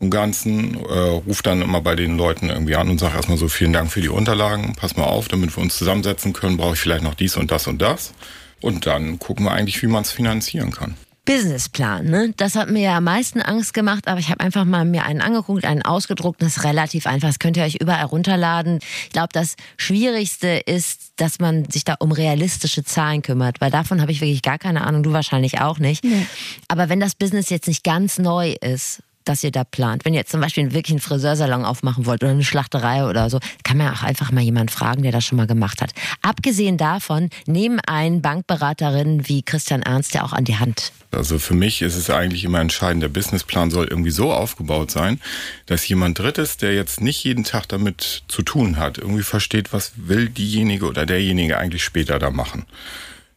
und 0.00 0.10
Ganzen, 0.10 0.74
äh, 0.84 0.98
rufe 0.98 1.42
dann 1.42 1.62
immer 1.62 1.80
bei 1.80 1.96
den 1.96 2.18
Leuten 2.18 2.50
irgendwie 2.50 2.76
an 2.76 2.90
und 2.90 2.98
sage 2.98 3.16
erstmal 3.16 3.38
so, 3.38 3.48
vielen 3.48 3.72
Dank 3.72 3.90
für 3.90 4.02
die 4.02 4.10
Unterlagen, 4.10 4.74
pass 4.76 4.96
mal 4.96 5.04
auf, 5.04 5.28
damit 5.28 5.56
wir 5.56 5.62
uns 5.62 5.78
zusammensetzen 5.78 6.34
können, 6.34 6.58
brauche 6.58 6.74
ich 6.74 6.80
vielleicht 6.80 7.04
noch 7.04 7.14
dies 7.14 7.36
und 7.36 7.50
das 7.50 7.66
und 7.66 7.80
das. 7.80 8.12
Und 8.60 8.86
dann 8.86 9.18
gucken 9.18 9.46
wir 9.46 9.52
eigentlich, 9.52 9.80
wie 9.82 9.86
man 9.86 10.02
es 10.02 10.12
finanzieren 10.12 10.72
kann. 10.72 10.94
Businessplan, 11.28 12.06
ne? 12.06 12.32
Das 12.38 12.54
hat 12.54 12.70
mir 12.70 12.80
ja 12.80 12.96
am 12.96 13.04
meisten 13.04 13.42
Angst 13.42 13.74
gemacht, 13.74 14.08
aber 14.08 14.18
ich 14.18 14.30
habe 14.30 14.40
einfach 14.40 14.64
mal 14.64 14.86
mir 14.86 15.04
einen 15.04 15.20
angeguckt, 15.20 15.66
einen 15.66 15.82
ausgedruckt, 15.82 16.40
das 16.40 16.56
ist 16.56 16.64
relativ 16.64 17.06
einfach, 17.06 17.28
das 17.28 17.38
könnt 17.38 17.58
ihr 17.58 17.64
euch 17.64 17.74
überall 17.74 18.06
runterladen. 18.06 18.78
Ich 19.04 19.10
glaube, 19.10 19.28
das 19.32 19.56
Schwierigste 19.76 20.48
ist, 20.64 21.12
dass 21.16 21.38
man 21.38 21.68
sich 21.70 21.84
da 21.84 21.96
um 21.98 22.12
realistische 22.12 22.82
Zahlen 22.82 23.20
kümmert, 23.20 23.60
weil 23.60 23.70
davon 23.70 24.00
habe 24.00 24.10
ich 24.10 24.22
wirklich 24.22 24.40
gar 24.40 24.56
keine 24.56 24.86
Ahnung, 24.86 25.02
du 25.02 25.12
wahrscheinlich 25.12 25.60
auch 25.60 25.78
nicht. 25.78 26.02
Nee. 26.02 26.26
Aber 26.66 26.88
wenn 26.88 26.98
das 26.98 27.14
Business 27.14 27.50
jetzt 27.50 27.68
nicht 27.68 27.84
ganz 27.84 28.18
neu 28.18 28.54
ist, 28.62 29.02
das 29.28 29.44
ihr 29.44 29.50
da 29.50 29.64
plant. 29.64 30.04
Wenn 30.04 30.14
ihr 30.14 30.20
jetzt 30.20 30.30
zum 30.30 30.40
Beispiel 30.40 30.72
wirklich 30.72 30.92
einen 30.92 31.00
Friseursalon 31.00 31.64
aufmachen 31.64 32.06
wollt 32.06 32.22
oder 32.22 32.32
eine 32.32 32.44
Schlachterei 32.44 33.04
oder 33.04 33.30
so, 33.30 33.38
kann 33.64 33.76
man 33.76 33.92
auch 33.92 34.02
einfach 34.02 34.32
mal 34.32 34.40
jemanden 34.40 34.70
fragen, 34.70 35.02
der 35.02 35.12
das 35.12 35.24
schon 35.24 35.36
mal 35.36 35.46
gemacht 35.46 35.82
hat. 35.82 35.92
Abgesehen 36.22 36.76
davon, 36.76 37.30
nehmen 37.46 37.80
einen 37.86 38.22
Bankberaterin 38.22 39.28
wie 39.28 39.42
Christian 39.42 39.82
Ernst 39.82 40.14
ja 40.14 40.24
auch 40.24 40.32
an 40.32 40.44
die 40.44 40.56
Hand. 40.56 40.92
Also 41.10 41.38
für 41.38 41.54
mich 41.54 41.80
ist 41.80 41.96
es 41.96 42.10
eigentlich 42.10 42.44
immer 42.44 42.60
entscheidend, 42.60 43.02
der 43.02 43.08
Businessplan 43.08 43.70
soll 43.70 43.86
irgendwie 43.86 44.10
so 44.10 44.32
aufgebaut 44.32 44.90
sein, 44.90 45.20
dass 45.66 45.88
jemand 45.88 46.18
Drittes, 46.18 46.58
der 46.58 46.74
jetzt 46.74 47.00
nicht 47.00 47.24
jeden 47.24 47.44
Tag 47.44 47.66
damit 47.68 48.24
zu 48.28 48.42
tun 48.42 48.76
hat, 48.76 48.98
irgendwie 48.98 49.22
versteht, 49.22 49.72
was 49.72 49.92
will 49.96 50.28
diejenige 50.28 50.86
oder 50.86 51.06
derjenige 51.06 51.56
eigentlich 51.56 51.82
später 51.82 52.18
da 52.18 52.30
machen. 52.30 52.66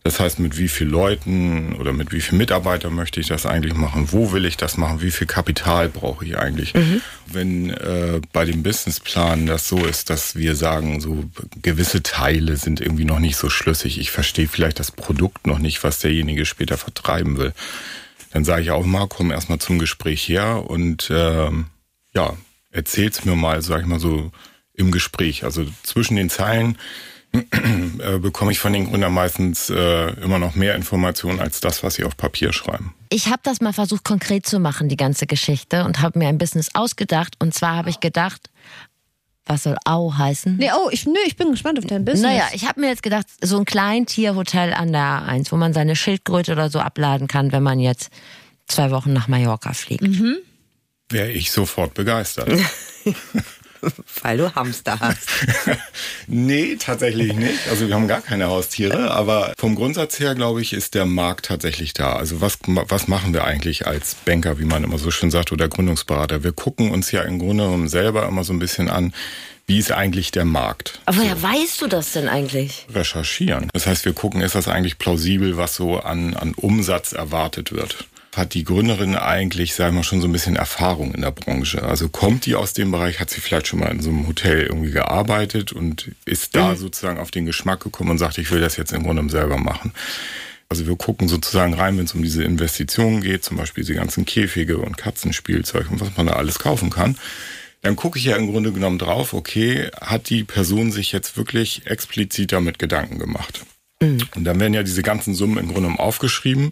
Das 0.03 0.19
heißt, 0.19 0.39
mit 0.39 0.57
wie 0.57 0.67
vielen 0.67 0.89
Leuten 0.89 1.75
oder 1.75 1.93
mit 1.93 2.11
wie 2.11 2.21
vielen 2.21 2.39
Mitarbeitern 2.39 2.93
möchte 2.93 3.19
ich 3.19 3.27
das 3.27 3.45
eigentlich 3.45 3.75
machen? 3.75 4.11
Wo 4.11 4.31
will 4.31 4.45
ich 4.45 4.57
das 4.57 4.75
machen? 4.75 5.01
Wie 5.01 5.11
viel 5.11 5.27
Kapital 5.27 5.89
brauche 5.89 6.25
ich 6.25 6.39
eigentlich? 6.39 6.73
Mhm. 6.73 7.01
Wenn 7.27 7.69
äh, 7.69 8.19
bei 8.33 8.45
dem 8.45 8.63
Businessplan 8.63 9.45
das 9.45 9.67
so 9.67 9.85
ist, 9.85 10.09
dass 10.09 10.35
wir 10.35 10.55
sagen, 10.55 11.01
so 11.01 11.25
gewisse 11.61 12.01
Teile 12.01 12.57
sind 12.57 12.81
irgendwie 12.81 13.05
noch 13.05 13.19
nicht 13.19 13.35
so 13.35 13.51
schlüssig. 13.51 13.99
Ich 13.99 14.09
verstehe 14.09 14.47
vielleicht 14.47 14.79
das 14.79 14.91
Produkt 14.91 15.45
noch 15.45 15.59
nicht, 15.59 15.83
was 15.83 15.99
derjenige 15.99 16.45
später 16.45 16.79
vertreiben 16.79 17.37
will. 17.37 17.53
Dann 18.31 18.43
sage 18.43 18.63
ich 18.63 18.71
auch 18.71 18.85
mal, 18.85 19.07
komm 19.07 19.29
erstmal 19.29 19.59
zum 19.59 19.77
Gespräch 19.77 20.27
her 20.27 20.63
und 20.67 21.11
äh, 21.11 21.51
ja, 22.15 22.37
erzähl's 22.71 23.23
mir 23.23 23.35
mal, 23.35 23.61
sag 23.61 23.81
ich 23.81 23.87
mal 23.87 23.99
so, 23.99 24.31
im 24.73 24.91
Gespräch. 24.91 25.43
Also 25.43 25.65
zwischen 25.83 26.15
den 26.15 26.31
Zeilen 26.31 26.77
äh, 27.33 28.17
bekomme 28.19 28.51
ich 28.51 28.59
von 28.59 28.73
den 28.73 28.89
Gründern 28.89 29.13
meistens 29.13 29.69
äh, 29.69 30.11
immer 30.21 30.39
noch 30.39 30.55
mehr 30.55 30.75
Informationen 30.75 31.39
als 31.39 31.61
das, 31.61 31.81
was 31.83 31.95
sie 31.95 32.03
auf 32.03 32.17
Papier 32.17 32.51
schreiben. 32.51 32.93
Ich 33.09 33.27
habe 33.27 33.39
das 33.43 33.61
mal 33.61 33.73
versucht 33.73 34.03
konkret 34.03 34.45
zu 34.45 34.59
machen, 34.59 34.89
die 34.89 34.97
ganze 34.97 35.27
Geschichte, 35.27 35.85
und 35.85 36.01
habe 36.01 36.19
mir 36.19 36.27
ein 36.27 36.37
Business 36.37 36.69
ausgedacht. 36.73 37.35
Und 37.39 37.53
zwar 37.53 37.75
habe 37.75 37.89
ich 37.89 37.99
gedacht, 37.99 38.49
was 39.45 39.63
soll 39.63 39.77
Au 39.85 40.13
heißen? 40.17 40.57
Nee, 40.57 40.71
oh, 40.75 40.89
ich, 40.91 41.05
nö, 41.05 41.17
ich 41.25 41.35
bin 41.35 41.51
gespannt 41.51 41.79
auf 41.79 41.85
dein 41.85 42.05
Business. 42.05 42.23
Naja, 42.23 42.47
ich 42.53 42.67
habe 42.67 42.79
mir 42.81 42.87
jetzt 42.87 43.03
gedacht, 43.03 43.25
so 43.41 43.57
ein 43.57 43.65
Kleintierhotel 43.65 44.73
an 44.73 44.91
der 44.91 45.01
A1, 45.01 45.51
wo 45.51 45.57
man 45.57 45.73
seine 45.73 45.95
Schildkröte 45.95 46.51
oder 46.51 46.69
so 46.69 46.79
abladen 46.79 47.27
kann, 47.27 47.51
wenn 47.51 47.63
man 47.63 47.79
jetzt 47.79 48.09
zwei 48.67 48.91
Wochen 48.91 49.13
nach 49.13 49.27
Mallorca 49.27 49.73
fliegt. 49.73 50.03
Mhm. 50.03 50.37
Wäre 51.09 51.31
ich 51.31 51.51
sofort 51.51 51.93
begeistert. 51.93 52.49
Weil 54.21 54.37
du 54.37 54.53
Hamster 54.55 54.99
hast. 54.99 55.27
nee, 56.27 56.75
tatsächlich 56.77 57.33
nicht. 57.33 57.67
Also 57.69 57.87
wir 57.87 57.95
haben 57.95 58.07
gar 58.07 58.21
keine 58.21 58.47
Haustiere, 58.47 59.11
aber 59.11 59.53
vom 59.57 59.75
Grundsatz 59.75 60.19
her, 60.19 60.35
glaube 60.35 60.61
ich, 60.61 60.73
ist 60.73 60.93
der 60.93 61.05
Markt 61.05 61.45
tatsächlich 61.47 61.93
da. 61.93 62.13
Also 62.13 62.41
was, 62.41 62.59
was 62.65 63.07
machen 63.07 63.33
wir 63.33 63.43
eigentlich 63.43 63.87
als 63.87 64.15
Banker, 64.15 64.59
wie 64.59 64.65
man 64.65 64.83
immer 64.83 64.97
so 64.97 65.11
schön 65.11 65.31
sagt, 65.31 65.51
oder 65.51 65.67
Gründungsberater? 65.67 66.43
Wir 66.43 66.53
gucken 66.53 66.91
uns 66.91 67.11
ja 67.11 67.21
im 67.23 67.39
Grunde 67.39 67.65
genommen 67.65 67.89
selber 67.89 68.27
immer 68.27 68.43
so 68.43 68.53
ein 68.53 68.59
bisschen 68.59 68.89
an, 68.89 69.13
wie 69.67 69.77
ist 69.77 69.91
eigentlich 69.91 70.31
der 70.31 70.43
Markt? 70.43 70.99
Aber 71.05 71.17
woher 71.17 71.37
so. 71.37 71.43
weißt 71.43 71.81
du 71.81 71.87
das 71.87 72.11
denn 72.11 72.27
eigentlich? 72.27 72.85
Recherchieren. 72.93 73.69
Das 73.73 73.87
heißt, 73.87 74.03
wir 74.03 74.11
gucken, 74.13 74.41
ist 74.41 74.55
das 74.55 74.67
eigentlich 74.67 74.97
plausibel, 74.97 75.55
was 75.55 75.75
so 75.75 75.99
an, 75.99 76.33
an 76.33 76.53
Umsatz 76.55 77.13
erwartet 77.13 77.71
wird? 77.71 78.05
Hat 78.35 78.53
die 78.53 78.63
Gründerin 78.63 79.15
eigentlich, 79.15 79.75
sagen 79.75 79.95
wir 79.95 80.03
schon 80.03 80.21
so 80.21 80.27
ein 80.27 80.31
bisschen 80.31 80.55
Erfahrung 80.55 81.13
in 81.13 81.21
der 81.21 81.31
Branche? 81.31 81.83
Also 81.83 82.07
kommt 82.07 82.45
die 82.45 82.55
aus 82.55 82.73
dem 82.73 82.91
Bereich, 82.91 83.19
hat 83.19 83.29
sie 83.29 83.41
vielleicht 83.41 83.67
schon 83.67 83.79
mal 83.79 83.91
in 83.91 84.01
so 84.01 84.09
einem 84.09 84.25
Hotel 84.27 84.61
irgendwie 84.61 84.91
gearbeitet 84.91 85.73
und 85.73 86.11
ist 86.25 86.55
da 86.55 86.69
mhm. 86.69 86.77
sozusagen 86.77 87.19
auf 87.19 87.31
den 87.31 87.45
Geschmack 87.45 87.81
gekommen 87.81 88.11
und 88.11 88.17
sagt, 88.17 88.37
ich 88.37 88.49
will 88.51 88.61
das 88.61 88.77
jetzt 88.77 88.93
im 88.93 89.03
Grunde 89.03 89.29
selber 89.29 89.57
machen. 89.57 89.93
Also 90.69 90.87
wir 90.87 90.95
gucken 90.95 91.27
sozusagen 91.27 91.73
rein, 91.73 91.97
wenn 91.97 92.05
es 92.05 92.13
um 92.13 92.23
diese 92.23 92.45
Investitionen 92.45 93.19
geht, 93.19 93.43
zum 93.43 93.57
Beispiel 93.57 93.83
diese 93.83 93.95
ganzen 93.95 94.23
Käfige 94.23 94.77
und 94.77 94.97
Katzenspielzeug 94.97 95.91
und 95.91 95.99
was 95.99 96.15
man 96.15 96.27
da 96.27 96.33
alles 96.33 96.59
kaufen 96.59 96.89
kann. 96.89 97.17
Dann 97.81 97.97
gucke 97.97 98.17
ich 98.17 98.25
ja 98.25 98.37
im 98.37 98.49
Grunde 98.49 98.71
genommen 98.71 98.97
drauf, 98.97 99.33
okay, 99.33 99.89
hat 99.99 100.29
die 100.29 100.45
Person 100.45 100.93
sich 100.93 101.11
jetzt 101.11 101.35
wirklich 101.35 101.87
explizit 101.87 102.53
damit 102.53 102.79
Gedanken 102.79 103.19
gemacht? 103.19 103.65
Mhm. 104.01 104.19
Und 104.35 104.45
dann 104.45 104.61
werden 104.61 104.73
ja 104.73 104.83
diese 104.83 105.01
ganzen 105.01 105.35
Summen 105.35 105.57
im 105.57 105.65
Grunde 105.65 105.81
genommen 105.81 105.99
aufgeschrieben 105.99 106.71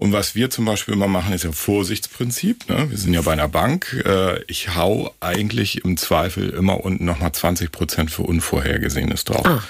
und 0.00 0.14
was 0.14 0.34
wir 0.34 0.48
zum 0.48 0.64
Beispiel 0.64 0.94
immer 0.94 1.08
machen, 1.08 1.34
ist 1.34 1.44
ja 1.44 1.52
Vorsichtsprinzip. 1.52 2.70
Ne? 2.70 2.90
Wir 2.90 2.96
sind 2.96 3.12
ja 3.12 3.20
bei 3.20 3.32
einer 3.32 3.48
Bank. 3.48 4.02
Äh, 4.06 4.42
ich 4.44 4.74
hau 4.74 5.14
eigentlich 5.20 5.84
im 5.84 5.98
Zweifel 5.98 6.48
immer 6.48 6.82
unten 6.82 7.04
nochmal 7.04 7.32
20 7.32 7.70
Prozent 7.70 8.10
für 8.10 8.22
Unvorhergesehenes 8.22 9.24
drauf. 9.24 9.44
Ah. 9.44 9.62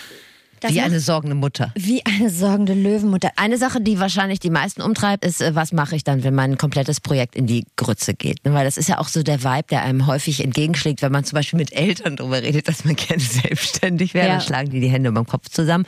Das 0.61 0.75
wie 0.75 0.81
eine 0.81 1.01
sorgende 1.01 1.35
Mutter. 1.35 1.73
Wie 1.75 2.05
eine 2.05 2.29
sorgende 2.29 2.75
Löwenmutter. 2.75 3.31
Eine 3.37 3.57
Sache, 3.57 3.81
die 3.81 3.99
wahrscheinlich 3.99 4.40
die 4.40 4.51
meisten 4.51 4.83
umtreibt, 4.83 5.25
ist, 5.25 5.40
äh, 5.40 5.55
was 5.55 5.73
mache 5.73 5.96
ich 5.96 6.05
dann, 6.05 6.23
wenn 6.23 6.35
mein 6.35 6.59
komplettes 6.59 7.01
Projekt 7.01 7.35
in 7.35 7.46
die 7.46 7.64
Grütze 7.77 8.12
geht? 8.12 8.44
Ne, 8.44 8.53
weil 8.53 8.64
das 8.64 8.77
ist 8.77 8.88
ja 8.88 8.99
auch 8.99 9.09
so 9.09 9.23
der 9.23 9.42
Vibe, 9.42 9.64
der 9.70 9.83
einem 9.83 10.07
häufig 10.07 10.44
entgegenschlägt, 10.44 11.01
wenn 11.01 11.12
man 11.12 11.25
zum 11.25 11.37
Beispiel 11.37 11.59
mit 11.59 11.73
Eltern 11.73 12.16
darüber 12.16 12.42
redet, 12.42 12.68
dass 12.68 12.85
man 12.85 12.94
gerne 12.96 13.23
selbstständig 13.23 14.12
wäre. 14.12 14.27
Ja. 14.27 14.33
Dann 14.35 14.42
schlagen 14.42 14.70
die 14.70 14.81
die 14.81 14.90
Hände 14.90 15.09
über 15.09 15.23
den 15.23 15.27
Kopf 15.27 15.49
zusammen. 15.49 15.87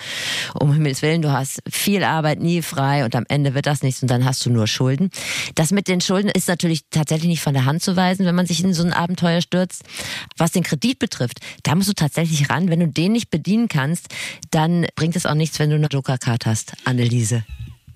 Um 0.58 0.72
Himmels 0.72 1.02
Willen, 1.02 1.20
du 1.20 1.30
hast 1.30 1.62
viel 1.68 2.02
Arbeit, 2.02 2.40
nie 2.40 2.62
frei 2.62 3.04
und 3.04 3.14
am 3.14 3.24
Ende 3.28 3.54
wird 3.54 3.66
das 3.66 3.82
nichts 3.82 4.00
und 4.00 4.10
dann 4.10 4.24
hast 4.24 4.44
du 4.46 4.50
nur 4.50 4.66
Schulden. 4.66 5.10
Das 5.54 5.70
mit 5.70 5.86
den 5.86 6.00
Schulden 6.00 6.30
ist 6.30 6.48
natürlich 6.48 6.82
tatsächlich 6.90 7.28
nicht 7.28 7.42
von 7.42 7.52
der 7.52 7.66
Hand 7.66 7.82
zu 7.82 7.94
weisen, 7.94 8.24
wenn 8.24 8.34
man 8.34 8.46
sich 8.46 8.64
in 8.64 8.72
so 8.72 8.82
ein 8.82 8.94
Abenteuer 8.94 9.42
stürzt. 9.42 9.82
Was 10.38 10.52
den 10.52 10.62
Kredit 10.62 10.98
betrifft, 10.98 11.40
da 11.62 11.74
musst 11.74 11.88
du 11.88 11.92
tatsächlich 11.92 12.48
ran. 12.48 12.70
Wenn 12.70 12.80
du 12.80 12.88
den 12.88 13.12
nicht 13.12 13.30
bedienen 13.30 13.68
kannst, 13.68 14.06
dann 14.50 14.61
dann 14.62 14.86
bringt 14.94 15.16
es 15.16 15.26
auch 15.26 15.34
nichts, 15.34 15.58
wenn 15.58 15.70
du 15.70 15.76
eine 15.76 15.88
Joker-Card 15.88 16.46
hast, 16.46 16.74
Anneliese. 16.84 17.44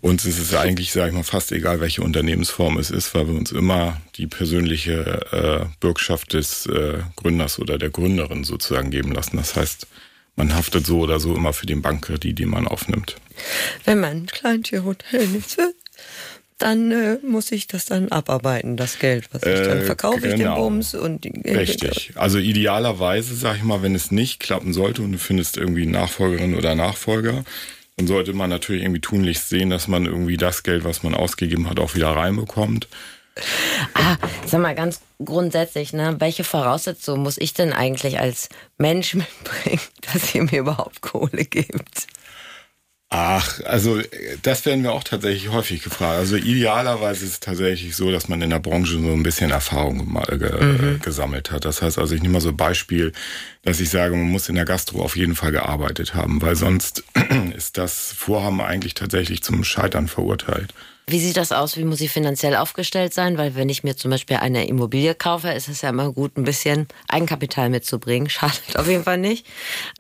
Uns 0.01 0.25
ist 0.25 0.39
es 0.39 0.53
eigentlich, 0.55 0.93
sage 0.93 1.09
ich 1.09 1.15
mal, 1.15 1.23
fast 1.23 1.53
egal, 1.53 1.81
welche 1.81 2.03
Unternehmensform 2.03 2.77
es 2.79 2.91
ist, 2.91 3.15
weil 3.15 3.29
wir 3.29 3.35
uns 3.35 3.53
immer 3.53 4.01
die 4.17 4.27
persönliche 4.27 5.21
äh, 5.33 5.67
Bürgschaft 5.81 6.33
des 6.33 6.67
äh, 6.67 6.99
Gründers 7.15 7.61
oder 7.61 7.79
der 7.79 7.91
Gründerin 7.91 8.43
sozusagen 8.43 8.91
geben 8.91 9.13
lassen. 9.13 9.37
Das 9.37 9.55
heißt, 9.55 9.87
man 10.35 10.55
haftet 10.55 10.87
so 10.87 11.01
oder 11.01 11.21
so 11.21 11.35
immer 11.37 11.53
für 11.53 11.67
den 11.67 11.83
Bankkredit, 11.83 12.39
den 12.39 12.49
man 12.49 12.67
aufnimmt. 12.67 13.17
Wenn 13.85 14.01
man 14.01 14.11
ein 14.11 14.27
Kleintierhotel 14.27 15.29
nicht 15.29 15.57
will, 15.57 15.75
dann 16.59 16.91
äh, 16.91 17.19
muss 17.23 17.53
ich 17.53 17.67
das 17.67 17.85
dann 17.85 18.11
abarbeiten, 18.11 18.77
das 18.77 18.99
Geld, 18.99 19.29
was 19.33 19.43
ich 19.43 19.61
dann 19.67 19.79
Äh, 19.79 19.83
verkaufe 19.83 20.27
ich 20.27 20.35
den 20.35 20.39
genau. 20.39 20.57
Bums 20.57 20.95
und 20.95 21.25
die 21.25 21.31
Richtig. 21.49 22.13
Also 22.15 22.39
idealerweise, 22.39 23.35
sag 23.35 23.57
ich 23.57 23.63
mal, 23.63 23.83
wenn 23.83 23.95
es 23.95 24.11
nicht 24.11 24.41
klappen 24.41 24.73
sollte 24.73 25.03
und 25.03 25.13
du 25.13 25.19
findest 25.19 25.57
irgendwie 25.57 25.87
Nachfolgerin 25.87 26.55
oder 26.55 26.75
Nachfolger, 26.75 27.45
dann 27.97 28.07
sollte 28.07 28.33
man 28.33 28.51
natürlich 28.51 28.83
irgendwie 28.83 29.01
tunlichst 29.01 29.49
sehen, 29.49 29.71
dass 29.71 29.89
man 29.89 30.07
irgendwie 30.07 30.37
das 30.37 30.63
Geld, 30.63 30.85
was 30.85 31.03
man 31.03 31.15
ausgegeben 31.15 31.69
hat, 31.69 31.79
auch 31.79 31.95
wieder 31.95 32.11
reinbekommt. 32.11 32.89
Ah, 33.95 34.17
sag 34.47 34.61
mal 34.61 34.75
ganz 34.75 35.01
grundsätzlich, 35.23 35.93
ne, 35.93 36.17
welche 36.19 36.43
Voraussetzungen 36.43 37.23
muss 37.23 37.37
ich 37.37 37.53
denn 37.53 37.73
eigentlich 37.75 38.19
als 38.19 38.49
Mensch 38.79 39.15
mitbringen, 39.15 39.81
dass 40.13 40.35
ihr 40.35 40.43
mir 40.45 40.61
überhaupt 40.61 41.03
Kohle 41.03 41.45
gibt? 41.45 42.07
Ach, 43.09 43.61
also 43.65 43.99
äh, 44.01 44.37
das 44.43 44.67
werden 44.67 44.83
wir 44.83 44.93
auch 44.93 45.05
tatsächlich 45.05 45.51
häufig 45.53 45.83
gefragt. 45.83 46.19
Also 46.19 46.35
idealerweise 46.37 47.25
ist 47.25 47.33
es 47.35 47.41
tatsächlich 47.41 47.95
so, 47.95 48.11
dass 48.11 48.29
man 48.29 48.43
in 48.43 48.51
der 48.51 48.59
Branche 48.59 48.93
so 49.01 49.13
ein 49.13 49.23
bisschen 49.23 49.53
Erfahrung 49.53 50.01
gema- 50.01 50.37
ge 50.37 50.51
Mhm. 50.65 50.97
äh, 50.97 50.99
gesammelt 50.99 51.53
hat. 51.53 51.65
Das 51.65 51.83
heißt 51.83 51.99
also, 51.99 52.15
ich 52.17 52.23
nehme 52.23 52.33
mal 52.35 52.41
so 52.41 52.49
ein 52.49 52.57
Beispiel, 52.57 53.13
dass 53.63 53.79
ich 53.79 53.91
sage, 53.91 54.17
man 54.17 54.29
muss 54.29 54.49
in 54.49 54.57
der 54.57 54.65
Gastro 54.65 55.03
auf 55.03 55.17
jeden 55.17 55.37
Fall 55.37 55.53
gearbeitet 55.53 56.15
haben, 56.15 56.43
weil 56.43 56.57
sonst 56.57 57.05
ist 57.57 57.79
das 57.79 58.13
Vorhaben 58.17 58.61
eigentlich 58.61 58.95
tatsächlich 58.95 59.41
zum 59.43 59.63
Scheitern 59.63 60.09
verurteilt. 60.09 60.75
Wie 61.09 61.21
sieht 61.21 61.37
das 61.37 61.53
aus? 61.53 61.77
Wie 61.77 61.85
muss 61.85 62.01
ich 62.01 62.11
finanziell 62.11 62.57
aufgestellt 62.57 63.15
sein? 63.15 63.39
Weil 63.39 63.55
wenn 63.55 63.69
ich 63.69 63.85
mir 63.85 63.97
zum 63.97 64.11
Beispiel 64.11 64.39
eine 64.39 64.67
Immobilie 64.67 65.15
kaufe, 65.15 65.51
ist 65.51 65.69
es 65.69 65.83
ja 65.83 65.91
immer 65.91 66.13
gut, 66.13 66.37
ein 66.37 66.43
bisschen 66.43 66.89
Eigenkapital 67.07 67.71
mitzubringen. 67.71 68.29
Schadet 68.31 68.77
auf 68.77 68.89
jeden 68.89 69.05
Fall 69.05 69.19
nicht. 69.19 69.47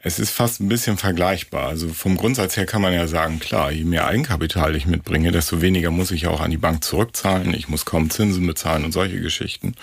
Es 0.02 0.18
ist 0.18 0.30
fast 0.30 0.60
ein 0.60 0.68
bisschen 0.68 0.96
vergleichbar. 0.96 1.68
Also 1.68 1.90
vom 1.90 2.16
Grundsatz 2.16 2.56
her 2.56 2.66
kann 2.66 2.82
man 2.82 2.92
ja 2.92 3.06
sagen, 3.06 3.38
klar, 3.38 3.70
je 3.70 3.84
mehr 3.84 4.08
Eigenkapital 4.08 4.74
ich 4.74 4.86
mitbringe, 4.86 5.30
desto 5.30 5.60
weniger 5.62 5.92
muss 5.92 6.10
ich 6.10 6.26
auch 6.26 6.40
an 6.40 6.50
die 6.50 6.56
Bank 6.56 6.82
zurückzahlen. 6.82 7.54
Ich 7.54 7.68
muss 7.68 7.84
kaum 7.84 8.10
Zinsen 8.10 8.44
bezahlen 8.44 8.84
und 8.84 8.90
solche 8.90 9.20
Geschichten. 9.20 9.76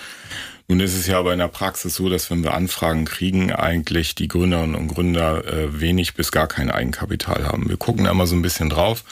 Nun 0.68 0.80
ist 0.80 0.94
es 0.94 1.06
ja 1.06 1.18
aber 1.18 1.32
in 1.32 1.38
der 1.38 1.48
Praxis 1.48 1.94
so, 1.94 2.10
dass 2.10 2.30
wenn 2.30 2.42
wir 2.42 2.52
Anfragen 2.52 3.06
kriegen, 3.06 3.50
eigentlich 3.50 4.14
die 4.14 4.28
Gründerinnen 4.28 4.74
und 4.74 4.88
Gründer 4.88 5.42
äh, 5.46 5.80
wenig 5.80 6.12
bis 6.12 6.32
gar 6.32 6.48
kein 6.48 6.70
Eigenkapital 6.70 7.46
haben. 7.46 7.70
Wir 7.70 7.78
gucken 7.78 8.04
da 8.04 8.10
immer 8.10 8.26
so 8.26 8.36
ein 8.36 8.42
bisschen 8.42 8.68
drauf. 8.68 9.04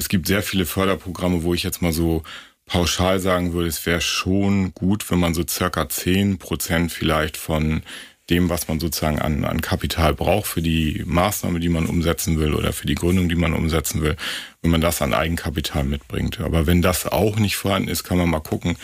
Es 0.00 0.08
gibt 0.08 0.26
sehr 0.26 0.42
viele 0.42 0.64
Förderprogramme, 0.64 1.42
wo 1.42 1.52
ich 1.52 1.62
jetzt 1.62 1.82
mal 1.82 1.92
so 1.92 2.22
pauschal 2.64 3.20
sagen 3.20 3.52
würde, 3.52 3.68
es 3.68 3.84
wäre 3.84 4.00
schon 4.00 4.72
gut, 4.72 5.10
wenn 5.10 5.20
man 5.20 5.34
so 5.34 5.44
circa 5.46 5.90
10 5.90 6.38
Prozent 6.38 6.90
vielleicht 6.90 7.36
von 7.36 7.82
dem, 8.30 8.48
was 8.48 8.66
man 8.66 8.80
sozusagen 8.80 9.18
an, 9.18 9.44
an 9.44 9.60
Kapital 9.60 10.14
braucht 10.14 10.46
für 10.46 10.62
die 10.62 11.02
Maßnahme, 11.04 11.60
die 11.60 11.68
man 11.68 11.84
umsetzen 11.84 12.38
will 12.38 12.54
oder 12.54 12.72
für 12.72 12.86
die 12.86 12.94
Gründung, 12.94 13.28
die 13.28 13.34
man 13.34 13.52
umsetzen 13.52 14.00
will, 14.00 14.16
wenn 14.62 14.70
man 14.70 14.80
das 14.80 15.02
an 15.02 15.12
Eigenkapital 15.12 15.84
mitbringt. 15.84 16.40
Aber 16.40 16.66
wenn 16.66 16.80
das 16.80 17.06
auch 17.06 17.36
nicht 17.36 17.56
vorhanden 17.56 17.90
ist, 17.90 18.02
kann 18.02 18.16
man 18.16 18.30
mal 18.30 18.40
gucken. 18.40 18.76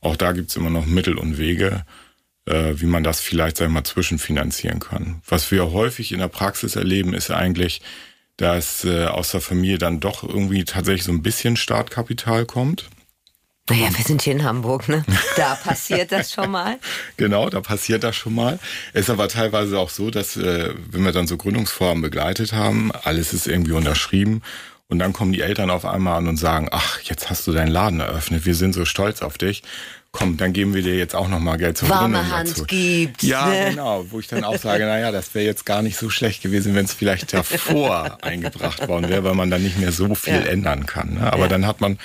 Auch 0.00 0.16
da 0.16 0.32
gibt's 0.32 0.56
immer 0.56 0.70
noch 0.70 0.86
Mittel 0.86 1.18
und 1.18 1.36
Wege, 1.36 1.84
äh, 2.46 2.72
wie 2.76 2.86
man 2.86 3.04
das 3.04 3.20
vielleicht, 3.20 3.58
sagen 3.58 3.72
wir 3.72 3.80
mal, 3.80 3.84
zwischenfinanzieren 3.84 4.80
kann. 4.80 5.20
Was 5.28 5.50
wir 5.50 5.70
häufig 5.70 6.12
in 6.12 6.20
der 6.20 6.28
Praxis 6.28 6.76
erleben, 6.76 7.12
ist 7.12 7.30
eigentlich, 7.30 7.82
dass 8.36 8.84
äh, 8.84 9.06
aus 9.06 9.30
der 9.30 9.40
Familie 9.40 9.78
dann 9.78 10.00
doch 10.00 10.22
irgendwie 10.22 10.64
tatsächlich 10.64 11.04
so 11.04 11.12
ein 11.12 11.22
bisschen 11.22 11.56
Startkapital 11.56 12.46
kommt. 12.46 12.88
Naja, 13.70 13.88
wir 13.96 14.04
sind 14.04 14.22
hier 14.22 14.32
in 14.32 14.42
Hamburg, 14.44 14.88
ne? 14.88 15.04
Da 15.36 15.54
passiert 15.54 16.10
das 16.10 16.32
schon 16.32 16.50
mal. 16.50 16.78
Genau, 17.16 17.48
da 17.48 17.60
passiert 17.60 18.02
das 18.02 18.16
schon 18.16 18.34
mal. 18.34 18.58
Es 18.92 19.02
ist 19.02 19.10
aber 19.10 19.28
teilweise 19.28 19.78
auch 19.78 19.88
so, 19.88 20.10
dass 20.10 20.36
äh, 20.36 20.74
wenn 20.90 21.04
wir 21.04 21.12
dann 21.12 21.28
so 21.28 21.36
Gründungsvorhaben 21.36 22.02
begleitet 22.02 22.52
haben, 22.52 22.90
alles 22.90 23.32
ist 23.32 23.46
irgendwie 23.46 23.72
unterschrieben 23.72 24.42
und 24.88 24.98
dann 24.98 25.12
kommen 25.12 25.32
die 25.32 25.40
Eltern 25.40 25.70
auf 25.70 25.84
einmal 25.84 26.18
an 26.18 26.28
und 26.28 26.36
sagen, 26.36 26.68
ach, 26.70 27.00
jetzt 27.00 27.30
hast 27.30 27.46
du 27.46 27.52
deinen 27.52 27.70
Laden 27.70 28.00
eröffnet, 28.00 28.44
wir 28.44 28.54
sind 28.54 28.74
so 28.74 28.84
stolz 28.84 29.22
auf 29.22 29.38
dich. 29.38 29.62
Komm, 30.12 30.36
dann 30.36 30.52
geben 30.52 30.74
wir 30.74 30.82
dir 30.82 30.94
jetzt 30.94 31.14
auch 31.16 31.26
noch 31.28 31.40
mal 31.40 31.56
Geld 31.56 31.78
zur 31.78 31.88
Warme 31.88 32.18
Gründung 32.18 32.36
Hand 32.36 32.50
dazu. 32.50 32.64
gibt's, 32.66 33.22
Ja, 33.24 33.46
ne? 33.46 33.66
genau, 33.70 34.04
wo 34.10 34.20
ich 34.20 34.28
dann 34.28 34.44
auch 34.44 34.58
sage, 34.58 34.84
naja, 34.84 35.10
das 35.10 35.34
wäre 35.34 35.46
jetzt 35.46 35.64
gar 35.64 35.80
nicht 35.80 35.96
so 35.96 36.10
schlecht 36.10 36.42
gewesen, 36.42 36.74
wenn 36.74 36.84
es 36.84 36.92
vielleicht 36.92 37.32
davor 37.32 38.18
eingebracht 38.22 38.86
worden 38.88 39.08
wäre, 39.08 39.24
weil 39.24 39.34
man 39.34 39.50
dann 39.50 39.62
nicht 39.62 39.78
mehr 39.78 39.90
so 39.90 40.14
viel 40.14 40.34
Ja. 40.34 40.40
ändern 40.42 40.84
kann. 40.84 41.14
Ne? 41.14 41.32
Aber 41.32 41.44
Ja. 41.44 41.48
dann 41.48 41.66
hat 41.66 41.80
man 41.80 41.98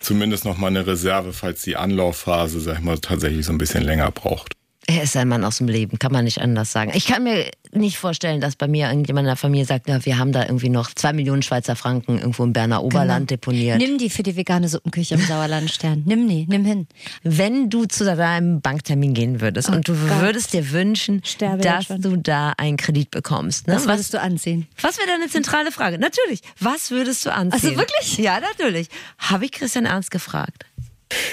zumindest 0.00 0.46
noch 0.46 0.56
mal 0.56 0.68
eine 0.68 0.86
Reserve, 0.86 1.34
falls 1.34 1.60
die 1.60 1.76
Anlaufphase, 1.76 2.60
sag 2.60 2.76
ich 2.78 2.80
mal, 2.80 2.98
tatsächlich 2.98 3.44
so 3.44 3.52
ein 3.52 3.58
bisschen 3.58 3.82
länger 3.84 4.10
braucht. 4.10 4.54
Er 4.86 5.02
ist 5.02 5.16
ein 5.16 5.28
Mann 5.28 5.44
aus 5.44 5.58
dem 5.58 5.68
Leben, 5.68 5.98
kann 5.98 6.10
man 6.10 6.24
nicht 6.24 6.40
anders 6.40 6.72
sagen. 6.72 6.90
Ich 6.94 7.06
kann 7.06 7.22
mir 7.22 7.48
nicht 7.72 7.98
vorstellen, 7.98 8.40
dass 8.40 8.56
bei 8.56 8.66
mir 8.66 8.88
irgendjemand 8.88 9.24
in 9.24 9.28
der 9.28 9.36
Familie 9.36 9.64
sagt, 9.64 9.88
ja, 9.88 10.04
wir 10.04 10.18
haben 10.18 10.32
da 10.32 10.42
irgendwie 10.42 10.70
noch 10.70 10.92
zwei 10.94 11.12
Millionen 11.12 11.42
Schweizer 11.42 11.76
Franken 11.76 12.18
irgendwo 12.18 12.42
im 12.42 12.52
Berner 12.52 12.82
Oberland 12.82 13.30
deponiert. 13.30 13.78
Nimm 13.78 13.98
die 13.98 14.10
für 14.10 14.22
die 14.24 14.34
vegane 14.36 14.68
Suppenküche 14.68 15.14
im 15.14 15.20
Sauerlandstern. 15.20 16.02
Nimm 16.06 16.26
die, 16.28 16.46
nimm 16.48 16.64
hin. 16.64 16.88
Wenn 17.22 17.70
du 17.70 17.84
zu 17.84 18.04
deinem 18.04 18.60
Banktermin 18.62 19.14
gehen 19.14 19.40
würdest 19.40 19.68
und 19.68 19.86
du 19.86 19.92
Oh 19.92 20.08
Gott. 20.08 20.22
würdest 20.22 20.54
dir 20.54 20.70
wünschen, 20.72 21.22
Sterbe 21.24 21.62
dass 21.62 21.86
du 21.88 22.16
da 22.16 22.54
einen 22.56 22.76
Kredit 22.76 23.10
bekommst. 23.12 23.68
Ne? 23.68 23.74
Was 23.76 23.86
würdest 23.86 24.14
du 24.14 24.20
anziehen? 24.20 24.66
Was 24.80 24.98
wäre 24.98 25.06
deine 25.06 25.28
zentrale 25.28 25.70
Frage? 25.70 25.98
Natürlich. 25.98 26.40
Was 26.58 26.90
würdest 26.90 27.24
du 27.26 27.32
anziehen? 27.32 27.52
Also 27.52 27.76
wirklich? 27.78 28.16
Ja, 28.18 28.40
natürlich. 28.40 28.88
Habe 29.18 29.44
ich 29.44 29.52
Christian 29.52 29.84
Ernst 29.84 30.10
gefragt. 30.10 30.64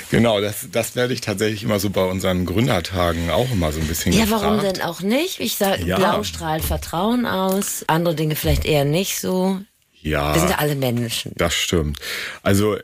Genau, 0.10 0.42
das, 0.42 0.68
das 0.72 0.96
werde 0.96 1.14
ich 1.14 1.22
tatsächlich 1.22 1.64
immer 1.64 1.80
so 1.80 1.90
bei 1.90 2.04
unseren 2.04 2.46
Gründertagen 2.46 3.30
auch 3.30 3.52
immer 3.52 3.72
so 3.72 3.80
ein 3.80 3.88
bisschen 3.88 4.14
Ja, 4.14 4.24
gefragt. 4.26 4.44
warum 4.44 4.62
denn 4.62 4.82
auch 4.82 5.02
nicht? 5.02 5.40
Ich 5.40 5.56
sage, 5.56 5.84
Ja. 5.86 5.98
blau 5.98 6.24
strahlt 6.24 6.64
Vertrauen 6.64 7.26
aus. 7.26 7.84
Andere 7.88 8.16
Dinge 8.16 8.36
vielleicht 8.36 8.66
eher 8.66 8.86
nicht 8.86 9.20
so. 9.20 9.60
Ja, 10.02 10.34
Wir 10.34 10.40
sind 10.42 10.52
ja 10.52 10.58
alle 10.60 10.76
Menschen. 10.76 11.34
das 11.36 11.54
stimmt. 11.54 12.00
Also 12.42 12.76
äh, 12.76 12.82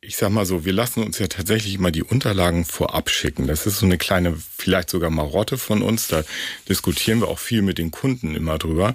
ich 0.00 0.16
sag 0.16 0.30
mal 0.30 0.46
so, 0.46 0.64
wir 0.64 0.72
lassen 0.72 1.02
uns 1.02 1.18
ja 1.18 1.26
tatsächlich 1.26 1.74
immer 1.74 1.90
die 1.90 2.02
Unterlagen 2.04 2.64
vorab 2.64 3.10
schicken. 3.10 3.46
Das 3.46 3.66
ist 3.66 3.78
so 3.78 3.86
eine 3.86 3.98
kleine, 3.98 4.36
vielleicht 4.56 4.90
sogar 4.90 5.10
Marotte 5.10 5.58
von 5.58 5.82
uns. 5.82 6.08
Da 6.08 6.22
diskutieren 6.68 7.20
wir 7.20 7.28
auch 7.28 7.38
viel 7.40 7.62
mit 7.62 7.78
den 7.78 7.90
Kunden 7.90 8.36
immer 8.36 8.58
drüber. 8.58 8.94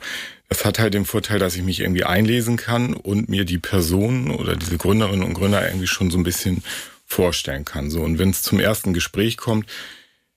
Das 0.50 0.64
hat 0.64 0.80
halt 0.80 0.94
den 0.94 1.04
Vorteil, 1.06 1.40
dass 1.40 1.56
ich 1.56 1.64
mich 1.64 1.82
irgendwie 1.82 2.06
einlesen 2.06 2.56
kann 2.56 2.94
und 2.94 3.28
mir 3.28 3.44
die 3.44 3.58
Person 3.58 4.32
oder 4.32 4.56
diese 4.56 4.78
Gründerinnen 4.78 5.26
und 5.26 5.34
Gründer 5.34 5.66
irgendwie 5.68 5.88
schon 5.88 6.10
so 6.10 6.18
ein 6.18 6.24
bisschen 6.24 6.64
vorstellen 7.08 7.66
kann. 7.66 7.90
So 7.90 8.02
und 8.02 8.20
wenn 8.20 8.30
es 8.30 8.44
zum 8.44 8.60
ersten 8.60 8.94
Gespräch 8.94 9.38
kommt, 9.38 9.66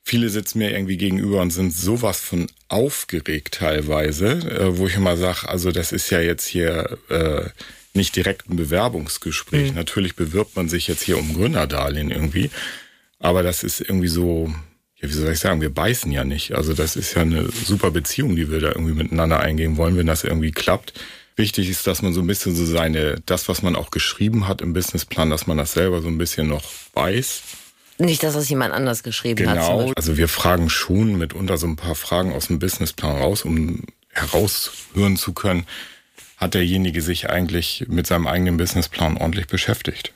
viele 0.03 0.31
sitzen 0.31 0.59
mir 0.59 0.71
irgendwie 0.71 0.97
gegenüber 0.97 1.43
und 1.43 1.51
sind 1.51 1.75
sowas 1.75 2.21
von 2.21 2.47
aufgeregt 2.69 3.55
teilweise, 3.55 4.31
äh, 4.31 4.79
wo 4.79 4.87
ich 4.87 4.95
immer 4.95 5.17
sage, 5.17 5.49
also 5.49 5.73
das 5.73 5.93
ist 5.93 6.09
ja 6.11 6.21
jetzt 6.21 6.47
hier 6.47 6.99
äh, 7.09 7.51
nicht 7.93 8.15
direkt 8.15 8.49
ein 8.49 8.57
Bewerbungsgespräch. 8.57 9.75
Natürlich 9.75 10.15
bewirbt 10.15 10.57
man 10.57 10.69
sich 10.69 10.87
jetzt 10.87 11.03
hier 11.03 11.19
um 11.19 11.35
Gründerdarlehen 11.35 12.11
irgendwie, 12.11 12.51
aber 13.19 13.43
das 13.43 13.65
ist 13.65 13.81
irgendwie 13.81 14.09
so, 14.09 14.55
ja, 14.97 15.09
wie 15.09 15.13
soll 15.13 15.33
ich 15.33 15.41
sagen, 15.41 15.61
wir 15.61 15.75
beißen 15.75 16.11
ja 16.13 16.25
nicht. 16.25 16.53
Also 16.55 16.73
das 16.73 16.95
ist 16.95 17.15
ja 17.15 17.23
eine 17.23 17.51
super 17.51 17.91
Beziehung, 17.91 18.37
die 18.37 18.51
wir 18.51 18.61
da 18.61 18.69
irgendwie 18.69 18.95
miteinander 18.95 19.41
eingehen 19.41 19.77
wollen, 19.77 19.97
wenn 19.97 20.07
das 20.07 20.25
irgendwie 20.25 20.53
klappt. 20.53 20.95
Wichtig 21.41 21.69
ist, 21.71 21.87
dass 21.87 22.03
man 22.03 22.13
so 22.13 22.21
ein 22.21 22.27
bisschen 22.27 22.55
so 22.55 22.65
seine, 22.65 23.17
das, 23.27 23.49
was 23.49 23.63
man 23.63 23.77
auch 23.77 23.91
geschrieben 23.91 24.47
hat 24.47 24.61
im 24.61 24.73
Businessplan, 24.73 25.31
dass 25.31 25.47
man 25.47 25.57
das 25.57 25.73
selber 25.73 26.03
so 26.03 26.09
ein 26.09 26.19
bisschen 26.19 26.49
noch 26.49 26.63
weiß. 26.95 27.43
Nicht, 27.99 28.23
dass 28.23 28.35
das 28.35 28.49
jemand 28.49 28.73
anders 28.73 29.03
geschrieben 29.03 29.49
hat. 29.49 29.65
zum 29.65 29.79
Genau. 29.79 29.93
Also 29.97 30.17
wir 30.17 30.29
fragen 30.29 30.71
schon 30.71 31.19
mitunter 31.19 31.59
so 31.59 31.67
ein 31.67 31.77
paar 31.77 31.95
Fragen 31.95 32.33
aus 32.33 32.47
dem 32.47 32.59
Businessplan 32.59 33.17
raus, 33.17 33.45
um 33.45 33.83
heraushören 34.11 35.17
zu 35.17 35.33
können, 35.33 35.67
hat 36.37 36.55
derjenige 36.55 37.03
sich 37.03 37.29
eigentlich 37.29 37.85
mit 37.89 38.07
seinem 38.07 38.27
eigenen 38.27 38.57
Businessplan 38.57 39.17
ordentlich 39.19 39.47
beschäftigt. 39.47 40.13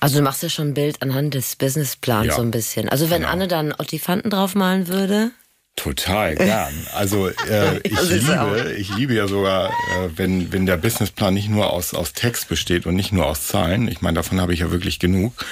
Also 0.00 0.18
du 0.18 0.22
machst 0.22 0.42
ja 0.42 0.48
schon 0.48 0.68
ein 0.68 0.74
Bild 0.74 1.00
anhand 1.02 1.34
des 1.34 1.56
Businessplans 1.56 2.26
Ja. 2.26 2.34
so 2.34 2.42
ein 2.42 2.50
bisschen. 2.50 2.88
Also 2.88 3.08
wenn 3.10 3.22
Genau. 3.22 3.32
Anne 3.32 3.48
dann 3.48 3.72
Ottifanten 3.72 4.30
draufmalen 4.30 4.88
würde. 4.88 5.30
Total 5.76 6.34
gern. 6.36 6.86
Also 6.92 7.28
äh, 7.28 7.78
ich 7.82 8.02
liebe, 8.02 8.74
ich 8.78 8.94
liebe 8.94 9.14
ja 9.14 9.26
sogar, 9.26 9.70
äh, 9.70 10.08
wenn 10.16 10.52
wenn 10.52 10.66
der 10.66 10.76
Businessplan 10.76 11.32
nicht 11.32 11.48
nur 11.48 11.72
aus 11.72 11.94
aus 11.94 12.12
Text 12.12 12.48
besteht 12.48 12.86
und 12.86 12.94
nicht 12.94 13.12
nur 13.12 13.26
aus 13.26 13.46
Zahlen. 13.46 13.88
Ich 13.88 14.02
meine, 14.02 14.16
davon 14.16 14.40
habe 14.40 14.52
ich 14.52 14.60
ja 14.60 14.70
wirklich 14.70 14.98
genug. 14.98 15.44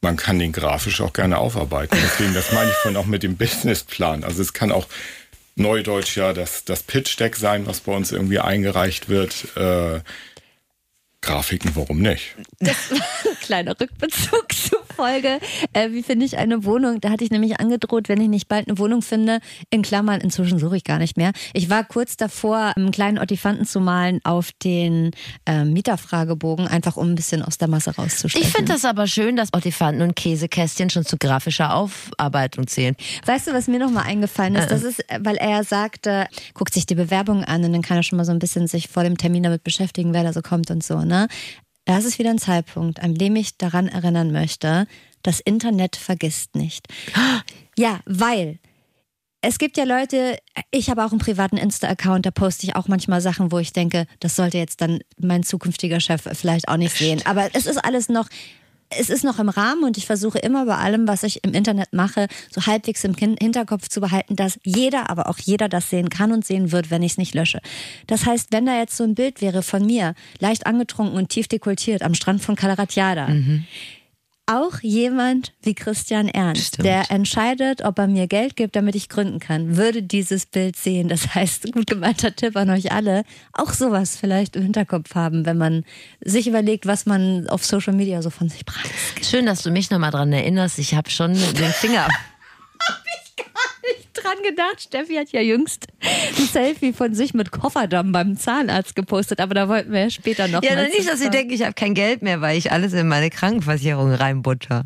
Man 0.00 0.16
kann 0.16 0.38
den 0.38 0.52
grafisch 0.52 1.00
auch 1.00 1.12
gerne 1.12 1.38
aufarbeiten. 1.38 1.96
Deswegen, 2.00 2.34
das 2.34 2.52
meine 2.52 2.70
ich 2.70 2.76
vorhin 2.76 2.96
auch 2.96 3.06
mit 3.06 3.22
dem 3.22 3.36
Businessplan. 3.36 4.24
Also 4.24 4.42
es 4.42 4.52
kann 4.52 4.70
auch 4.70 4.86
Neudeutsch 5.56 6.16
ja 6.16 6.32
das 6.32 6.64
das 6.64 6.82
Pitch 6.82 7.18
Deck 7.18 7.34
sein, 7.34 7.66
was 7.66 7.80
bei 7.80 7.92
uns 7.92 8.12
irgendwie 8.12 8.38
eingereicht 8.38 9.08
wird. 9.08 9.56
Äh, 9.56 10.00
Grafiken, 11.26 11.72
warum 11.74 11.98
nicht? 11.98 12.36
Kleiner 13.40 13.78
Rückbezug 13.80 14.46
zur 14.52 14.78
Folge. 14.94 15.40
Äh, 15.72 15.90
wie 15.90 16.04
finde 16.04 16.24
ich 16.24 16.38
eine 16.38 16.64
Wohnung? 16.64 17.00
Da 17.00 17.10
hatte 17.10 17.24
ich 17.24 17.30
nämlich 17.30 17.58
angedroht, 17.58 18.08
wenn 18.08 18.20
ich 18.20 18.28
nicht 18.28 18.46
bald 18.46 18.68
eine 18.68 18.78
Wohnung 18.78 19.02
finde, 19.02 19.40
in 19.70 19.82
Klammern, 19.82 20.20
inzwischen 20.20 20.60
suche 20.60 20.76
ich 20.76 20.84
gar 20.84 20.98
nicht 20.98 21.16
mehr. 21.16 21.32
Ich 21.52 21.68
war 21.68 21.82
kurz 21.82 22.16
davor, 22.16 22.72
einen 22.76 22.92
kleinen 22.92 23.18
Ottifanten 23.18 23.66
zu 23.66 23.80
malen 23.80 24.20
auf 24.22 24.52
den 24.62 25.10
äh, 25.46 25.64
Mieterfragebogen, 25.64 26.68
einfach 26.68 26.96
um 26.96 27.10
ein 27.10 27.14
bisschen 27.16 27.42
aus 27.42 27.58
der 27.58 27.66
Masse 27.66 27.96
rauszustechen. 27.96 28.46
Ich 28.46 28.54
finde 28.54 28.72
das 28.72 28.84
aber 28.84 29.08
schön, 29.08 29.34
dass 29.34 29.52
Ottifanten 29.52 30.02
und 30.02 30.14
Käsekästchen 30.14 30.90
schon 30.90 31.04
zu 31.04 31.16
grafischer 31.18 31.74
Aufarbeitung 31.74 32.68
zählen. 32.68 32.94
Weißt 33.26 33.48
du, 33.48 33.52
was 33.52 33.66
mir 33.66 33.80
nochmal 33.80 34.04
eingefallen 34.04 34.54
ist? 34.54 34.70
Das 34.70 34.84
ist, 34.84 35.04
weil 35.18 35.36
er 35.36 35.64
sagte, 35.64 36.28
guckt 36.54 36.72
sich 36.72 36.86
die 36.86 36.94
Bewerbung 36.94 37.42
an 37.42 37.64
und 37.64 37.72
dann 37.72 37.82
kann 37.82 37.96
er 37.96 38.04
schon 38.04 38.16
mal 38.16 38.24
so 38.24 38.32
ein 38.32 38.38
bisschen 38.38 38.68
sich 38.68 38.86
vor 38.86 39.02
dem 39.02 39.18
Termin 39.18 39.42
damit 39.42 39.64
beschäftigen, 39.64 40.14
wer 40.14 40.22
da 40.22 40.32
so 40.32 40.40
kommt 40.40 40.70
und 40.70 40.84
so, 40.84 41.00
ne? 41.00 41.15
Das 41.84 42.04
ist 42.04 42.18
wieder 42.18 42.30
ein 42.30 42.38
Zeitpunkt, 42.38 43.00
an 43.00 43.14
dem 43.14 43.36
ich 43.36 43.58
daran 43.58 43.88
erinnern 43.88 44.32
möchte, 44.32 44.86
das 45.22 45.40
Internet 45.40 45.96
vergisst 45.96 46.56
nicht. 46.56 46.86
Ja, 47.78 48.00
weil 48.06 48.58
es 49.40 49.58
gibt 49.58 49.76
ja 49.76 49.84
Leute, 49.84 50.38
ich 50.72 50.90
habe 50.90 51.04
auch 51.04 51.10
einen 51.10 51.20
privaten 51.20 51.56
Insta-Account, 51.56 52.26
da 52.26 52.30
poste 52.32 52.66
ich 52.66 52.74
auch 52.74 52.88
manchmal 52.88 53.20
Sachen, 53.20 53.52
wo 53.52 53.58
ich 53.58 53.72
denke, 53.72 54.06
das 54.18 54.34
sollte 54.34 54.58
jetzt 54.58 54.80
dann 54.80 55.00
mein 55.20 55.44
zukünftiger 55.44 56.00
Chef 56.00 56.22
vielleicht 56.32 56.68
auch 56.68 56.76
nicht 56.76 56.96
sehen. 56.96 57.22
Aber 57.24 57.48
es 57.52 57.66
ist 57.66 57.78
alles 57.78 58.08
noch, 58.08 58.28
es 58.90 59.10
ist 59.10 59.24
noch 59.24 59.38
im 59.38 59.48
Rahmen 59.48 59.84
und 59.84 59.96
ich 59.98 60.06
versuche 60.06 60.38
immer 60.38 60.66
bei 60.66 60.76
allem, 60.76 61.08
was 61.08 61.22
ich 61.22 61.42
im 61.44 61.52
Internet 61.52 61.92
mache, 61.92 62.28
so 62.50 62.66
halbwegs 62.66 63.04
im 63.04 63.14
Hinterkopf 63.14 63.88
zu 63.88 64.00
behalten, 64.00 64.36
dass 64.36 64.58
jeder, 64.62 65.10
aber 65.10 65.28
auch 65.28 65.38
jeder 65.38 65.68
das 65.68 65.90
sehen 65.90 66.08
kann 66.08 66.32
und 66.32 66.44
sehen 66.44 66.72
wird, 66.72 66.90
wenn 66.90 67.02
ich 67.02 67.12
es 67.12 67.18
nicht 67.18 67.34
lösche. 67.34 67.60
Das 68.06 68.26
heißt, 68.26 68.52
wenn 68.52 68.66
da 68.66 68.78
jetzt 68.78 68.96
so 68.96 69.04
ein 69.04 69.14
Bild 69.14 69.40
wäre 69.40 69.62
von 69.62 69.84
mir, 69.84 70.14
leicht 70.38 70.66
angetrunken 70.66 71.16
und 71.16 71.28
tief 71.28 71.48
dekultiert 71.48 72.02
am 72.02 72.14
Strand 72.14 72.42
von 72.42 72.56
Calaratiada, 72.56 73.28
mhm 73.28 73.64
auch 74.46 74.80
jemand 74.80 75.52
wie 75.62 75.74
Christian 75.74 76.28
Ernst, 76.28 76.74
Stimmt. 76.74 76.86
der 76.86 77.10
entscheidet, 77.10 77.82
ob 77.82 77.98
er 77.98 78.06
mir 78.06 78.28
Geld 78.28 78.56
gibt, 78.56 78.76
damit 78.76 78.94
ich 78.94 79.08
gründen 79.08 79.40
kann, 79.40 79.76
würde 79.76 80.02
dieses 80.02 80.46
Bild 80.46 80.76
sehen. 80.76 81.08
Das 81.08 81.34
heißt, 81.34 81.72
gut 81.72 81.88
gemeinter 81.88 82.34
Tipp 82.34 82.56
an 82.56 82.70
euch 82.70 82.92
alle, 82.92 83.24
auch 83.52 83.72
sowas 83.72 84.16
vielleicht 84.16 84.56
im 84.56 84.62
Hinterkopf 84.62 85.14
haben, 85.14 85.46
wenn 85.46 85.58
man 85.58 85.84
sich 86.20 86.46
überlegt, 86.46 86.86
was 86.86 87.06
man 87.06 87.48
auf 87.48 87.64
Social 87.64 87.92
Media 87.92 88.22
so 88.22 88.30
von 88.30 88.48
sich 88.48 88.64
preist. 88.64 88.90
Schön, 89.22 89.46
dass 89.46 89.62
du 89.62 89.70
mich 89.70 89.90
nochmal 89.90 90.12
dran 90.12 90.32
erinnerst. 90.32 90.78
Ich 90.78 90.94
habe 90.94 91.10
schon 91.10 91.34
den 91.34 91.72
Finger. 91.72 92.08
nicht 92.78 93.36
dran 94.22 94.36
gedacht. 94.42 94.80
Steffi 94.80 95.14
hat 95.14 95.30
ja 95.30 95.40
jüngst 95.40 95.86
ein 96.00 96.44
Selfie 96.46 96.92
von 96.92 97.14
sich 97.14 97.34
mit 97.34 97.50
Kofferdamm 97.50 98.12
beim 98.12 98.36
Zahnarzt 98.36 98.96
gepostet, 98.96 99.40
aber 99.40 99.54
da 99.54 99.68
wollten 99.68 99.92
wir 99.92 100.00
ja 100.00 100.10
später 100.10 100.48
noch. 100.48 100.62
Ja, 100.62 100.74
dann 100.74 100.88
nicht, 100.88 101.08
dass 101.08 101.20
sie 101.20 101.30
denken, 101.30 101.52
ich 101.52 101.62
habe 101.62 101.74
kein 101.74 101.94
Geld 101.94 102.22
mehr, 102.22 102.40
weil 102.40 102.56
ich 102.56 102.72
alles 102.72 102.92
in 102.92 103.08
meine 103.08 103.30
Krankenversicherung 103.30 104.12
reinbutter. 104.12 104.84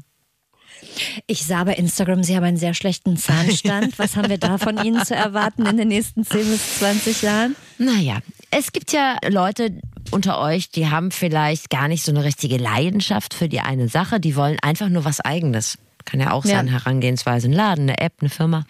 Ich 1.27 1.45
sah 1.45 1.65
bei 1.65 1.75
Instagram, 1.75 2.23
Sie 2.23 2.37
haben 2.37 2.45
einen 2.45 2.57
sehr 2.57 2.75
schlechten 2.75 3.17
Zahnstand. 3.17 3.99
Was 3.99 4.17
haben 4.17 4.29
wir 4.29 4.39
da 4.39 4.59
von 4.59 4.83
Ihnen 4.83 5.05
zu 5.05 5.15
erwarten 5.15 5.67
in 5.67 5.77
den 5.77 5.89
nächsten 5.89 6.25
10 6.25 6.51
bis 6.51 6.79
20 6.79 7.23
Jahren? 7.23 7.57
Naja, 7.79 8.19
es 8.51 8.73
gibt 8.73 8.93
ja 8.93 9.19
Leute 9.29 9.79
unter 10.11 10.41
euch, 10.41 10.71
die 10.71 10.89
haben 10.89 11.11
vielleicht 11.11 11.71
gar 11.71 11.89
nicht 11.89 12.05
so 12.05 12.13
eine 12.13 12.25
richtige 12.25 12.57
Leidenschaft 12.57 13.35
für 13.35 13.49
die 13.49 13.61
eine 13.61 13.89
Sache. 13.89 14.21
Die 14.21 14.37
wollen 14.37 14.59
einfach 14.61 14.89
nur 14.89 15.05
was 15.05 15.21
Eigenes. 15.21 15.79
Kann 16.05 16.21
ja 16.21 16.33
auch 16.33 16.45
sein, 16.45 16.67
ja. 16.67 16.73
Herangehensweise, 16.73 17.49
ein 17.49 17.53
Laden, 17.53 17.89
eine 17.89 17.99
App, 17.99 18.15
eine 18.21 18.31
Firma. 18.31 18.65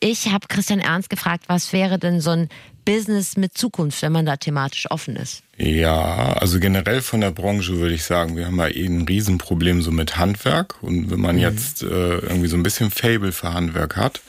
Ich 0.00 0.28
habe 0.30 0.46
Christian 0.48 0.80
Ernst 0.80 1.10
gefragt, 1.10 1.44
was 1.48 1.72
wäre 1.72 1.98
denn 1.98 2.20
so 2.20 2.30
ein 2.30 2.48
Business 2.84 3.36
mit 3.36 3.56
Zukunft, 3.56 4.02
wenn 4.02 4.12
man 4.12 4.26
da 4.26 4.36
thematisch 4.36 4.90
offen 4.90 5.16
ist? 5.16 5.42
Ja, 5.56 6.34
also 6.34 6.60
generell 6.60 7.00
von 7.00 7.20
der 7.20 7.30
Branche 7.30 7.78
würde 7.78 7.94
ich 7.94 8.04
sagen, 8.04 8.36
wir 8.36 8.46
haben 8.46 8.58
ja 8.58 8.68
eh 8.68 8.86
ein 8.86 9.02
Riesenproblem 9.02 9.82
so 9.82 9.90
mit 9.90 10.16
Handwerk. 10.16 10.82
Und 10.82 11.10
wenn 11.10 11.20
man 11.20 11.36
mhm. 11.36 11.42
jetzt 11.42 11.82
äh, 11.82 11.86
irgendwie 11.86 12.48
so 12.48 12.56
ein 12.56 12.62
bisschen 12.62 12.90
Fable 12.90 13.32
für 13.32 13.54
Handwerk 13.54 13.96
hat, 13.96 14.20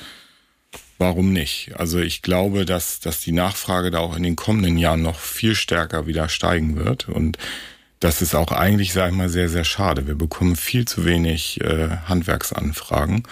warum 0.97 1.33
nicht? 1.33 1.73
Also 1.77 1.99
ich 1.99 2.21
glaube, 2.21 2.65
dass, 2.65 2.99
dass 2.99 3.19
die 3.19 3.31
Nachfrage 3.31 3.91
da 3.91 3.99
auch 3.99 4.15
in 4.15 4.23
den 4.23 4.35
kommenden 4.35 4.77
Jahren 4.77 5.01
noch 5.01 5.19
viel 5.19 5.55
stärker 5.55 6.07
wieder 6.07 6.29
steigen 6.29 6.77
wird. 6.77 7.09
Und 7.09 7.37
das 8.05 8.21
ist 8.21 8.35
auch 8.35 8.51
eigentlich, 8.51 8.93
sag 8.93 9.09
ich 9.09 9.17
mal, 9.17 9.29
sehr, 9.29 9.49
sehr 9.49 9.63
schade. 9.63 10.05
Wir 10.05 10.13
bekommen 10.13 10.55
viel 10.55 10.85
zu 10.85 11.05
wenig 11.05 11.59
äh, 11.61 11.89
Handwerksanfragen. 12.05 13.23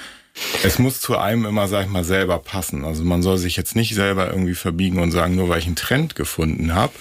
Es 0.63 0.79
muss 0.79 0.99
zu 0.99 1.15
einem 1.15 1.45
immer, 1.45 1.67
sag 1.67 1.85
ich 1.85 1.91
mal, 1.91 2.03
selber 2.03 2.39
passen. 2.39 2.83
Also 2.83 3.03
man 3.03 3.21
soll 3.21 3.37
sich 3.37 3.55
jetzt 3.55 3.75
nicht 3.75 3.93
selber 3.93 4.31
irgendwie 4.31 4.55
verbiegen 4.55 4.97
und 4.97 5.11
sagen, 5.11 5.35
nur 5.35 5.47
weil 5.47 5.59
ich 5.59 5.67
einen 5.67 5.75
Trend 5.75 6.15
gefunden 6.15 6.73
habe, 6.73 6.93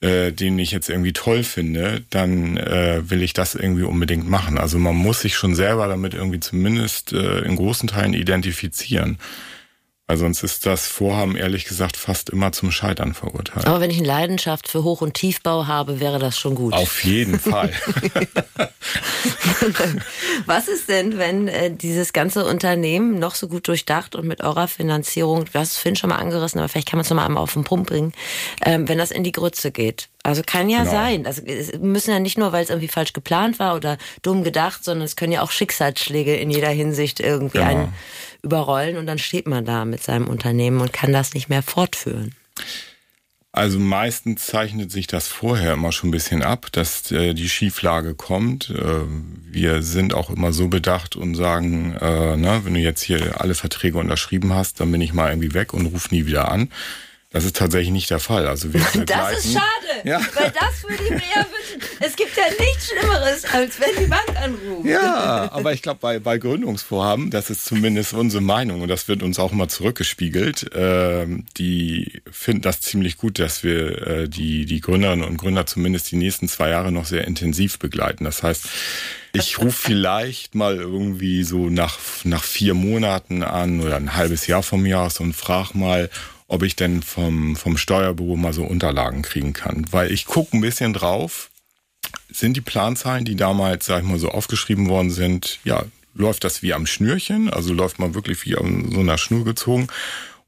äh, 0.00 0.30
den 0.30 0.56
ich 0.60 0.70
jetzt 0.70 0.88
irgendwie 0.88 1.12
toll 1.12 1.42
finde, 1.42 2.04
dann 2.10 2.56
äh, 2.56 3.02
will 3.10 3.22
ich 3.22 3.32
das 3.32 3.56
irgendwie 3.56 3.82
unbedingt 3.82 4.30
machen. 4.30 4.56
Also 4.56 4.78
man 4.78 4.94
muss 4.94 5.20
sich 5.20 5.34
schon 5.34 5.56
selber 5.56 5.88
damit 5.88 6.14
irgendwie 6.14 6.38
zumindest 6.38 7.12
äh, 7.12 7.40
in 7.40 7.56
großen 7.56 7.88
Teilen 7.88 8.14
identifizieren. 8.14 9.18
Weil 10.10 10.16
sonst 10.16 10.42
ist 10.42 10.66
das 10.66 10.88
Vorhaben 10.88 11.36
ehrlich 11.36 11.66
gesagt 11.66 11.96
fast 11.96 12.30
immer 12.30 12.50
zum 12.50 12.72
Scheitern 12.72 13.14
verurteilt. 13.14 13.68
Aber 13.68 13.78
wenn 13.78 13.92
ich 13.92 13.98
eine 13.98 14.08
Leidenschaft 14.08 14.66
für 14.66 14.82
Hoch- 14.82 15.02
und 15.02 15.14
Tiefbau 15.14 15.68
habe, 15.68 16.00
wäre 16.00 16.18
das 16.18 16.36
schon 16.36 16.56
gut. 16.56 16.72
Auf 16.72 17.04
jeden 17.04 17.38
Fall. 17.38 17.72
Was 20.46 20.66
ist 20.66 20.88
denn, 20.88 21.16
wenn 21.16 21.46
äh, 21.46 21.70
dieses 21.70 22.12
ganze 22.12 22.44
Unternehmen 22.44 23.20
noch 23.20 23.36
so 23.36 23.46
gut 23.46 23.68
durchdacht 23.68 24.16
und 24.16 24.26
mit 24.26 24.42
eurer 24.42 24.66
Finanzierung, 24.66 25.44
du 25.44 25.56
hast 25.56 25.74
es 25.74 25.78
vorhin 25.78 25.94
schon 25.94 26.10
mal 26.10 26.16
angerissen, 26.16 26.58
aber 26.58 26.68
vielleicht 26.68 26.88
kann 26.88 26.96
man 26.96 27.04
es 27.04 27.10
nochmal 27.10 27.26
einmal 27.26 27.44
auf 27.44 27.52
den 27.52 27.62
Punkt 27.62 27.88
bringen, 27.88 28.12
ähm, 28.64 28.88
wenn 28.88 28.98
das 28.98 29.12
in 29.12 29.22
die 29.22 29.30
Grütze 29.30 29.70
geht? 29.70 30.08
Also 30.24 30.42
kann 30.44 30.68
ja 30.68 30.80
genau. 30.80 30.90
sein. 30.90 31.26
Also 31.26 31.42
es 31.46 31.78
müssen 31.78 32.10
ja 32.10 32.18
nicht 32.18 32.36
nur, 32.36 32.52
weil 32.52 32.64
es 32.64 32.70
irgendwie 32.70 32.88
falsch 32.88 33.12
geplant 33.12 33.58
war 33.58 33.76
oder 33.76 33.96
dumm 34.22 34.42
gedacht, 34.42 34.84
sondern 34.84 35.04
es 35.04 35.14
können 35.14 35.32
ja 35.32 35.42
auch 35.42 35.50
Schicksalsschläge 35.50 36.34
in 36.34 36.50
jeder 36.50 36.68
Hinsicht 36.68 37.20
irgendwie 37.20 37.58
genau. 37.58 37.70
einen 37.70 37.92
überrollen 38.42 38.96
und 38.96 39.06
dann 39.06 39.18
steht 39.18 39.46
man 39.46 39.64
da 39.64 39.84
mit 39.84 40.02
seinem 40.02 40.28
Unternehmen 40.28 40.80
und 40.80 40.92
kann 40.92 41.12
das 41.12 41.34
nicht 41.34 41.48
mehr 41.48 41.62
fortführen. 41.62 42.34
Also 43.52 43.80
meistens 43.80 44.46
zeichnet 44.46 44.92
sich 44.92 45.08
das 45.08 45.26
vorher 45.26 45.72
immer 45.72 45.90
schon 45.90 46.10
ein 46.10 46.12
bisschen 46.12 46.42
ab, 46.42 46.68
dass 46.70 47.10
äh, 47.10 47.34
die 47.34 47.48
Schieflage 47.48 48.14
kommt. 48.14 48.70
Äh, 48.70 49.04
wir 49.50 49.82
sind 49.82 50.14
auch 50.14 50.30
immer 50.30 50.52
so 50.52 50.68
bedacht 50.68 51.16
und 51.16 51.34
sagen, 51.34 51.96
äh, 52.00 52.36
na, 52.36 52.64
wenn 52.64 52.74
du 52.74 52.80
jetzt 52.80 53.02
hier 53.02 53.40
alle 53.40 53.56
Verträge 53.56 53.98
unterschrieben 53.98 54.54
hast, 54.54 54.78
dann 54.78 54.92
bin 54.92 55.00
ich 55.00 55.12
mal 55.12 55.30
irgendwie 55.30 55.52
weg 55.52 55.74
und 55.74 55.86
ruf 55.86 56.12
nie 56.12 56.26
wieder 56.26 56.48
an. 56.48 56.70
Das 57.32 57.44
ist 57.44 57.54
tatsächlich 57.54 57.92
nicht 57.92 58.10
der 58.10 58.18
Fall. 58.18 58.48
Also 58.48 58.72
wir 58.74 58.80
das 59.06 59.44
ist 59.44 59.52
schade, 59.52 60.02
ja. 60.02 60.20
weil 60.34 60.50
das 60.50 60.82
würde 60.82 61.04
ich 61.04 61.10
mir 61.10 61.16
ja 61.16 61.46
wünschen. 61.46 61.88
Es 62.00 62.16
gibt 62.16 62.36
ja 62.36 62.42
nichts 62.58 62.88
Schlimmeres, 62.88 63.44
als 63.44 63.80
wenn 63.80 64.04
die 64.04 64.10
Bank 64.10 64.36
anruft. 64.36 64.88
Ja, 64.88 65.52
aber 65.52 65.72
ich 65.72 65.80
glaube, 65.80 66.00
bei, 66.00 66.18
bei 66.18 66.38
Gründungsvorhaben, 66.38 67.30
das 67.30 67.48
ist 67.48 67.64
zumindest 67.64 68.14
unsere 68.14 68.42
Meinung 68.42 68.80
und 68.80 68.88
das 68.88 69.06
wird 69.06 69.22
uns 69.22 69.38
auch 69.38 69.52
mal 69.52 69.68
zurückgespiegelt, 69.68 70.72
äh, 70.74 71.26
die 71.56 72.20
finden 72.32 72.62
das 72.62 72.80
ziemlich 72.80 73.16
gut, 73.16 73.38
dass 73.38 73.62
wir 73.62 74.06
äh, 74.06 74.28
die, 74.28 74.66
die 74.66 74.80
Gründerinnen 74.80 75.24
und 75.24 75.36
Gründer 75.36 75.66
zumindest 75.66 76.10
die 76.10 76.16
nächsten 76.16 76.48
zwei 76.48 76.70
Jahre 76.70 76.90
noch 76.90 77.06
sehr 77.06 77.28
intensiv 77.28 77.78
begleiten. 77.78 78.24
Das 78.24 78.42
heißt, 78.42 78.64
ich 79.34 79.58
rufe 79.60 79.70
vielleicht 79.82 80.56
mal 80.56 80.78
irgendwie 80.78 81.44
so 81.44 81.68
nach, 81.68 81.96
nach 82.24 82.42
vier 82.42 82.74
Monaten 82.74 83.44
an 83.44 83.80
oder 83.80 83.94
ein 83.94 84.16
halbes 84.16 84.48
Jahr 84.48 84.64
vom 84.64 84.84
Jahr 84.84 85.06
aus 85.06 85.20
und 85.20 85.34
frage 85.34 85.78
mal, 85.78 86.10
ob 86.50 86.64
ich 86.64 86.74
denn 86.74 87.02
vom, 87.02 87.54
vom 87.54 87.76
Steuerbüro 87.76 88.36
mal 88.36 88.52
so 88.52 88.64
Unterlagen 88.64 89.22
kriegen 89.22 89.52
kann. 89.52 89.86
Weil 89.92 90.10
ich 90.10 90.26
gucke 90.26 90.56
ein 90.56 90.60
bisschen 90.60 90.92
drauf, 90.92 91.48
sind 92.28 92.56
die 92.56 92.60
Planzahlen, 92.60 93.24
die 93.24 93.36
damals, 93.36 93.86
sag 93.86 94.02
ich 94.02 94.08
mal, 94.08 94.18
so 94.18 94.30
aufgeschrieben 94.30 94.88
worden 94.88 95.12
sind, 95.12 95.60
ja, 95.62 95.84
läuft 96.12 96.42
das 96.42 96.60
wie 96.60 96.74
am 96.74 96.86
Schnürchen, 96.86 97.50
also 97.50 97.72
läuft 97.72 98.00
man 98.00 98.14
wirklich 98.14 98.44
wie 98.44 98.56
an 98.56 98.90
so 98.90 98.98
einer 98.98 99.16
Schnur 99.16 99.44
gezogen. 99.44 99.86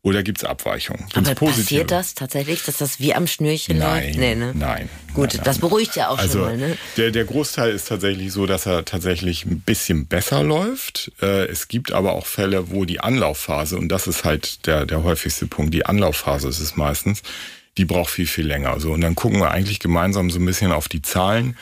Oder 0.04 0.24
gibt 0.24 0.38
es 0.38 0.44
Abweichungen? 0.44 1.06
Aber 1.14 1.34
passiert 1.36 1.92
das 1.92 2.14
tatsächlich, 2.14 2.64
dass 2.64 2.78
das 2.78 2.98
wie 2.98 3.14
am 3.14 3.28
Schnürchen 3.28 3.78
nein, 3.78 4.06
läuft? 4.06 4.18
Nee, 4.18 4.34
ne? 4.34 4.52
Nein. 4.52 4.88
Gut, 5.14 5.34
nein, 5.34 5.44
das 5.44 5.58
beruhigt 5.58 5.94
ja 5.94 6.08
auch 6.08 6.18
also 6.18 6.40
schon 6.40 6.42
mal. 6.42 6.56
Ne? 6.56 6.76
Der, 6.96 7.12
der 7.12 7.24
Großteil 7.24 7.70
ist 7.70 7.86
tatsächlich 7.86 8.32
so, 8.32 8.46
dass 8.46 8.66
er 8.66 8.84
tatsächlich 8.84 9.44
ein 9.44 9.60
bisschen 9.60 10.06
besser 10.06 10.42
läuft. 10.42 11.12
Äh, 11.22 11.46
es 11.46 11.68
gibt 11.68 11.92
aber 11.92 12.14
auch 12.14 12.26
Fälle, 12.26 12.70
wo 12.72 12.84
die 12.84 12.98
Anlaufphase, 12.98 13.78
und 13.78 13.90
das 13.90 14.08
ist 14.08 14.24
halt 14.24 14.66
der, 14.66 14.86
der 14.86 15.04
häufigste 15.04 15.46
Punkt, 15.46 15.72
die 15.72 15.86
Anlaufphase 15.86 16.48
ist 16.48 16.58
es 16.58 16.74
meistens, 16.74 17.22
die 17.78 17.84
braucht 17.84 18.10
viel, 18.10 18.26
viel 18.26 18.46
länger. 18.46 18.80
So, 18.80 18.92
und 18.92 19.02
dann 19.02 19.14
gucken 19.14 19.38
wir 19.38 19.52
eigentlich 19.52 19.78
gemeinsam 19.78 20.30
so 20.30 20.40
ein 20.40 20.44
bisschen 20.44 20.72
auf 20.72 20.88
die 20.88 21.02
Zahlen 21.02 21.56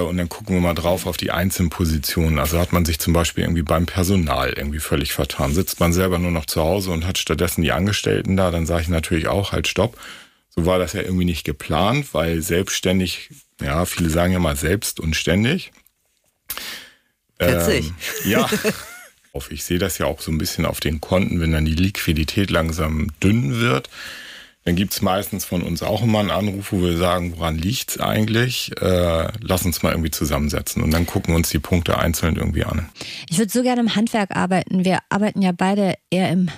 und 0.00 0.16
dann 0.16 0.28
gucken 0.28 0.54
wir 0.54 0.60
mal 0.60 0.74
drauf 0.74 1.06
auf 1.06 1.16
die 1.16 1.32
einzelnen 1.32 1.68
Positionen. 1.68 2.38
Also 2.38 2.58
hat 2.58 2.72
man 2.72 2.84
sich 2.84 3.00
zum 3.00 3.12
Beispiel 3.12 3.42
irgendwie 3.42 3.62
beim 3.62 3.86
Personal 3.86 4.52
irgendwie 4.52 4.78
völlig 4.78 5.12
vertan. 5.12 5.52
Sitzt 5.52 5.80
man 5.80 5.92
selber 5.92 6.18
nur 6.18 6.30
noch 6.30 6.46
zu 6.46 6.62
Hause 6.62 6.92
und 6.92 7.06
hat 7.06 7.18
stattdessen 7.18 7.62
die 7.62 7.72
Angestellten 7.72 8.36
da, 8.36 8.50
dann 8.52 8.66
sage 8.66 8.82
ich 8.82 8.88
natürlich 8.88 9.26
auch, 9.26 9.52
halt 9.52 9.66
stopp. 9.66 9.98
So 10.48 10.64
war 10.64 10.78
das 10.78 10.92
ja 10.92 11.02
irgendwie 11.02 11.24
nicht 11.24 11.44
geplant, 11.44 12.14
weil 12.14 12.40
selbstständig, 12.40 13.30
ja, 13.60 13.84
viele 13.84 14.10
sagen 14.10 14.32
ja 14.32 14.38
mal 14.38 14.56
selbst 14.56 15.00
und 15.00 15.16
ständig. 15.16 15.72
Witzig. 17.38 17.92
Ähm, 18.24 18.30
ja. 18.30 18.48
Ich 19.50 19.64
sehe 19.64 19.80
das 19.80 19.98
ja 19.98 20.06
auch 20.06 20.20
so 20.20 20.30
ein 20.30 20.38
bisschen 20.38 20.64
auf 20.64 20.78
den 20.78 21.00
Konten, 21.00 21.40
wenn 21.40 21.50
dann 21.50 21.64
die 21.64 21.74
Liquidität 21.74 22.50
langsam 22.50 23.08
dünn 23.20 23.58
wird 23.58 23.90
dann 24.64 24.76
gibt's 24.76 25.02
meistens 25.02 25.44
von 25.44 25.62
uns 25.62 25.82
auch 25.82 26.02
immer 26.02 26.20
einen 26.20 26.30
Anruf, 26.30 26.72
wo 26.72 26.80
wir 26.80 26.96
sagen, 26.96 27.34
woran 27.36 27.58
liegt's 27.58 28.00
eigentlich? 28.00 28.72
Äh, 28.80 29.28
lass 29.40 29.64
uns 29.64 29.82
mal 29.82 29.90
irgendwie 29.90 30.10
zusammensetzen 30.10 30.82
und 30.82 30.90
dann 30.90 31.04
gucken 31.04 31.34
wir 31.34 31.36
uns 31.36 31.50
die 31.50 31.58
Punkte 31.58 31.98
einzeln 31.98 32.36
irgendwie 32.36 32.64
an. 32.64 32.88
Ich 33.28 33.38
würde 33.38 33.52
so 33.52 33.62
gerne 33.62 33.82
im 33.82 33.94
Handwerk 33.94 34.34
arbeiten. 34.34 34.84
Wir 34.84 35.00
arbeiten 35.10 35.42
ja 35.42 35.52
beide 35.52 35.94
eher 36.10 36.30
im 36.30 36.48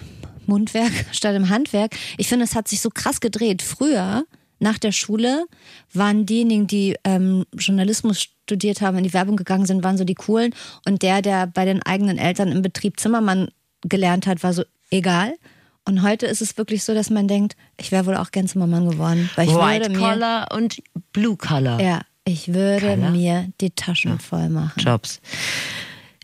Mundwerk 0.47 0.93
statt 1.13 1.35
im 1.35 1.49
Handwerk. 1.49 1.97
Ich 2.17 2.29
finde, 2.29 2.45
es 2.45 2.55
hat 2.55 2.69
sich 2.69 2.81
so 2.81 2.91
krass 2.91 3.21
gedreht. 3.21 3.63
Früher, 3.63 4.25
nach 4.61 4.79
der 4.79 4.93
Schule, 4.93 5.47
waren 5.93 6.27
diejenigen, 6.27 6.69
die 6.69 6.97
ähm, 7.03 7.45
Journalismus 7.59 8.21
studiert 8.21 8.83
haben, 8.83 8.99
in 8.99 9.05
die 9.05 9.15
Werbung 9.15 9.37
gegangen 9.37 9.67
sind, 9.67 9.83
waren 9.83 9.99
so 9.99 10.05
die 10.05 10.15
coolen. 10.15 10.55
Und 10.87 11.03
der, 11.03 11.23
der 11.23 11.49
bei 11.49 11.65
den 11.65 11.83
eigenen 11.83 12.19
Eltern 12.19 12.53
im 12.53 12.63
Betrieb 12.63 13.01
Zimmermann 13.01 13.49
gelernt 13.83 14.29
hat, 14.29 14.45
war 14.45 14.53
so 14.53 14.63
egal. 14.93 15.35
Und 15.89 16.03
heute 16.03 16.27
ist 16.27 16.43
es 16.43 16.59
wirklich 16.59 16.85
so, 16.85 16.95
dass 16.95 17.11
man 17.11 17.29
denkt, 17.29 17.57
ich 17.77 17.93
wäre 17.93 18.07
wohl 18.07 18.17
auch 18.17 18.33
gern 18.33 18.49
Zimmermann 18.49 18.91
geworden. 18.91 19.31
Weil 19.37 19.49
ich 19.49 19.55
White 19.55 19.93
Collar 19.93 20.49
und 20.53 20.83
Blue 21.13 21.37
Collar. 21.37 21.81
Ja. 21.81 22.01
Ich 22.25 22.53
würde 22.53 22.87
Keiner? 22.87 23.11
mir 23.11 23.49
die 23.61 23.71
Taschen 23.71 24.19
voll 24.19 24.49
machen. 24.49 24.83
Jobs. 24.83 25.21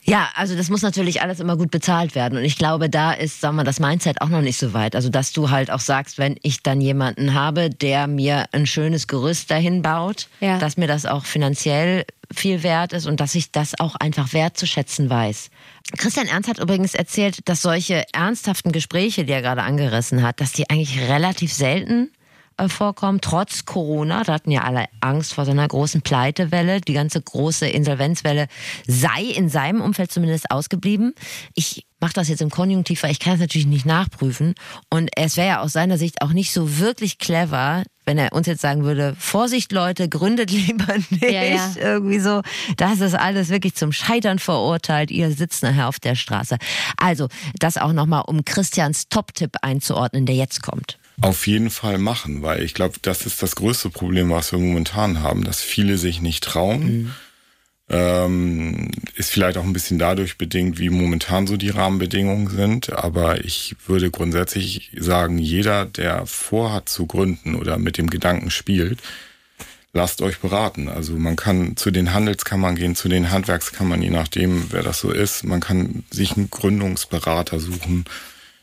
Ja, 0.04 0.30
also 0.34 0.56
das 0.56 0.68
muss 0.68 0.82
natürlich 0.82 1.22
alles 1.22 1.38
immer 1.38 1.56
gut 1.56 1.70
bezahlt 1.70 2.16
werden. 2.16 2.36
Und 2.36 2.44
ich 2.44 2.58
glaube, 2.58 2.90
da 2.90 3.12
ist, 3.12 3.40
sagen 3.40 3.54
wir, 3.56 3.62
das 3.64 3.78
Mindset 3.78 4.20
auch 4.20 4.28
noch 4.28 4.40
nicht 4.40 4.58
so 4.58 4.72
weit. 4.74 4.96
Also, 4.96 5.08
dass 5.10 5.32
du 5.32 5.50
halt 5.50 5.70
auch 5.70 5.78
sagst, 5.80 6.18
wenn 6.18 6.36
ich 6.42 6.62
dann 6.62 6.80
jemanden 6.80 7.34
habe, 7.34 7.70
der 7.70 8.08
mir 8.08 8.46
ein 8.50 8.66
schönes 8.66 9.06
Gerüst 9.06 9.50
dahin 9.50 9.80
baut, 9.82 10.28
Ja. 10.40 10.58
dass 10.58 10.76
mir 10.76 10.88
das 10.88 11.06
auch 11.06 11.24
finanziell 11.24 12.04
viel 12.34 12.62
wert 12.64 12.92
ist 12.92 13.06
und 13.06 13.20
dass 13.20 13.34
ich 13.36 13.52
das 13.52 13.78
auch 13.78 13.94
einfach 13.94 14.32
wertzuschätzen 14.32 15.08
weiß. 15.08 15.50
Christian 15.98 16.26
Ernst 16.26 16.48
hat 16.48 16.58
übrigens 16.58 16.94
erzählt, 16.94 17.48
dass 17.48 17.62
solche 17.62 18.04
ernsthaften 18.12 18.72
Gespräche, 18.72 19.24
die 19.24 19.32
er 19.32 19.42
gerade 19.42 19.62
angerissen 19.62 20.22
hat, 20.22 20.40
dass 20.40 20.52
die 20.52 20.68
eigentlich 20.68 20.98
relativ 21.08 21.52
selten 21.52 22.10
äh, 22.56 22.68
vorkommen, 22.68 23.20
trotz 23.20 23.64
Corona. 23.64 24.24
Da 24.24 24.34
hatten 24.34 24.50
ja 24.50 24.62
alle 24.62 24.86
Angst 25.00 25.34
vor 25.34 25.44
so 25.44 25.50
einer 25.50 25.66
großen 25.66 26.02
Pleitewelle. 26.02 26.80
Die 26.80 26.92
ganze 26.92 27.20
große 27.20 27.66
Insolvenzwelle 27.66 28.46
sei 28.86 29.22
in 29.22 29.48
seinem 29.48 29.80
Umfeld 29.80 30.12
zumindest 30.12 30.50
ausgeblieben. 30.50 31.14
Ich 31.54 31.86
mache 32.00 32.14
das 32.14 32.28
jetzt 32.28 32.42
im 32.42 32.50
Konjunktiv, 32.50 33.02
weil 33.02 33.12
ich 33.12 33.20
kann 33.20 33.34
es 33.34 33.40
natürlich 33.40 33.66
nicht 33.66 33.86
nachprüfen. 33.86 34.54
Und 34.90 35.10
es 35.16 35.36
wäre 35.36 35.48
ja 35.48 35.60
aus 35.60 35.72
seiner 35.72 35.98
Sicht 35.98 36.20
auch 36.20 36.32
nicht 36.32 36.52
so 36.52 36.78
wirklich 36.78 37.18
clever, 37.18 37.84
wenn 38.04 38.18
er 38.18 38.32
uns 38.32 38.46
jetzt 38.48 38.60
sagen 38.60 38.82
würde, 38.82 39.14
Vorsicht 39.18 39.72
Leute, 39.72 40.08
gründet 40.08 40.50
lieber 40.50 40.94
nicht. 41.10 41.22
Ja, 41.22 41.42
ja. 41.42 41.70
Irgendwie 41.76 42.18
so, 42.18 42.42
das 42.76 43.00
ist 43.00 43.14
alles 43.14 43.48
wirklich 43.48 43.74
zum 43.74 43.92
Scheitern 43.92 44.38
verurteilt. 44.38 45.10
Ihr 45.10 45.30
sitzt 45.30 45.62
nachher 45.62 45.88
auf 45.88 46.00
der 46.00 46.16
Straße. 46.16 46.58
Also, 46.96 47.28
das 47.58 47.78
auch 47.78 47.92
nochmal, 47.92 48.24
um 48.26 48.44
Christians 48.44 49.08
Top-Tipp 49.08 49.56
einzuordnen, 49.62 50.26
der 50.26 50.34
jetzt 50.34 50.62
kommt. 50.62 50.98
Auf 51.20 51.46
jeden 51.46 51.70
Fall 51.70 51.98
machen, 51.98 52.42
weil 52.42 52.62
ich 52.62 52.74
glaube, 52.74 52.96
das 53.02 53.26
ist 53.26 53.42
das 53.42 53.54
größte 53.54 53.90
Problem, 53.90 54.30
was 54.30 54.52
wir 54.52 54.58
momentan 54.58 55.20
haben, 55.20 55.44
dass 55.44 55.60
viele 55.60 55.98
sich 55.98 56.20
nicht 56.20 56.42
trauen. 56.42 57.12
Ähm, 57.88 58.90
ist 59.16 59.30
vielleicht 59.30 59.58
auch 59.58 59.64
ein 59.64 59.74
bisschen 59.74 59.98
dadurch 59.98 60.38
bedingt, 60.38 60.78
wie 60.78 60.88
momentan 60.88 61.46
so 61.46 61.56
die 61.56 61.68
Rahmenbedingungen 61.68 62.48
sind. 62.48 62.92
Aber 62.92 63.44
ich 63.44 63.76
würde 63.86 64.10
grundsätzlich 64.10 64.90
sagen, 64.96 65.38
jeder, 65.38 65.84
der 65.84 66.26
vorhat 66.26 66.88
zu 66.88 67.06
gründen 67.06 67.54
oder 67.54 67.76
mit 67.76 67.98
dem 67.98 68.08
Gedanken 68.08 68.50
spielt, 68.50 69.00
lasst 69.92 70.22
euch 70.22 70.38
beraten. 70.38 70.88
Also 70.88 71.14
man 71.14 71.36
kann 71.36 71.76
zu 71.76 71.90
den 71.90 72.14
Handelskammern 72.14 72.76
gehen, 72.76 72.96
zu 72.96 73.08
den 73.08 73.30
Handwerkskammern, 73.30 74.00
je 74.00 74.10
nachdem, 74.10 74.68
wer 74.70 74.82
das 74.82 75.00
so 75.00 75.10
ist. 75.10 75.44
Man 75.44 75.60
kann 75.60 76.04
sich 76.10 76.36
einen 76.36 76.50
Gründungsberater 76.50 77.60
suchen. 77.60 78.06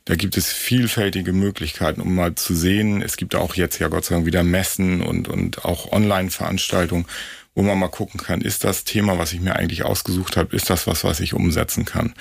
Da 0.10 0.16
gibt 0.16 0.38
es 0.38 0.52
vielfältige 0.52 1.34
Möglichkeiten, 1.34 2.02
um 2.02 2.16
mal 2.16 2.34
zu 2.34 2.56
sehen. 2.56 3.04
Es 3.04 3.16
gibt 3.16 3.36
auch 3.36 3.54
jetzt 3.54 3.78
ja 3.78 3.90
Gott 3.90 4.06
sei 4.06 4.16
Dank 4.16 4.26
wieder 4.26 4.42
Messen 4.44 5.04
und, 5.04 5.28
und 5.28 5.66
auch 5.66 5.92
Online-Veranstaltungen, 5.92 7.06
wo 7.54 7.62
man 7.62 7.78
mal 7.78 7.90
gucken 7.90 8.20
kann, 8.20 8.42
ist 8.42 8.64
das 8.64 8.86
Thema, 8.86 9.20
was 9.20 9.34
ich 9.34 9.40
mir 9.40 9.56
eigentlich 9.56 9.86
ausgesucht 9.86 10.36
habe, 10.36 10.56
ist 10.56 10.72
das 10.72 10.88
was, 10.88 11.04
was 11.04 11.20
ich 11.20 11.36
umsetzen 11.36 11.86
kann. 11.86 12.16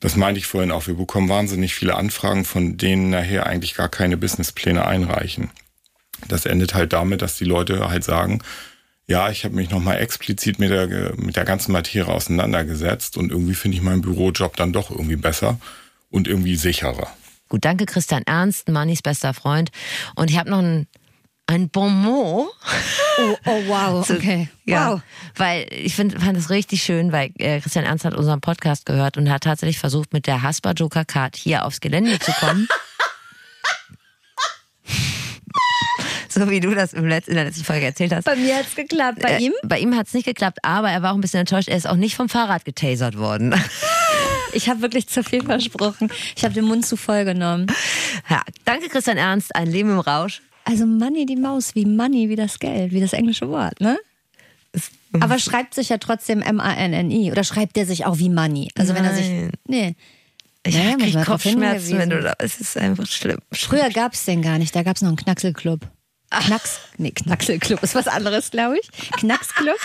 Das 0.00 0.16
meinte 0.16 0.40
ich 0.40 0.48
vorhin 0.48 0.72
auch. 0.72 0.88
Wir 0.88 0.94
bekommen 0.94 1.28
wahnsinnig 1.28 1.76
viele 1.76 1.94
Anfragen, 1.94 2.44
von 2.44 2.76
denen 2.76 3.10
nachher 3.10 3.46
eigentlich 3.46 3.76
gar 3.76 3.88
keine 3.88 4.16
Businesspläne 4.16 4.84
einreichen. 4.84 5.50
Das 6.26 6.44
endet 6.44 6.74
halt 6.74 6.92
damit, 6.92 7.22
dass 7.22 7.36
die 7.36 7.44
Leute 7.44 7.88
halt 7.88 8.02
sagen, 8.02 8.42
ja, 9.06 9.30
ich 9.30 9.44
habe 9.44 9.54
mich 9.54 9.70
nochmal 9.70 10.00
explizit 10.00 10.58
mit 10.58 10.70
der, 10.70 11.14
mit 11.14 11.36
der 11.36 11.44
ganzen 11.44 11.70
Materie 11.70 12.12
auseinandergesetzt 12.12 13.16
und 13.16 13.30
irgendwie 13.30 13.54
finde 13.54 13.76
ich 13.76 13.82
meinen 13.84 14.02
Bürojob 14.02 14.56
dann 14.56 14.72
doch 14.72 14.90
irgendwie 14.90 15.14
besser 15.14 15.60
und 16.10 16.26
irgendwie 16.26 16.56
sicherer. 16.56 17.08
Gut, 17.48 17.64
danke 17.64 17.86
Christian 17.86 18.22
Ernst, 18.26 18.68
Mannis 18.68 19.02
bester 19.02 19.32
Freund. 19.34 19.70
Und 20.16 20.30
ich 20.30 20.38
habe 20.38 20.50
noch 20.50 20.58
ein, 20.58 20.86
ein 21.46 21.70
Bonmot. 21.70 22.48
Oh, 23.18 23.36
oh 23.46 23.62
wow, 23.66 24.08
okay. 24.16 24.48
Ja, 24.64 24.92
Wow. 24.92 25.00
weil 25.36 25.66
ich 25.70 25.94
find, 25.94 26.20
fand 26.22 26.36
es 26.36 26.50
richtig 26.50 26.82
schön, 26.82 27.10
weil 27.10 27.30
äh, 27.38 27.60
Christian 27.60 27.84
Ernst 27.86 28.04
hat 28.04 28.14
unseren 28.14 28.40
Podcast 28.42 28.84
gehört 28.86 29.16
und 29.16 29.30
hat 29.30 29.44
tatsächlich 29.44 29.78
versucht, 29.78 30.12
mit 30.12 30.26
der 30.26 30.42
Haspa 30.42 30.72
Joker 30.72 31.04
Card 31.06 31.36
hier 31.36 31.64
aufs 31.64 31.80
Gelände 31.80 32.18
zu 32.18 32.32
kommen. 32.32 32.68
so 36.28 36.50
wie 36.50 36.60
du 36.60 36.74
das 36.74 36.92
im 36.92 37.06
Letz-, 37.06 37.28
in 37.28 37.34
der 37.34 37.44
letzten 37.44 37.64
Folge 37.64 37.86
erzählt 37.86 38.12
hast. 38.12 38.24
Bei 38.24 38.36
mir 38.36 38.56
hat's 38.56 38.74
geklappt. 38.76 39.20
Bei 39.22 39.38
Äh, 39.38 39.42
ihm? 39.44 39.52
Bei 39.64 39.78
ihm 39.78 39.96
hat 39.96 40.06
es 40.06 40.12
nicht 40.14 40.26
geklappt, 40.26 40.58
aber 40.62 40.90
er 40.90 41.00
war 41.02 41.12
auch 41.12 41.14
ein 41.16 41.20
bisschen 41.22 41.40
enttäuscht. 41.40 41.68
Er 41.68 41.76
ist 41.78 41.88
auch 41.88 41.96
nicht 41.96 42.14
vom 42.14 42.28
Fahrrad 42.28 42.64
getasert 42.66 43.16
worden. 43.16 43.54
Ich 44.52 44.68
habe 44.68 44.82
wirklich 44.82 45.08
zu 45.08 45.22
viel 45.22 45.42
versprochen. 45.42 46.10
Ich 46.36 46.44
habe 46.44 46.54
den 46.54 46.64
Mund 46.64 46.86
zu 46.86 46.96
voll 46.96 47.24
genommen. 47.24 47.66
ja, 48.28 48.42
danke 48.64 48.88
Christian 48.88 49.16
Ernst, 49.16 49.54
ein 49.54 49.66
Leben 49.66 49.90
im 49.90 50.00
Rausch. 50.00 50.42
Also 50.64 50.86
Money 50.86 51.26
die 51.26 51.36
Maus, 51.36 51.74
wie 51.74 51.86
Money, 51.86 52.28
wie 52.28 52.36
das 52.36 52.58
Geld, 52.58 52.92
wie 52.92 53.00
das 53.00 53.12
englische 53.12 53.48
Wort, 53.48 53.80
ne? 53.80 53.98
Aber 55.20 55.38
schreibt 55.38 55.74
sich 55.74 55.88
ja 55.88 55.98
trotzdem 55.98 56.42
M-A-N-N-I. 56.42 57.32
Oder 57.32 57.42
schreibt 57.42 57.76
der 57.76 57.86
sich 57.86 58.04
auch 58.04 58.18
wie 58.18 58.28
Money? 58.28 58.70
Also 58.76 58.94
wenn 58.94 59.04
er 59.04 59.14
sich. 59.14 59.26
Nein. 59.26 59.52
Nee. 59.66 59.96
Ich 60.64 60.74
Naja, 60.74 60.98
muss 60.98 61.12
krieg 61.12 61.24
Kopfschmerzen, 61.24 61.98
wenn 61.98 62.10
du 62.10 62.20
da. 62.20 62.34
Es 62.38 62.60
ist 62.60 62.76
einfach 62.76 63.06
schlimm. 63.06 63.38
Früher 63.52 63.88
gab's 63.90 64.24
den 64.26 64.42
gar 64.42 64.58
nicht, 64.58 64.74
da 64.76 64.82
gab's 64.82 65.00
noch 65.00 65.08
einen 65.08 65.16
Knackselclub. 65.16 65.80
Knacks, 66.30 66.80
nee, 66.98 67.10
Knackselclub 67.12 67.82
ist 67.82 67.94
was 67.94 68.06
anderes, 68.06 68.50
glaube 68.50 68.78
ich. 68.78 68.90
Knacksclub? 69.12 69.78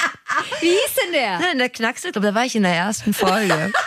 Wie 0.60 0.68
hieß 0.68 0.96
denn 1.06 1.14
der? 1.14 1.40
Nein, 1.40 1.58
der 1.58 1.70
Knackselt, 1.70 2.18
da 2.18 2.36
war 2.36 2.46
ich 2.46 2.56
in 2.56 2.64
der 2.64 2.74
ersten 2.74 3.14
Folge. 3.14 3.72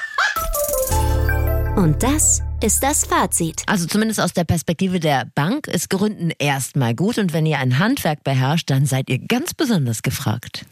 Und 1.76 2.02
das 2.02 2.42
ist 2.62 2.82
das 2.82 3.04
Fazit. 3.04 3.62
Also 3.66 3.86
zumindest 3.86 4.18
aus 4.18 4.32
der 4.32 4.44
Perspektive 4.44 4.98
der 4.98 5.26
Bank 5.34 5.66
ist 5.66 5.90
Gründen 5.90 6.32
erstmal 6.38 6.94
gut 6.94 7.18
und 7.18 7.34
wenn 7.34 7.44
ihr 7.44 7.58
ein 7.58 7.78
Handwerk 7.78 8.24
beherrscht, 8.24 8.70
dann 8.70 8.86
seid 8.86 9.10
ihr 9.10 9.18
ganz 9.18 9.52
besonders 9.52 10.00
gefragt. 10.00 10.64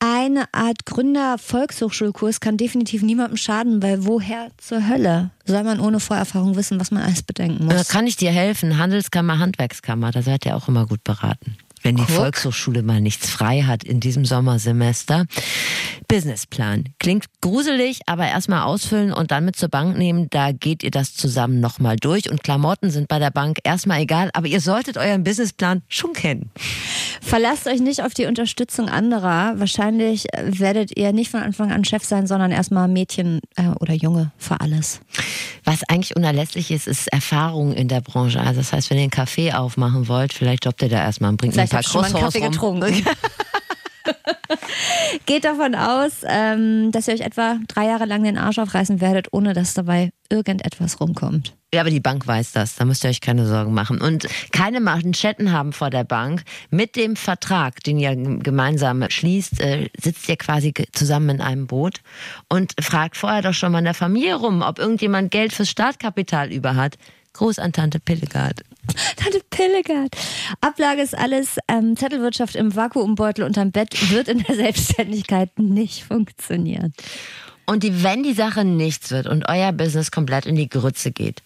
Eine 0.00 0.52
Art 0.52 0.84
Gründer-Volkshochschulkurs 0.84 2.40
kann 2.40 2.56
definitiv 2.56 3.02
niemandem 3.02 3.36
schaden, 3.36 3.82
weil 3.84 4.04
woher 4.04 4.48
zur 4.58 4.88
Hölle 4.88 5.30
soll 5.44 5.62
man 5.62 5.78
ohne 5.78 6.00
Vorerfahrung 6.00 6.56
wissen, 6.56 6.80
was 6.80 6.90
man 6.90 7.04
alles 7.04 7.22
bedenken 7.22 7.68
Da 7.68 7.76
muss? 7.76 7.88
kann 7.88 8.08
ich 8.08 8.16
dir 8.16 8.32
helfen, 8.32 8.78
Handelskammer, 8.78 9.38
Handwerkskammer, 9.38 10.10
da 10.10 10.22
seid 10.22 10.44
ihr 10.44 10.56
auch 10.56 10.66
immer 10.66 10.86
gut 10.86 11.04
beraten. 11.04 11.56
Wenn 11.86 11.96
die 11.96 12.02
Guck. 12.02 12.16
Volkshochschule 12.16 12.82
mal 12.82 13.00
nichts 13.00 13.30
frei 13.30 13.62
hat 13.62 13.84
in 13.84 14.00
diesem 14.00 14.24
Sommersemester. 14.24 15.26
Businessplan. 16.08 16.84
Klingt 16.98 17.26
gruselig, 17.40 18.00
aber 18.06 18.26
erstmal 18.26 18.62
ausfüllen 18.62 19.12
und 19.12 19.30
dann 19.30 19.44
mit 19.44 19.56
zur 19.56 19.68
Bank 19.68 19.96
nehmen. 19.96 20.28
Da 20.30 20.52
geht 20.52 20.82
ihr 20.82 20.90
das 20.90 21.14
zusammen 21.14 21.60
nochmal 21.60 21.96
durch. 21.96 22.30
Und 22.30 22.42
Klamotten 22.42 22.90
sind 22.90 23.08
bei 23.08 23.18
der 23.18 23.30
Bank 23.30 23.58
erstmal 23.64 24.00
egal, 24.00 24.30
aber 24.32 24.46
ihr 24.46 24.60
solltet 24.60 24.96
euren 24.96 25.24
Businessplan 25.24 25.82
schon 25.88 26.12
kennen. 26.12 26.50
Verlasst 27.20 27.66
euch 27.66 27.80
nicht 27.80 28.02
auf 28.02 28.14
die 28.14 28.26
Unterstützung 28.26 28.88
anderer. 28.88 29.54
Wahrscheinlich 29.58 30.26
werdet 30.42 30.96
ihr 30.96 31.12
nicht 31.12 31.30
von 31.30 31.40
Anfang 31.40 31.72
an 31.72 31.84
Chef 31.84 32.04
sein, 32.04 32.26
sondern 32.26 32.50
erstmal 32.52 32.88
Mädchen 32.88 33.40
äh, 33.56 33.68
oder 33.80 33.94
Junge 33.94 34.32
für 34.38 34.60
alles. 34.60 35.00
Was 35.64 35.82
eigentlich 35.88 36.14
unerlässlich 36.14 36.70
ist, 36.70 36.86
ist 36.86 37.08
Erfahrung 37.08 37.72
in 37.72 37.88
der 37.88 38.00
Branche. 38.00 38.40
Also 38.40 38.60
das 38.60 38.72
heißt, 38.72 38.90
wenn 38.90 38.98
ihr 38.98 39.02
einen 39.02 39.10
Kaffee 39.10 39.52
aufmachen 39.52 40.06
wollt, 40.06 40.32
vielleicht 40.32 40.64
jobbt 40.64 40.82
ihr 40.82 40.88
da 40.88 40.98
erstmal 40.98 41.30
und 41.30 41.38
bringt 41.38 41.54
Vielleicht 41.54 41.72
ihr 41.84 41.90
schon 41.90 42.00
mal 42.02 42.06
einen 42.08 42.24
Kaffee 42.24 42.38
rum. 42.38 42.50
getrunken. 42.50 43.06
Geht 45.26 45.44
davon 45.44 45.74
aus, 45.74 46.22
ähm, 46.24 46.92
dass 46.92 47.08
ihr 47.08 47.14
euch 47.14 47.20
etwa 47.20 47.58
drei 47.68 47.86
Jahre 47.86 48.04
lang 48.04 48.22
den 48.22 48.38
Arsch 48.38 48.58
aufreißen 48.58 49.00
werdet, 49.00 49.28
ohne 49.32 49.52
dass 49.52 49.74
dabei 49.74 50.10
irgendetwas 50.28 51.00
rumkommt. 51.00 51.54
Ja, 51.74 51.80
aber 51.80 51.90
die 51.90 52.00
Bank 52.00 52.26
weiß 52.26 52.52
das. 52.52 52.76
Da 52.76 52.84
müsst 52.84 53.04
ihr 53.04 53.10
euch 53.10 53.20
keine 53.20 53.46
Sorgen 53.46 53.74
machen. 53.74 54.00
Und 54.00 54.26
keine 54.52 54.80
Manschetten 54.80 55.52
haben 55.52 55.72
vor 55.72 55.90
der 55.90 56.04
Bank. 56.04 56.42
Mit 56.70 56.96
dem 56.96 57.16
Vertrag, 57.16 57.82
den 57.82 57.98
ihr 57.98 58.14
gemeinsam 58.14 59.04
schließt, 59.08 59.60
äh, 59.60 59.88
sitzt 60.00 60.28
ihr 60.28 60.36
quasi 60.36 60.72
zusammen 60.92 61.28
in 61.30 61.40
einem 61.40 61.66
Boot 61.66 62.00
und 62.48 62.72
fragt 62.80 63.16
vorher 63.16 63.42
doch 63.42 63.52
schon 63.52 63.72
mal 63.72 63.80
in 63.80 63.84
der 63.84 63.94
Familie 63.94 64.36
rum, 64.36 64.62
ob 64.62 64.78
irgendjemand 64.78 65.30
Geld 65.30 65.52
fürs 65.52 65.68
Startkapital 65.68 66.52
über 66.52 66.76
hat. 66.76 66.96
Gruß 67.36 67.58
an 67.58 67.72
Tante 67.72 68.00
Pillegard. 68.00 68.62
Tante 69.16 69.40
Pillegard. 69.50 70.14
Ablage 70.60 71.02
ist 71.02 71.16
alles. 71.16 71.58
Ähm, 71.68 71.96
Zettelwirtschaft 71.96 72.56
im 72.56 72.74
Vakuumbeutel 72.74 73.44
unterm 73.44 73.72
Bett 73.72 74.10
wird 74.10 74.28
in 74.28 74.38
der 74.38 74.54
Selbstständigkeit 74.56 75.58
nicht 75.58 76.04
funktionieren. 76.04 76.92
Und 77.66 77.82
die, 77.82 78.02
wenn 78.02 78.22
die 78.22 78.32
Sache 78.32 78.64
nichts 78.64 79.10
wird 79.10 79.26
und 79.26 79.48
euer 79.48 79.72
Business 79.72 80.10
komplett 80.10 80.46
in 80.46 80.54
die 80.54 80.68
Grütze 80.68 81.10
geht, 81.10 81.42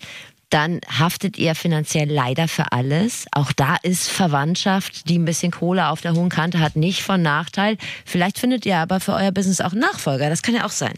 dann 0.50 0.80
haftet 0.98 1.38
ihr 1.38 1.54
finanziell 1.54 2.10
leider 2.10 2.48
für 2.48 2.72
alles. 2.72 3.26
Auch 3.32 3.52
da 3.52 3.76
ist 3.82 4.08
Verwandtschaft, 4.08 5.08
die 5.08 5.18
ein 5.18 5.24
bisschen 5.24 5.52
Kohle 5.52 5.88
auf 5.88 6.00
der 6.00 6.14
hohen 6.14 6.28
Kante 6.28 6.58
hat, 6.58 6.76
nicht 6.76 7.02
von 7.02 7.22
Nachteil. 7.22 7.78
Vielleicht 8.04 8.38
findet 8.38 8.66
ihr 8.66 8.76
aber 8.76 9.00
für 9.00 9.14
euer 9.14 9.30
Business 9.30 9.60
auch 9.60 9.72
Nachfolger. 9.72 10.28
Das 10.28 10.42
kann 10.42 10.54
ja 10.54 10.66
auch 10.66 10.70
sein. 10.70 10.94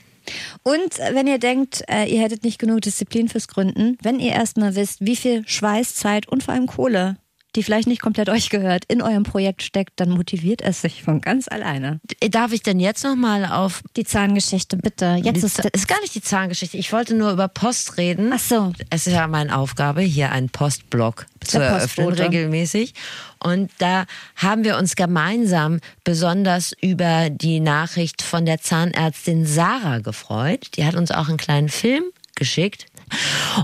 Und 0.63 0.99
äh, 0.99 1.15
wenn 1.15 1.27
ihr 1.27 1.39
denkt, 1.39 1.83
äh, 1.89 2.05
ihr 2.05 2.21
hättet 2.21 2.45
nicht 2.45 2.59
genug 2.59 2.83
Disziplin 2.83 3.29
fürs 3.29 3.49
Gründen, 3.49 3.99
wenn 4.03 4.21
ihr 4.21 4.33
erstmal 4.33 4.75
wisst, 4.75 4.99
wie 5.01 5.17
viel 5.17 5.47
Schweiß, 5.47 5.95
Zeit 5.95 6.29
und 6.29 6.43
vor 6.43 6.55
allem 6.55 6.67
Kohle, 6.67 7.17
die 7.57 7.63
vielleicht 7.63 7.89
nicht 7.89 8.01
komplett 8.01 8.29
euch 8.29 8.51
gehört, 8.51 8.85
in 8.87 9.03
eurem 9.03 9.25
Projekt 9.25 9.63
steckt, 9.63 9.93
dann 9.97 10.11
motiviert 10.11 10.63
es 10.63 10.83
sich 10.83 11.03
von 11.03 11.21
ganz 11.21 11.49
alleine. 11.49 12.01
Darf 12.31 12.53
ich 12.53 12.63
denn 12.63 12.81
jetzt 12.81 13.05
nochmal 13.05 13.45
auf. 13.45 13.83
Die 13.97 14.05
Zahngeschichte, 14.05 14.77
bitte. 14.77 15.19
Jetzt 15.23 15.43
die, 15.43 15.47
ist 15.47 15.59
ist 15.65 15.89
gar 15.89 16.01
nicht 16.01 16.15
die 16.15 16.23
Zahngeschichte. 16.23 16.77
Ich 16.77 16.93
wollte 16.93 17.15
nur 17.15 17.31
über 17.33 17.49
Post 17.49 17.99
reden. 17.99 18.31
Ach 18.33 18.39
so. 18.39 18.73
Es 18.91 19.07
ist 19.07 19.13
ja 19.13 19.27
meine 19.27 19.57
Aufgabe, 19.57 20.01
hier 20.01 20.33
einen 20.33 20.49
Postblock 20.49 21.27
zu 21.45 21.59
Der 21.59 21.69
eröffnen, 21.69 22.07
Postbote. 22.07 22.25
regelmäßig. 22.31 22.95
Und 23.39 23.71
da 23.79 24.07
haben 24.37 24.65
wir 24.65 24.79
uns 24.79 24.95
gemeinsam 24.97 25.81
besonders 26.05 26.73
über 26.81 27.29
die 27.31 27.61
Nachricht 27.61 28.23
von 28.23 28.47
der 28.47 28.61
Zahnärztin 28.61 29.47
Sarah 29.47 29.99
gefreut. 29.99 30.69
Die 30.77 30.85
hat 30.85 30.95
uns 30.95 31.11
auch 31.11 31.29
einen 31.29 31.39
kleinen 31.39 31.69
Film 31.69 32.05
geschickt. 32.35 32.87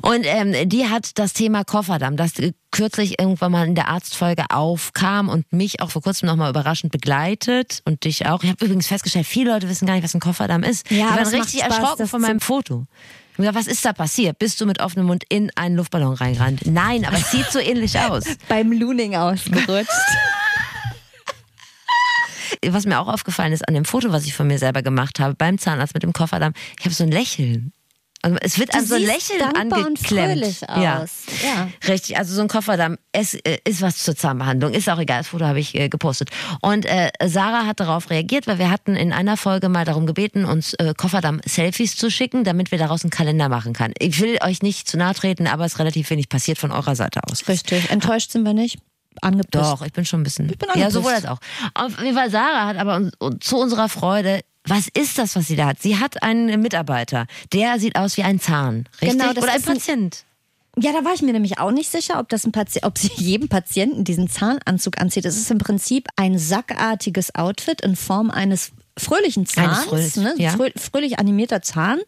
Und 0.03 0.25
ähm, 0.25 0.69
die 0.69 0.87
hat 0.87 1.19
das 1.19 1.33
Thema 1.33 1.65
Kofferdamm, 1.65 2.17
das 2.17 2.39
äh, 2.39 2.53
kürzlich 2.71 3.19
irgendwann 3.19 3.53
mal 3.53 3.67
in 3.67 3.75
der 3.75 3.89
Arztfolge 3.89 4.45
aufkam 4.51 5.29
und 5.29 5.53
mich 5.53 5.81
auch 5.81 5.91
vor 5.91 6.03
kurzem 6.03 6.27
nochmal 6.27 6.51
überraschend 6.51 6.93
begleitet 6.93 7.81
und 7.85 8.05
dich 8.05 8.27
auch. 8.27 8.43
Ich 8.43 8.51
habe 8.51 8.65
übrigens 8.65 8.87
festgestellt, 8.87 9.27
viele 9.27 9.53
Leute 9.53 9.69
wissen 9.69 9.87
gar 9.87 9.95
nicht, 9.95 10.05
was 10.05 10.15
ein 10.15 10.21
Kofferdamm 10.21 10.63
ist. 10.63 10.91
Ja, 10.91 11.17
es 11.17 11.33
macht 11.33 11.43
richtig 11.47 11.61
Spaß, 11.61 11.79
erschrocken 11.79 12.09
von 12.09 12.21
meinem 12.21 12.41
Foto. 12.41 12.87
Ich 13.33 13.37
gedacht, 13.37 13.55
was 13.55 13.69
ist 13.69 13.85
da 13.85 13.93
passiert? 13.93 14.41
Bist 14.41 14.61
du 14.61 14.67
mit 14.67 14.83
offenem 14.83 15.07
Mund 15.07 15.23
in 15.29 15.53
einen 15.55 15.77
Luftballon 15.77 16.15
reingerannt? 16.15 16.67
Nein, 16.67 17.05
aber 17.05 17.19
es 17.19 17.31
sieht 17.31 17.47
so 17.51 17.61
ähnlich 17.61 17.97
aus. 17.99 18.25
Beim 18.49 18.73
Looning 18.73 19.15
ausgerutscht. 19.15 19.89
Was 22.67 22.85
mir 22.85 22.99
auch 22.99 23.07
aufgefallen 23.07 23.53
ist 23.53 23.69
an 23.69 23.75
dem 23.75 23.85
Foto, 23.85 24.11
was 24.11 24.25
ich 24.25 24.35
von 24.35 24.47
mir 24.47 24.59
selber 24.59 24.83
gemacht 24.83 25.21
habe, 25.21 25.35
beim 25.35 25.59
Zahnarzt 25.59 25.95
mit 25.95 26.03
dem 26.03 26.13
Kofferdamm, 26.13 26.55
ich 26.79 26.85
habe 26.85 26.95
so 26.95 27.05
ein 27.05 27.13
Lächeln. 27.13 27.73
Also 28.35 28.39
es 28.43 28.59
wird 28.59 28.75
Du 28.75 28.79
an 28.79 28.87
so 28.87 28.97
Lächeln 28.97 29.43
angeklemmt. 29.55 29.99
fröhlich 29.99 30.61
Ja. 30.63 31.03
aus. 31.03 31.11
Ja. 31.43 31.69
Richtig, 31.89 32.17
also 32.19 32.35
so 32.35 32.41
ein 32.43 32.49
Kofferdamm, 32.49 32.97
es 33.13 33.35
äh, 33.35 33.59
ist 33.65 33.83
was 33.83 33.99
zur 33.99 34.17
Zahnbehandlung, 34.17 34.73
ist 34.75 34.89
auch 34.89 34.99
egal, 34.99 35.19
das 35.19 35.29
Foto 35.29 35.45
habe 35.47 35.61
ich 35.61 35.75
äh, 35.75 35.89
gepostet. 35.89 36.31
Und 36.63 36.85
äh, 36.87 37.11
Sarah 37.25 37.67
hat 37.67 37.81
darauf 37.81 38.11
reagiert, 38.11 38.47
weil 38.47 38.59
wir 38.59 38.71
hatten 38.71 38.97
in 38.97 39.13
einer 39.13 39.37
Folge 39.37 39.69
mal 39.69 39.85
darum 39.85 40.07
gebeten, 40.07 40.45
uns 40.45 40.75
äh, 40.75 40.95
Kofferdamm-Selfies 40.97 41.97
zu 41.97 42.11
schicken, 42.11 42.45
damit 42.45 42.71
wir 42.71 42.79
daraus 42.79 43.03
einen 43.05 43.11
Kalender 43.11 43.49
machen 43.49 43.73
können. 43.73 43.95
Ich 43.99 44.21
will 44.21 44.39
euch 44.43 44.63
nicht 44.63 44.89
zu 44.89 44.97
nahe 44.97 45.15
treten, 45.15 45.47
aber 45.47 45.65
es 45.65 45.75
ist 45.75 45.79
relativ 45.79 46.11
wenig 46.11 46.29
passiert 46.29 46.59
von 46.59 46.71
eurer 46.73 46.95
Seite 46.97 47.21
aus. 47.31 47.47
Richtig. 47.49 47.91
Enttäuscht 47.91 48.31
sind 48.33 48.45
wir 48.45 48.55
nicht. 48.55 48.79
Angepisst. 49.21 49.55
Doch, 49.55 49.83
ich 49.83 49.93
bin 49.93 50.05
schon 50.05 50.21
ein 50.21 50.25
bisschen. 50.25 50.49
Ich 50.49 50.59
bin 50.59 50.69
ja, 50.69 50.75
angepisst. 50.75 50.95
sowohl 50.95 51.13
als 51.13 51.27
auch. 51.27 51.39
Auf 51.75 52.01
jeden 52.01 52.15
Fall, 52.17 52.31
Sarah 52.31 52.67
hat 52.67 52.77
aber 52.77 53.11
zu 53.41 53.57
unserer 53.59 53.89
Freude. 53.89 54.41
Was 54.69 54.89
ist 54.89 55.19
das, 55.19 55.35
was 55.37 55.47
sie 55.47 55.57
da 55.57 55.67
hat? 55.69 55.81
Sie 55.83 55.99
hat 55.99 56.23
einen 56.23 56.61
Mitarbeiter, 56.61 57.27
der 57.53 57.79
sieht 57.81 57.97
aus 57.97 58.17
wie 58.17 58.23
ein 58.23 58.39
Zahn, 58.41 58.89
richtig? 59.01 59.19
Genau, 59.19 59.33
das 59.33 59.45
Oder 59.45 59.53
ein 59.53 59.59
ist 59.61 59.69
ein- 59.69 59.75
Patient. 59.77 60.25
Ja, 60.81 60.93
da 60.93 61.05
war 61.05 61.13
ich 61.13 61.23
mir 61.23 61.33
nämlich 61.33 61.59
auch 61.59 61.73
nicht 61.73 61.91
sicher, 61.91 62.21
ob 62.21 62.29
das 62.29 62.45
ein 62.47 62.53
Patient, 62.53 62.85
ob 62.85 62.99
sie 62.99 63.11
jedem 63.17 63.49
Patienten 63.49 64.05
diesen 64.05 64.29
Zahnanzug 64.29 65.01
anzieht. 65.01 65.25
Es 65.25 65.37
ist 65.37 65.51
im 65.51 65.59
Prinzip 65.59 66.09
ein 66.17 66.39
sackartiges 66.39 67.35
Outfit 67.35 67.81
in 67.81 67.97
Form 67.97 68.31
eines 68.31 68.71
fröhlichen 68.97 69.47
Zahns, 69.47 69.87
fröhlich- 69.87 70.17
ne? 70.17 70.35
ja. 70.39 70.51
Frö 70.51 70.71
fröhlich 70.77 71.19
animierter 71.19 71.63
Zahn. 71.63 71.99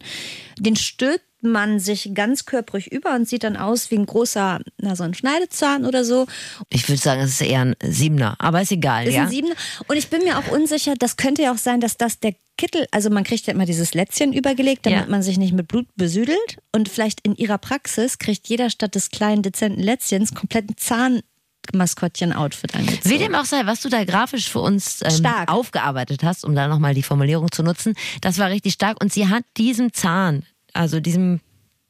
Den 0.57 0.75
stülpt 0.75 1.25
man 1.41 1.79
sich 1.79 2.11
ganzkörperig 2.13 2.91
über 2.91 3.15
und 3.15 3.27
sieht 3.27 3.43
dann 3.43 3.57
aus 3.57 3.91
wie 3.91 3.95
ein 3.95 4.05
großer, 4.05 4.59
na 4.77 4.95
so 4.95 5.03
ein 5.03 5.13
Schneidezahn 5.13 5.85
oder 5.85 6.03
so. 6.05 6.27
Ich 6.69 6.87
würde 6.87 7.01
sagen, 7.01 7.21
es 7.21 7.31
ist 7.31 7.41
eher 7.41 7.61
ein 7.61 7.75
Siebener, 7.83 8.35
aber 8.39 8.61
ist 8.61 8.71
egal, 8.71 9.07
Ist 9.07 9.13
ja. 9.15 9.23
ein 9.23 9.29
Siebener. 9.29 9.55
Und 9.87 9.97
ich 9.97 10.09
bin 10.09 10.23
mir 10.23 10.37
auch 10.37 10.47
unsicher, 10.51 10.93
das 10.97 11.17
könnte 11.17 11.41
ja 11.43 11.51
auch 11.53 11.57
sein, 11.57 11.81
dass 11.81 11.97
das 11.97 12.19
der 12.19 12.33
Kittel, 12.57 12.85
also 12.91 13.09
man 13.09 13.23
kriegt 13.23 13.47
ja 13.47 13.53
immer 13.53 13.65
dieses 13.65 13.93
Lätzchen 13.95 14.33
übergelegt, 14.33 14.85
damit 14.85 14.99
Ja. 15.01 15.07
man 15.07 15.23
sich 15.23 15.37
nicht 15.39 15.53
mit 15.53 15.67
Blut 15.67 15.87
besüdelt. 15.95 16.57
Und 16.71 16.89
vielleicht 16.89 17.21
in 17.25 17.35
ihrer 17.35 17.57
Praxis 17.57 18.19
kriegt 18.19 18.47
jeder 18.47 18.69
statt 18.69 18.93
des 18.93 19.09
kleinen, 19.09 19.41
dezenten 19.41 19.81
Lätzchens 19.81 20.35
komplett 20.35 20.69
ein 20.69 20.75
Zahnmaskottchen-Outfit 20.77 22.75
angezogen. 22.75 23.09
Wie 23.09 23.17
dem 23.17 23.35
auch 23.35 23.45
sei, 23.45 23.65
was 23.65 23.81
du 23.81 23.89
da 23.89 24.03
grafisch 24.03 24.49
für 24.49 24.59
uns 24.59 25.01
ähm, 25.03 25.11
Stark. 25.11 25.49
aufgearbeitet 25.51 26.23
hast, 26.23 26.43
um 26.45 26.55
da 26.55 26.67
nochmal 26.67 26.93
die 26.93 27.03
Formulierung 27.03 27.51
zu 27.51 27.63
nutzen, 27.63 27.95
das 28.21 28.37
war 28.37 28.49
richtig 28.49 28.73
stark. 28.73 29.01
Und 29.01 29.11
sie 29.11 29.27
hat 29.27 29.43
diesem 29.57 29.93
Zahn, 29.93 30.43
also 30.73 30.99
diesem 30.99 31.39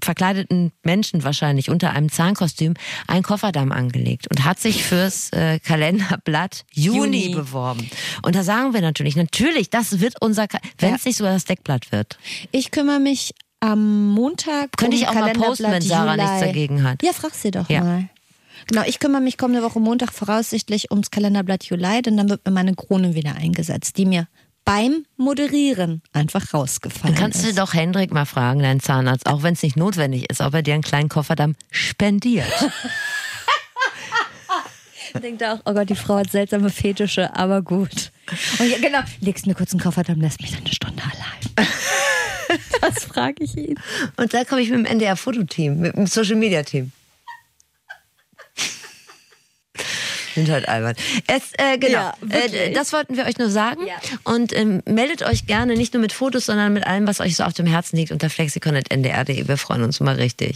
verkleideten 0.04 0.72
Menschen 0.84 1.24
wahrscheinlich 1.24 1.70
unter 1.70 1.92
einem 1.92 2.10
Zahnkostüm, 2.12 2.74
einen 3.08 3.22
Kofferdamm 3.24 3.72
angelegt 3.72 4.28
und 4.32 4.46
hat 4.46 4.60
sich 4.60 4.84
fürs 4.84 5.32
äh, 5.32 5.60
Kalenderblatt 5.60 6.66
Juni, 6.72 7.26
Juni. 7.26 7.36
beworben. 7.36 7.88
Und 8.24 8.36
da 8.36 8.44
sagen 8.44 8.74
wir 8.74 8.82
natürlich, 8.82 9.16
natürlich, 9.16 9.70
das 9.70 10.00
wird 10.00 10.16
unser, 10.20 10.48
wenn 10.80 10.96
es 10.96 11.06
nicht 11.06 11.18
sogar 11.18 11.34
das 11.34 11.46
Deckblatt 11.46 11.92
wird. 11.92 12.18
Ich 12.52 12.72
kümmere 12.72 13.00
mich 13.00 13.34
am 13.60 14.08
Montag. 14.08 14.76
Könnte 14.78 14.98
um 14.98 15.04
ich 15.04 15.08
auch 15.08 15.14
mal 15.14 15.34
posten, 15.34 15.72
wenn 15.72 15.82
Sarah 15.84 16.16
Juli. 16.16 16.24
nichts 16.24 16.40
dagegen 16.40 16.84
hat. 16.84 17.04
Ja, 17.04 17.14
frag 17.14 17.36
sie 17.36 17.52
doch 17.52 17.70
Ja. 17.70 17.82
mal. 17.84 18.10
Genau, 18.68 18.84
ich 18.86 19.00
kümmere 19.00 19.22
mich 19.22 19.38
kommende 19.38 19.64
Woche 19.64 19.80
Montag 19.80 20.14
voraussichtlich 20.14 20.92
ums 20.92 21.10
Kalenderblatt 21.12 21.64
Juli, 21.66 22.02
denn 22.02 22.18
dann 22.18 22.30
wird 22.30 22.46
mir 22.46 22.52
meine 22.52 22.76
Krone 22.76 23.16
wieder 23.16 23.36
eingesetzt, 23.36 23.98
die 23.98 24.06
mir 24.06 24.28
beim 24.66 25.06
Moderieren 25.18 26.02
einfach 26.14 26.54
rausgefallen 26.54 27.16
Dann 27.16 27.24
kannst 27.24 27.44
du 27.44 27.50
ist. 27.50 27.58
doch 27.58 27.74
Hendrik 27.74 28.12
mal 28.12 28.26
fragen, 28.26 28.62
deinen 28.62 28.80
Zahnarzt, 28.80 29.28
auch 29.28 29.44
wenn 29.44 29.54
es 29.54 29.64
nicht 29.64 29.78
notwendig 29.78 30.30
ist, 30.30 30.42
ob 30.42 30.54
er 30.54 30.62
dir 30.62 30.74
einen 30.74 30.84
kleinen 30.84 31.10
Kofferdamm 31.10 31.56
spendiert. 31.72 32.48
denkt 35.22 35.44
auch, 35.44 35.60
oh 35.66 35.74
Gott, 35.74 35.90
die 35.90 35.96
Frau 35.96 36.16
hat 36.18 36.32
seltsame 36.32 36.70
Fetische, 36.70 37.36
aber 37.36 37.62
gut. 37.62 38.12
Und 38.60 38.70
ja, 38.70 38.78
genau, 38.80 39.00
legst 39.20 39.46
mir 39.46 39.54
kurz 39.56 39.72
einen 39.72 39.82
Kofferdamm, 39.82 40.20
lässt 40.20 40.42
mich 40.42 40.52
dann 40.52 40.62
eine 40.62 40.74
Stunde 40.74 41.02
allein. 41.04 41.68
Das 42.82 43.06
frage 43.06 43.46
ich 43.46 43.56
ihn. 43.56 43.76
Und 44.18 44.34
da 44.34 44.44
komme 44.44 44.60
ich 44.60 44.70
mit 44.70 44.80
dem 44.80 44.86
NDR-Fototeam, 44.86 45.80
mit 45.80 45.96
dem 45.96 46.06
Social-Media-Team. 46.06 46.92
Sind 50.36 50.50
halt 50.50 50.68
albern. 50.68 50.96
Es, 51.28 51.52
äh, 51.58 51.78
genau, 51.78 52.00
Ja, 52.00 52.14
äh, 52.30 52.74
das 52.74 52.94
wollten 52.94 53.18
wir 53.18 53.26
euch 53.26 53.38
nur 53.38 53.50
sagen. 53.50 53.82
Ja. 53.88 53.96
Und 54.24 54.56
ähm, 54.56 54.82
meldet 54.86 55.24
euch 55.24 55.46
gerne 55.46 55.76
nicht 55.76 55.94
nur 55.94 56.02
mit 56.02 56.14
Fotos, 56.14 56.46
sondern 56.46 56.74
mit 56.74 56.86
allem, 56.86 57.08
was 57.08 57.20
euch 57.20 57.36
so 57.36 57.44
auf 57.44 57.54
dem 57.54 57.66
Herzen 57.66 57.98
liegt 57.98 58.12
unter 58.12 58.30
flexikon.ndr.de. 58.30 59.48
Wir 59.48 59.58
freuen 59.58 59.84
uns 59.84 60.00
mal 60.00 60.16
richtig. 60.16 60.56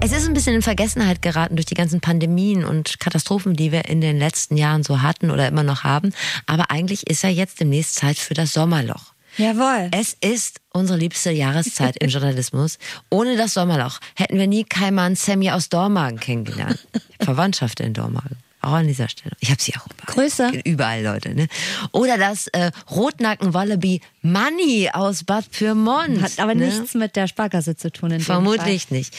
Es 0.00 0.12
ist 0.12 0.28
ein 0.28 0.34
bisschen 0.34 0.54
in 0.54 0.62
Vergessenheit 0.62 1.22
geraten 1.22 1.56
durch 1.56 1.66
die 1.66 1.74
ganzen 1.74 2.00
Pandemien 2.00 2.64
und 2.64 3.00
Katastrophen, 3.00 3.54
die 3.54 3.72
wir 3.72 3.86
in 3.86 4.00
den 4.00 4.16
letzten 4.16 4.56
Jahren 4.56 4.84
so 4.84 5.02
hatten 5.02 5.30
oder 5.30 5.48
immer 5.48 5.64
noch 5.64 5.82
haben. 5.82 6.14
Aber 6.46 6.70
eigentlich 6.70 7.08
ist 7.08 7.22
ja 7.22 7.28
jetzt 7.28 7.58
demnächst 7.58 7.96
Zeit 7.96 8.16
für 8.16 8.34
das 8.34 8.52
Sommerloch. 8.52 9.12
Jawohl. 9.38 9.88
Es 9.92 10.14
ist 10.20 10.60
unsere 10.72 10.98
liebste 10.98 11.30
Jahreszeit 11.30 11.96
im 11.98 12.08
Journalismus. 12.10 12.78
Ohne 13.08 13.36
das 13.36 13.54
Sommerloch 13.54 14.00
hätten 14.16 14.36
wir 14.36 14.48
nie 14.48 14.64
Kaiman 14.64 15.14
Sammy 15.14 15.50
aus 15.50 15.68
Dormagen 15.68 16.18
kennengelernt. 16.18 16.86
Verwandtschaft 17.20 17.80
in 17.80 17.94
Dormagen. 17.94 18.36
Auch 18.68 18.74
an 18.74 18.86
dieser 18.86 19.08
Stelle. 19.08 19.34
Ich 19.40 19.50
habe 19.50 19.62
sie 19.62 19.74
auch 19.76 19.86
überall. 19.86 20.14
Grüße. 20.14 20.50
Überall, 20.64 21.02
Leute. 21.02 21.34
Ne? 21.34 21.48
Oder 21.92 22.18
das 22.18 22.48
äh, 22.48 22.70
Rotnacken-Wallaby 22.90 24.02
Money 24.22 24.90
aus 24.92 25.24
Bad 25.24 25.50
Pyrmont. 25.50 26.20
Hat 26.20 26.38
aber 26.38 26.54
ne? 26.54 26.66
nichts 26.66 26.94
mit 26.94 27.16
der 27.16 27.28
Sparkasse 27.28 27.76
zu 27.76 27.90
tun. 27.90 28.10
In 28.10 28.18
dem 28.18 28.24
Vermutlich 28.24 28.90
nicht. 28.90 29.14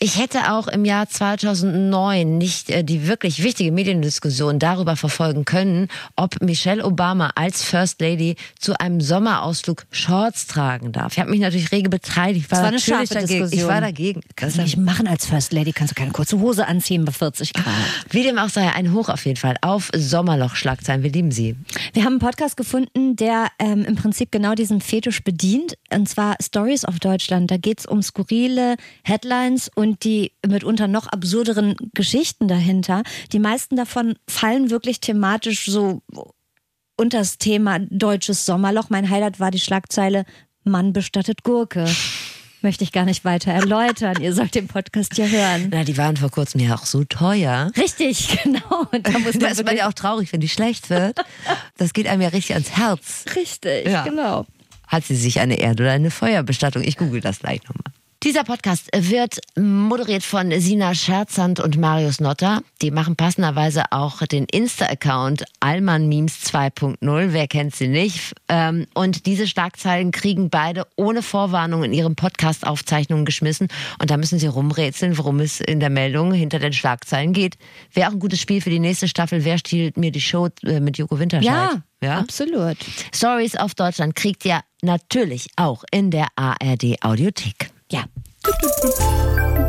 Ich 0.00 0.18
hätte 0.18 0.52
auch 0.52 0.66
im 0.66 0.84
Jahr 0.84 1.08
2009 1.08 2.38
nicht 2.38 2.70
äh, 2.70 2.82
die 2.82 3.06
wirklich 3.06 3.44
wichtige 3.44 3.70
Mediendiskussion 3.70 4.58
darüber 4.58 4.96
verfolgen 4.96 5.44
können, 5.44 5.86
ob 6.16 6.40
Michelle 6.40 6.84
Obama 6.84 7.30
als 7.36 7.62
First 7.62 8.00
Lady 8.00 8.34
zu 8.58 8.78
einem 8.80 9.00
Sommerausflug 9.00 9.84
Shorts 9.92 10.48
tragen 10.48 10.90
darf. 10.90 11.12
Ich 11.12 11.20
habe 11.20 11.30
mich 11.30 11.40
natürlich 11.40 11.70
rege 11.70 11.90
beteiligt. 11.90 12.46
Ich 12.46 12.50
war, 12.50 12.58
Das 12.58 12.62
war 12.64 12.68
eine 12.68 12.80
scharfe 12.80 13.14
dagegen. 13.14 13.42
Diskussion. 13.42 13.60
Ich 13.60 13.66
war 13.68 13.80
dagegen. 13.80 14.20
Kannst 14.34 14.58
du 14.58 14.62
nicht 14.62 14.78
machen 14.78 15.06
als 15.06 15.26
First 15.26 15.52
Lady, 15.52 15.72
kannst 15.72 15.92
du 15.92 15.94
keine 15.94 16.10
kurze 16.10 16.40
Hose 16.40 16.66
anziehen 16.66 17.04
bei 17.04 17.12
40 17.12 17.52
Grad. 17.52 17.66
Wie 18.10 18.22
dem 18.22 18.38
auch 18.38 18.48
sei, 18.48 18.68
ein 18.80 18.92
Hoch 18.94 19.08
auf 19.08 19.24
jeden 19.26 19.36
Fall 19.36 19.56
auf 19.60 19.90
Sommerloch-Schlagzeilen. 19.94 21.02
Wir 21.02 21.12
lieben 21.12 21.30
sie. 21.30 21.56
Wir 21.92 22.04
haben 22.04 22.14
einen 22.14 22.20
Podcast 22.20 22.56
gefunden, 22.56 23.14
der 23.14 23.48
ähm, 23.58 23.84
im 23.84 23.96
Prinzip 23.96 24.32
genau 24.32 24.54
diesen 24.54 24.80
Fetisch 24.80 25.22
bedient. 25.22 25.76
Und 25.92 26.08
zwar 26.08 26.36
Stories 26.42 26.86
of 26.86 26.98
Deutschland. 26.98 27.50
Da 27.50 27.56
geht 27.56 27.80
es 27.80 27.86
um 27.86 28.02
skurrile 28.02 28.76
Headlines 29.04 29.70
und 29.74 30.04
die 30.04 30.32
mitunter 30.46 30.88
noch 30.88 31.06
absurderen 31.06 31.76
Geschichten 31.94 32.48
dahinter. 32.48 33.02
Die 33.32 33.38
meisten 33.38 33.76
davon 33.76 34.14
fallen 34.28 34.70
wirklich 34.70 35.00
thematisch 35.00 35.66
so 35.66 36.02
unter 36.96 37.18
das 37.18 37.38
Thema 37.38 37.78
deutsches 37.78 38.46
Sommerloch. 38.46 38.90
Mein 38.90 39.08
Highlight 39.10 39.40
war 39.40 39.50
die 39.50 39.60
Schlagzeile 39.60 40.24
Mann 40.64 40.92
bestattet 40.92 41.42
Gurke. 41.42 41.86
Möchte 42.62 42.84
ich 42.84 42.92
gar 42.92 43.04
nicht 43.04 43.24
weiter 43.24 43.52
erläutern. 43.52 44.20
Ihr 44.20 44.34
sollt 44.34 44.54
den 44.54 44.68
Podcast 44.68 45.16
ja 45.16 45.24
hören. 45.26 45.68
Na, 45.72 45.84
die 45.84 45.96
waren 45.96 46.16
vor 46.16 46.30
kurzem 46.30 46.60
ja 46.60 46.74
auch 46.74 46.84
so 46.84 47.04
teuer. 47.04 47.70
Richtig, 47.76 48.38
genau. 48.44 48.86
Und 48.92 49.06
da 49.06 49.18
muss 49.18 49.32
Da 49.32 49.40
man 49.46 49.52
ist 49.52 49.64
man 49.64 49.76
ja 49.76 49.88
auch 49.88 49.92
traurig, 49.94 50.32
wenn 50.32 50.40
die 50.40 50.48
schlecht 50.48 50.90
wird. 50.90 51.18
Das 51.78 51.92
geht 51.92 52.06
einem 52.06 52.20
ja 52.22 52.28
richtig 52.28 52.52
ans 52.54 52.70
Herz. 52.70 53.24
Richtig, 53.34 53.86
Ja. 53.86 54.04
genau. 54.04 54.46
Hat 54.86 55.04
sie 55.04 55.14
sich 55.16 55.38
eine 55.40 55.58
Erd- 55.58 55.80
oder 55.80 55.92
eine 55.92 56.10
Feuerbestattung? 56.10 56.82
Ich 56.82 56.96
google 56.96 57.20
das 57.20 57.38
gleich 57.38 57.60
nochmal. 57.64 57.92
Dieser 58.22 58.44
Podcast 58.44 58.90
wird 58.94 59.38
moderiert 59.58 60.22
von 60.22 60.52
Sina 60.60 60.94
Scherzand 60.94 61.58
und 61.58 61.78
Marius 61.78 62.20
Notter. 62.20 62.60
Die 62.82 62.90
machen 62.90 63.16
passenderweise 63.16 63.84
auch 63.92 64.20
den 64.26 64.44
Insta-Account 64.44 65.44
Allmann 65.60 66.06
Memes 66.06 66.44
2.0. 66.44 66.98
Wer 67.32 67.48
kennt 67.48 67.74
sie 67.74 67.88
nicht? 67.88 68.34
Ähm, 68.50 68.86
Und 68.92 69.24
diese 69.24 69.46
Schlagzeilen 69.46 70.10
kriegen 70.10 70.50
beide 70.50 70.86
ohne 70.96 71.22
Vorwarnung 71.22 71.82
in 71.82 71.94
ihrem 71.94 72.14
Podcast-Aufzeichnungen 72.14 73.24
geschmissen. 73.24 73.68
Und 73.98 74.10
da 74.10 74.18
müssen 74.18 74.38
sie 74.38 74.48
rumrätseln, 74.48 75.16
worum 75.16 75.40
es 75.40 75.60
in 75.62 75.80
der 75.80 75.88
Meldung 75.88 76.34
hinter 76.34 76.58
den 76.58 76.74
Schlagzeilen 76.74 77.32
geht. 77.32 77.56
Wäre 77.94 78.10
auch 78.10 78.12
ein 78.12 78.20
gutes 78.20 78.42
Spiel 78.42 78.60
für 78.60 78.68
die 78.68 78.80
nächste 78.80 79.08
Staffel. 79.08 79.46
Wer 79.46 79.56
stiehlt 79.56 79.96
mir 79.96 80.12
die 80.12 80.20
Show 80.20 80.50
äh, 80.62 80.78
mit 80.80 80.98
Joko 80.98 81.18
Winterscheid? 81.18 81.46
Ja, 81.46 81.82
ja? 82.02 82.18
absolut. 82.18 82.76
Stories 83.14 83.56
auf 83.56 83.74
Deutschland 83.74 84.14
kriegt 84.14 84.44
ihr 84.44 84.60
natürlich 84.82 85.48
auch 85.56 85.84
in 85.90 86.10
der 86.10 86.26
ARD 86.36 87.02
Audiothek. 87.02 87.70
Ja. 87.90 88.04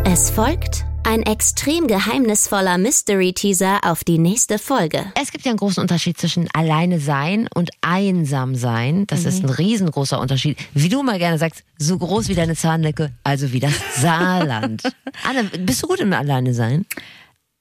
Es 0.05 0.29
folgt 0.29 0.85
Ein 1.03 1.23
extrem 1.23 1.87
geheimnisvoller 1.87 2.77
Mystery-Teaser 2.77 3.79
auf 3.83 4.03
die 4.03 4.19
nächste 4.19 4.59
Folge. 4.59 5.11
Es 5.19 5.31
gibt 5.31 5.45
ja 5.45 5.51
einen 5.51 5.57
großen 5.57 5.81
Unterschied 5.81 6.19
zwischen 6.19 6.47
alleine 6.53 6.99
sein 6.99 7.49
und 7.55 7.71
einsam 7.81 8.53
sein. 8.53 9.07
Das 9.07 9.25
ist 9.25 9.43
ein 9.43 9.49
riesengroßer 9.49 10.19
Unterschied. 10.19 10.59
Wie 10.75 10.89
du 10.89 11.01
mal 11.01 11.17
gerne 11.17 11.39
sagst, 11.39 11.63
so 11.79 11.97
groß 11.97 12.29
wie 12.29 12.35
deine 12.35 12.55
Zahnlecke, 12.55 13.11
also 13.23 13.51
wie 13.51 13.59
das 13.59 13.73
Saarland. 13.99 14.83
Anne, 15.27 15.45
bist 15.45 15.81
du 15.81 15.87
gut 15.87 15.99
im 15.99 16.13
Alleine 16.13 16.53
sein? 16.53 16.85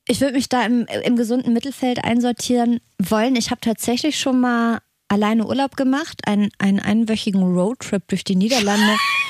Ich 0.07 0.21
würde 0.21 0.35
mich 0.35 0.51
da 0.51 0.67
im, 0.67 0.87
im 1.05 1.17
gesunden 1.17 1.55
Mittelfeld 1.55 2.05
einsortieren 2.05 2.81
wollen. 2.99 3.37
Ich 3.37 3.51
habe 3.51 3.63
tatsächlich 3.63 4.19
schon 4.19 4.39
mal 4.41 4.81
alleine 5.09 5.47
Urlaub 5.47 5.77
gemacht, 5.77 6.21
einen, 6.27 6.51
einen 6.59 6.79
einwöchigen 6.79 7.43
Roadtrip 7.43 8.07
durch 8.09 8.25
die 8.25 8.37
Niederlande. 8.37 8.97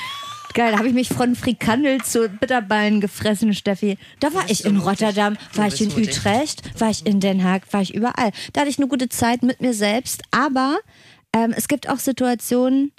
Geil, 0.53 0.71
da 0.71 0.79
habe 0.79 0.87
ich 0.89 0.93
mich 0.93 1.09
von 1.09 1.35
Frikandel 1.35 2.03
zu 2.03 2.27
Bitterballen 2.27 2.99
gefressen, 2.99 3.53
Steffi. 3.53 3.97
Da 4.19 4.33
war 4.33 4.49
ich 4.49 4.65
in 4.65 4.77
Rotterdam, 4.77 5.37
war 5.55 5.67
ich 5.67 5.81
in 5.81 5.91
Utrecht, 5.91 6.79
war 6.79 6.89
ich 6.89 7.05
in 7.05 7.19
Den 7.19 7.43
Haag, 7.43 7.71
war 7.71 7.81
ich 7.81 7.93
überall. 7.93 8.31
Da 8.51 8.61
hatte 8.61 8.69
ich 8.69 8.77
eine 8.77 8.87
gute 8.87 9.07
Zeit 9.07 9.43
mit 9.43 9.61
mir 9.61 9.73
selbst, 9.73 10.23
aber 10.31 10.79
ähm, 11.33 11.53
es 11.55 11.67
gibt 11.67 11.87
auch 11.87 11.99
Situationen, 11.99 12.91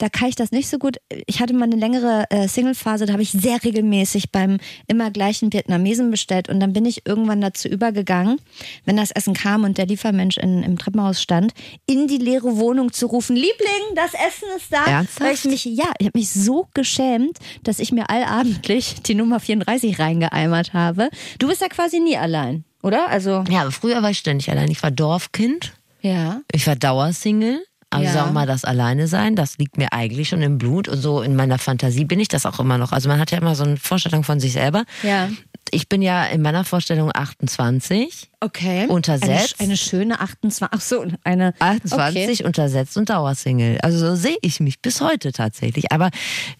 da 0.00 0.08
kann 0.08 0.28
ich 0.30 0.34
das 0.34 0.50
nicht 0.50 0.68
so 0.68 0.78
gut. 0.78 0.96
Ich 1.26 1.40
hatte 1.40 1.52
mal 1.52 1.64
eine 1.64 1.76
längere 1.76 2.24
äh, 2.30 2.48
Single-Phase, 2.48 3.04
da 3.04 3.12
habe 3.12 3.22
ich 3.22 3.32
sehr 3.32 3.62
regelmäßig 3.62 4.32
beim 4.32 4.56
immer 4.86 5.10
gleichen 5.10 5.52
Vietnamesen 5.52 6.10
bestellt 6.10 6.48
und 6.48 6.58
dann 6.58 6.72
bin 6.72 6.86
ich 6.86 7.06
irgendwann 7.06 7.40
dazu 7.42 7.68
übergegangen, 7.68 8.40
wenn 8.86 8.96
das 8.96 9.10
Essen 9.10 9.34
kam 9.34 9.64
und 9.64 9.76
der 9.76 9.86
Liefermensch 9.86 10.38
in, 10.38 10.62
im 10.62 10.78
Treppenhaus 10.78 11.20
stand, 11.20 11.52
in 11.86 12.08
die 12.08 12.16
leere 12.16 12.56
Wohnung 12.56 12.92
zu 12.92 13.06
rufen, 13.06 13.36
Liebling, 13.36 13.94
das 13.94 14.14
Essen 14.14 14.48
ist 14.56 14.72
da. 14.72 14.84
Ernsthaft? 14.86 15.20
Weil 15.20 15.34
ich 15.34 15.44
mich, 15.44 15.64
ja, 15.66 15.92
ich 15.98 16.06
habe 16.06 16.18
mich 16.18 16.30
so 16.30 16.66
geschämt, 16.72 17.38
dass 17.62 17.78
ich 17.78 17.92
mir 17.92 18.08
allabendlich 18.08 19.02
die 19.02 19.14
Nummer 19.14 19.38
34 19.38 19.98
reingeeimert 19.98 20.72
habe. 20.72 21.10
Du 21.38 21.46
bist 21.48 21.60
ja 21.60 21.68
quasi 21.68 22.00
nie 22.00 22.16
allein, 22.16 22.64
oder? 22.82 23.08
Also, 23.08 23.44
Ja, 23.50 23.70
früher 23.70 24.02
war 24.02 24.10
ich 24.10 24.18
ständig 24.18 24.50
allein. 24.50 24.70
Ich 24.70 24.82
war 24.82 24.90
Dorfkind. 24.90 25.74
ja. 26.00 26.40
Ich 26.52 26.66
war 26.66 26.74
Dauersingle. 26.76 27.62
Also 27.90 28.04
Ja. 28.18 28.26
wir 28.26 28.32
mal, 28.32 28.46
das 28.46 28.64
Alleine 28.64 29.08
sein, 29.08 29.34
das 29.36 29.58
liegt 29.58 29.76
mir 29.76 29.92
eigentlich 29.92 30.28
schon 30.28 30.42
im 30.42 30.58
Blut 30.58 30.86
und 30.88 31.00
so 31.00 31.22
in 31.22 31.34
meiner 31.34 31.58
Fantasie 31.58 32.04
bin 32.04 32.20
ich 32.20 32.28
das 32.28 32.46
auch 32.46 32.60
immer 32.60 32.78
noch. 32.78 32.92
Also 32.92 33.08
man 33.08 33.18
hat 33.18 33.30
ja 33.32 33.38
immer 33.38 33.54
so 33.56 33.64
eine 33.64 33.76
Vorstellung 33.76 34.22
von 34.24 34.38
sich 34.40 34.52
selber. 34.52 34.84
Ja. 35.02 35.28
Ich 35.72 35.88
bin 35.88 36.00
ja 36.02 36.24
in 36.24 36.42
meiner 36.42 36.64
Vorstellung 36.64 37.10
28, 37.14 38.30
Okay. 38.42 38.86
Untersetzt. 38.86 39.56
Eine, 39.58 39.68
eine 39.68 39.76
schöne 39.76 40.18
28. 40.20 40.68
Ach 40.72 40.80
so, 40.80 41.04
eine 41.24 41.52
28 41.58 42.44
untersetzt 42.46 42.96
und 42.96 43.10
Dauersingle. 43.10 43.78
Also 43.82 43.98
so 43.98 44.16
sehe 44.16 44.38
ich 44.40 44.60
mich 44.60 44.80
bis 44.80 45.02
heute 45.02 45.30
tatsächlich. 45.32 45.92
Aber 45.92 46.08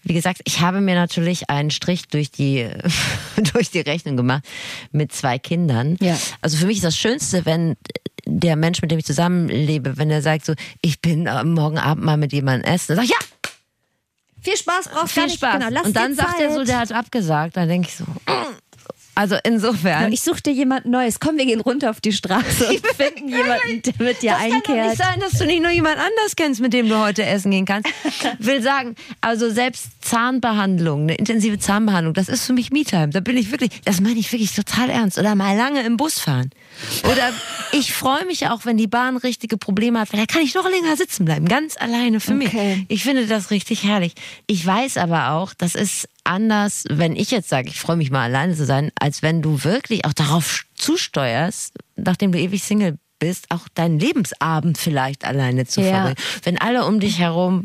wie 0.03 0.13
gesagt, 0.13 0.41
ich 0.45 0.61
habe 0.61 0.79
mir 0.79 0.93
natürlich 0.93 1.49
einen 1.49 1.71
Strich 1.71 2.07
durch 2.07 2.29
die 2.29 2.67
durch 3.53 3.71
die 3.71 3.79
Rechnung 3.79 4.15
gemacht 4.15 4.43
mit 4.91 5.11
zwei 5.11 5.39
Kindern. 5.39 5.97
Ja. 6.01 6.15
Also 6.41 6.57
für 6.57 6.67
mich 6.67 6.77
ist 6.77 6.85
das 6.85 6.97
Schönste, 6.97 7.45
wenn 7.45 7.75
der 8.39 8.55
Mensch, 8.55 8.81
mit 8.81 8.91
dem 8.91 8.99
ich 8.99 9.05
zusammenlebe, 9.05 9.97
wenn 9.97 10.09
er 10.09 10.21
sagt 10.21 10.45
so, 10.45 10.53
ich 10.81 11.01
bin 11.01 11.27
äh, 11.27 11.43
morgen 11.43 11.77
Abend 11.77 12.03
mal 12.05 12.17
mit 12.17 12.33
jemandem 12.33 12.71
essen, 12.71 12.95
dann 12.95 12.97
sag 12.97 13.03
ich, 13.05 13.11
ja, 13.11 13.17
Viel 14.41 14.57
Spaß 14.57 14.89
braucht 14.89 15.11
viel 15.11 15.21
gar 15.23 15.27
nicht. 15.27 15.37
Spaß. 15.37 15.53
Genau, 15.53 15.67
lass 15.71 15.85
und 15.85 15.95
dann 15.95 16.15
sagt 16.15 16.39
er 16.39 16.49
so, 16.51 16.57
Zeit. 16.59 16.67
der 16.67 16.79
hat 16.79 16.91
abgesagt. 16.91 17.57
Dann 17.57 17.69
denke 17.69 17.89
ich 17.89 17.95
so, 17.95 18.05
also 19.13 19.35
insofern. 19.43 20.11
Ich 20.13 20.21
suche 20.21 20.41
dir 20.41 20.53
jemand 20.53 20.85
Neues. 20.85 21.19
Komm, 21.19 21.37
wir 21.37 21.45
gehen 21.45 21.59
runter 21.59 21.89
auf 21.89 21.99
die 21.99 22.13
Straße 22.13 22.67
und 22.69 22.87
finden 22.97 23.27
jemanden, 23.29 23.81
der 23.81 23.93
mit 23.99 24.21
dir 24.21 24.31
Das 24.31 24.39
kann 24.39 24.49
doch 24.49 24.55
einkehrt. 24.55 24.87
nicht 24.87 24.97
sein, 24.97 25.19
dass 25.19 25.33
du 25.33 25.45
nicht 25.45 25.61
nur 25.61 25.71
jemand 25.71 25.97
anders 25.97 26.35
kennst, 26.37 26.61
mit 26.61 26.71
dem 26.73 26.87
du 26.87 26.97
heute 26.97 27.23
essen 27.25 27.51
gehen 27.51 27.65
kannst. 27.65 27.89
Will 28.39 28.61
sagen, 28.61 28.95
also 29.19 29.49
selbst 29.49 29.89
Zahnbehandlung, 30.03 31.03
eine 31.03 31.15
intensive 31.15 31.59
Zahnbehandlung, 31.59 32.13
das 32.13 32.29
ist 32.29 32.45
für 32.45 32.53
mich 32.53 32.71
Me-Time. 32.71 33.09
Da 33.09 33.19
bin 33.19 33.35
ich 33.37 33.51
wirklich, 33.51 33.81
das 33.83 33.99
meine 33.99 34.17
ich 34.19 34.31
wirklich 34.31 34.55
total 34.55 34.89
ernst. 34.89 35.19
Oder 35.19 35.35
mal 35.35 35.55
lange 35.57 35.83
im 35.83 35.97
Bus 35.97 36.17
fahren. 36.17 36.49
Oder 37.09 37.31
ich 37.73 37.93
freue 37.93 38.25
mich 38.25 38.47
auch, 38.47 38.65
wenn 38.65 38.77
die 38.77 38.87
Bahn 38.87 39.17
richtige 39.17 39.57
Probleme 39.57 39.99
hat, 39.99 40.11
weil 40.13 40.19
da 40.19 40.25
kann 40.25 40.41
ich 40.41 40.53
noch 40.55 40.69
länger 40.69 40.95
sitzen 40.97 41.25
bleiben, 41.25 41.45
ganz 41.47 41.77
alleine 41.77 42.19
für 42.19 42.33
Okay. 42.33 42.75
mich. 42.77 42.85
Ich 42.89 43.03
finde 43.03 43.27
das 43.27 43.51
richtig 43.51 43.83
herrlich. 43.83 44.13
Ich 44.47 44.65
weiß 44.65 44.97
aber 44.97 45.31
auch, 45.31 45.53
das 45.53 45.75
ist 45.75 46.09
anders, 46.23 46.83
wenn 46.89 47.15
ich 47.15 47.31
jetzt 47.31 47.49
sage, 47.49 47.69
ich 47.69 47.79
freue 47.79 47.95
mich 47.97 48.11
mal 48.11 48.23
alleine 48.23 48.55
zu 48.55 48.65
sein, 48.65 48.91
als 48.99 49.21
wenn 49.21 49.41
du 49.41 49.63
wirklich 49.63 50.05
auch 50.05 50.13
darauf 50.13 50.63
zusteuerst, 50.75 51.73
nachdem 51.95 52.31
du 52.31 52.39
ewig 52.39 52.63
Single 52.63 52.97
bist, 53.19 53.45
auch 53.51 53.67
deinen 53.75 53.99
Lebensabend 53.99 54.77
vielleicht 54.77 55.25
alleine 55.25 55.65
zu 55.65 55.81
Ja. 55.81 55.89
verbringen. 55.91 56.15
Wenn 56.43 56.57
alle 56.57 56.85
um 56.85 56.99
dich 56.99 57.19
herum 57.19 57.63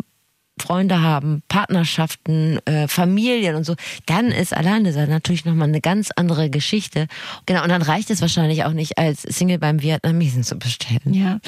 Freunde 0.59 1.03
haben, 1.03 1.43
Partnerschaften, 1.49 2.59
äh, 2.65 2.89
Familien 2.89 3.57
und 3.57 3.65
so, 3.65 3.75
dann 4.07 4.29
ist 4.29 4.55
alleine 4.55 4.93
sein 4.93 5.11
natürlich 5.11 5.45
nochmal 5.45 5.69
eine 5.69 5.81
ganz 5.81 6.11
andere 6.17 6.49
Geschichte. 6.51 7.09
Genau, 7.45 7.63
und 7.63 7.69
dann 7.69 7.83
reicht 7.83 8.11
es 8.11 8.23
wahrscheinlich 8.23 8.65
auch 8.65 8.73
nicht, 8.73 8.99
als 8.99 9.23
Single 9.23 9.59
beim 9.59 9.83
Vietnamesen 9.83 10.45
zu 10.45 10.59
bestellen. 10.59 11.13
Ja. 11.13 11.41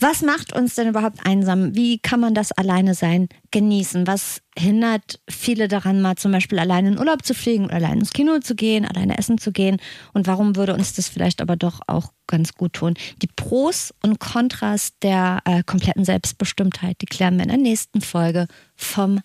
Was 0.00 0.22
macht 0.22 0.52
uns 0.52 0.76
denn 0.76 0.88
überhaupt 0.88 1.26
einsam? 1.26 1.74
Wie 1.74 1.98
kann 1.98 2.20
man 2.20 2.32
das 2.32 2.52
alleine 2.52 2.94
sein 2.94 3.28
genießen? 3.50 4.06
Was 4.06 4.40
hindert 4.56 5.18
viele 5.28 5.66
daran, 5.66 6.00
mal 6.00 6.14
zum 6.14 6.30
Beispiel 6.30 6.60
alleine 6.60 6.90
in 6.90 6.98
Urlaub 6.98 7.24
zu 7.24 7.34
fliegen 7.34 7.64
oder 7.64 7.76
alleine 7.76 8.00
ins 8.00 8.12
Kino 8.12 8.38
zu 8.38 8.54
gehen, 8.54 8.84
alleine 8.84 9.18
essen 9.18 9.38
zu 9.38 9.50
gehen? 9.50 9.78
Und 10.12 10.28
warum 10.28 10.54
würde 10.54 10.74
uns 10.74 10.92
das 10.92 11.08
vielleicht 11.08 11.40
aber 11.40 11.56
doch 11.56 11.80
auch 11.88 12.12
ganz 12.28 12.54
gut 12.54 12.74
tun? 12.74 12.94
Die 13.22 13.26
Pros 13.26 13.92
und 14.00 14.20
Kontras 14.20 14.92
der 15.02 15.40
äh, 15.44 15.64
kompletten 15.64 16.04
Selbstbestimmtheit, 16.04 17.00
die 17.00 17.06
klären 17.06 17.36
wir 17.36 17.42
in 17.42 17.48
der 17.48 17.58
nächsten 17.58 18.00
Folge 18.00 18.46
vom 18.76 19.20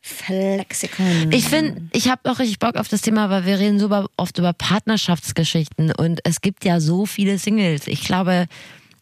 Flexikon. 0.00 1.30
Ich 1.30 1.44
finde, 1.44 1.82
ich 1.92 2.08
habe 2.08 2.28
auch 2.30 2.38
richtig 2.40 2.58
Bock 2.58 2.76
auf 2.76 2.88
das 2.88 3.02
Thema, 3.02 3.30
weil 3.30 3.44
wir 3.44 3.58
reden 3.60 3.78
so 3.78 3.90
oft 4.16 4.38
über 4.38 4.54
Partnerschaftsgeschichten 4.54 5.92
und 5.92 6.20
es 6.24 6.40
gibt 6.40 6.64
ja 6.64 6.80
so 6.80 7.06
viele 7.06 7.38
Singles. 7.38 7.86
Ich 7.86 8.02
glaube, 8.02 8.46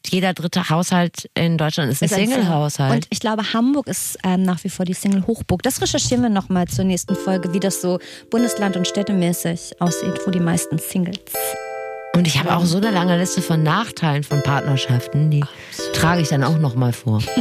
jeder 0.08 0.34
dritte 0.34 0.68
Haushalt 0.68 1.30
in 1.34 1.58
Deutschland 1.58 1.90
ist 1.90 2.02
ein 2.02 2.08
Single-Haushalt. 2.08 2.94
Und 2.94 3.06
ich 3.10 3.20
glaube, 3.20 3.52
Hamburg 3.52 3.86
ist 3.86 4.18
ähm, 4.24 4.42
nach 4.42 4.62
wie 4.64 4.68
vor 4.68 4.84
die 4.84 4.94
Single-Hochburg. 4.94 5.62
Das 5.62 5.80
recherchieren 5.80 6.22
wir 6.22 6.30
nochmal 6.30 6.66
zur 6.66 6.84
nächsten 6.84 7.14
Folge, 7.14 7.52
wie 7.52 7.60
das 7.60 7.80
so 7.80 7.98
bundesland- 8.30 8.76
und 8.76 8.86
städtemäßig 8.86 9.80
aussieht, 9.80 10.20
wo 10.26 10.30
die 10.30 10.40
meisten 10.40 10.78
Singles. 10.78 11.18
Und 12.14 12.26
ich 12.26 12.38
habe 12.38 12.56
auch 12.56 12.64
so 12.64 12.78
eine 12.78 12.90
lange 12.90 13.16
Liste 13.18 13.42
von 13.42 13.62
Nachteilen 13.62 14.24
von 14.24 14.42
Partnerschaften, 14.42 15.30
die 15.30 15.44
trage 15.92 16.22
ich 16.22 16.28
dann 16.28 16.42
auch 16.42 16.58
nochmal 16.58 16.92
vor. 16.92 17.22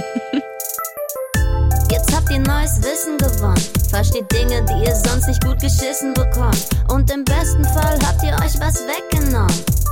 Jetzt 1.89 2.13
habt 2.13 2.29
ihr 2.29 2.39
neues 2.39 2.81
Wissen 2.81 3.17
gewonnen. 3.17 3.63
Versteht 3.89 4.31
Dinge, 4.31 4.63
die 4.65 4.85
ihr 4.85 4.95
sonst 4.95 5.27
nicht 5.27 5.43
gut 5.43 5.59
geschissen 5.59 6.13
bekommt. 6.13 6.67
Und 6.89 7.09
im 7.11 7.23
besten 7.23 7.63
Fall 7.63 7.97
habt 8.05 8.21
ihr 8.23 8.33
euch 8.33 8.59
was 8.59 8.83
weggenommen. 8.85 9.86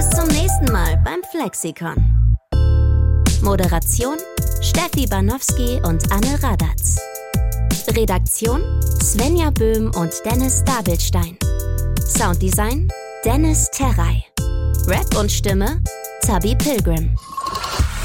Bis 0.00 0.08
zum 0.08 0.28
nächsten 0.28 0.72
Mal 0.72 0.98
beim 1.04 1.20
Flexikon. 1.30 1.94
Moderation 3.42 4.16
Steffi 4.62 5.06
Banowski 5.06 5.78
und 5.86 6.10
Anne 6.10 6.42
Radatz. 6.42 6.98
Redaktion 7.94 8.62
Svenja 9.02 9.50
Böhm 9.50 9.90
und 9.94 10.14
Dennis 10.24 10.64
Dabelstein. 10.64 11.36
Sounddesign 12.16 12.90
Dennis 13.26 13.68
Terrei. 13.72 14.24
Rap 14.86 15.14
und 15.18 15.30
Stimme 15.30 15.82
Zabi 16.22 16.56
Pilgrim. 16.56 17.14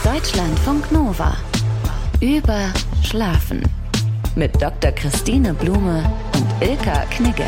Deutschlandfunk 0.03 0.91
Nova. 0.91 1.37
Über 2.19 2.73
Schlafen. 3.03 3.63
Mit 4.35 4.61
Dr. 4.61 4.91
Christine 4.91 5.53
Blume 5.53 6.03
und 6.33 6.67
Ilka 6.67 7.05
Knigge. 7.05 7.47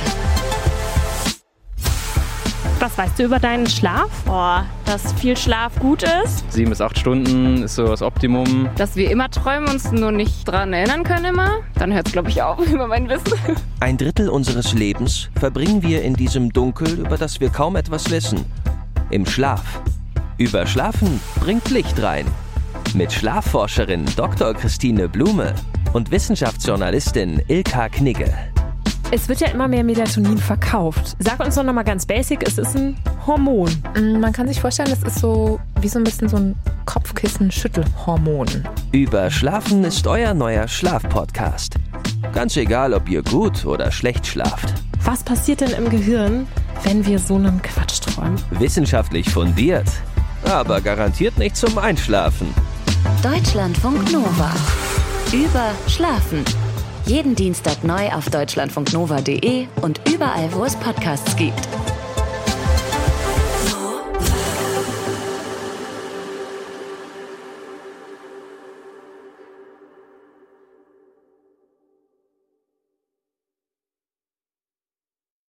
Was 2.79 2.97
weißt 2.97 3.17
du 3.19 3.23
über 3.23 3.39
deinen 3.39 3.67
Schlaf? 3.67 4.09
Boah, 4.25 4.65
dass 4.85 5.13
viel 5.13 5.35
Schlaf 5.35 5.77
gut 5.79 6.03
ist. 6.03 6.51
Sieben 6.51 6.69
bis 6.69 6.81
acht 6.81 6.97
Stunden 6.97 7.63
ist 7.63 7.75
so 7.75 7.87
das 7.87 8.01
Optimum. 8.01 8.69
dass 8.77 8.95
wir 8.95 9.09
immer 9.09 9.29
träumen, 9.29 9.67
uns 9.69 9.91
nur 9.91 10.11
nicht 10.11 10.47
dran 10.47 10.73
erinnern 10.73 11.03
können 11.03 11.25
immer, 11.25 11.59
dann 11.75 11.93
hört 11.93 12.07
es, 12.07 12.13
glaube 12.13 12.29
ich, 12.29 12.41
auf 12.41 12.59
über 12.71 12.87
mein 12.87 13.09
Wissen. 13.09 13.33
Ein 13.79 13.97
Drittel 13.97 14.29
unseres 14.29 14.73
Lebens 14.73 15.29
verbringen 15.39 15.81
wir 15.81 16.03
in 16.03 16.13
diesem 16.13 16.51
Dunkel, 16.53 16.99
über 16.99 17.17
das 17.17 17.39
wir 17.39 17.49
kaum 17.49 17.75
etwas 17.75 18.09
wissen. 18.11 18.45
Im 19.09 19.25
Schlaf. 19.25 19.81
Über 20.37 20.67
Schlafen 20.67 21.19
bringt 21.39 21.69
Licht 21.71 22.01
rein. 22.01 22.25
Mit 22.93 23.11
Schlafforscherin 23.11 24.05
Dr. 24.15 24.53
Christine 24.53 25.09
Blume 25.09 25.53
und 25.93 26.11
Wissenschaftsjournalistin 26.11 27.41
Ilka 27.47 27.89
Knigge. 27.89 28.33
Es 29.09 29.29
wird 29.29 29.39
ja 29.39 29.47
immer 29.47 29.67
mehr 29.69 29.83
Melatonin 29.85 30.37
verkauft. 30.37 31.15
Sag 31.19 31.39
uns 31.39 31.55
doch 31.55 31.63
nochmal 31.63 31.85
ganz 31.85 32.05
basic, 32.05 32.45
es 32.45 32.57
ist 32.57 32.75
ein 32.75 32.97
Hormon. 33.25 33.69
Mm, 33.95 34.19
Man 34.19 34.33
kann 34.33 34.47
sich 34.49 34.59
vorstellen, 34.59 34.89
das 34.89 35.01
ist 35.03 35.19
so 35.21 35.59
wie 35.79 35.87
so 35.87 35.97
ein 35.99 36.03
bisschen 36.03 36.27
so 36.27 36.35
ein 36.37 36.55
Kopfkissen-Schüttelhormon. 36.85 38.47
Über 38.91 39.31
Schlafen 39.31 39.85
ist 39.85 40.05
euer 40.07 40.33
neuer 40.33 40.67
Schlafpodcast. 40.67 41.75
Ganz 42.33 42.57
egal, 42.57 42.93
ob 42.93 43.07
ihr 43.09 43.23
gut 43.23 43.65
oder 43.65 43.91
schlecht 43.91 44.27
schlaft. 44.27 44.73
Was 45.05 45.23
passiert 45.23 45.61
denn 45.61 45.71
im 45.71 45.89
Gehirn, 45.89 46.45
wenn 46.83 47.05
wir 47.05 47.19
so 47.19 47.35
einen 47.35 47.61
Quatsch 47.61 48.01
träumen? 48.01 48.35
Wissenschaftlich 48.51 49.29
fundiert, 49.29 49.87
aber 50.43 50.81
garantiert 50.81 51.37
nicht 51.37 51.55
zum 51.55 51.77
Einschlafen. 51.77 52.53
Deutschlandfunk 53.23 54.11
Nova. 54.11 54.51
Über 55.31 55.71
Schlafen. 55.87 56.43
Jeden 57.07 57.35
Dienstag 57.35 57.85
neu 57.85 58.09
auf 58.09 58.29
deutschlandfunknova.de 58.29 59.67
und 59.81 60.01
überall, 60.13 60.53
wo 60.53 60.65
es 60.65 60.75
Podcasts 60.75 61.37
gibt. 61.37 61.65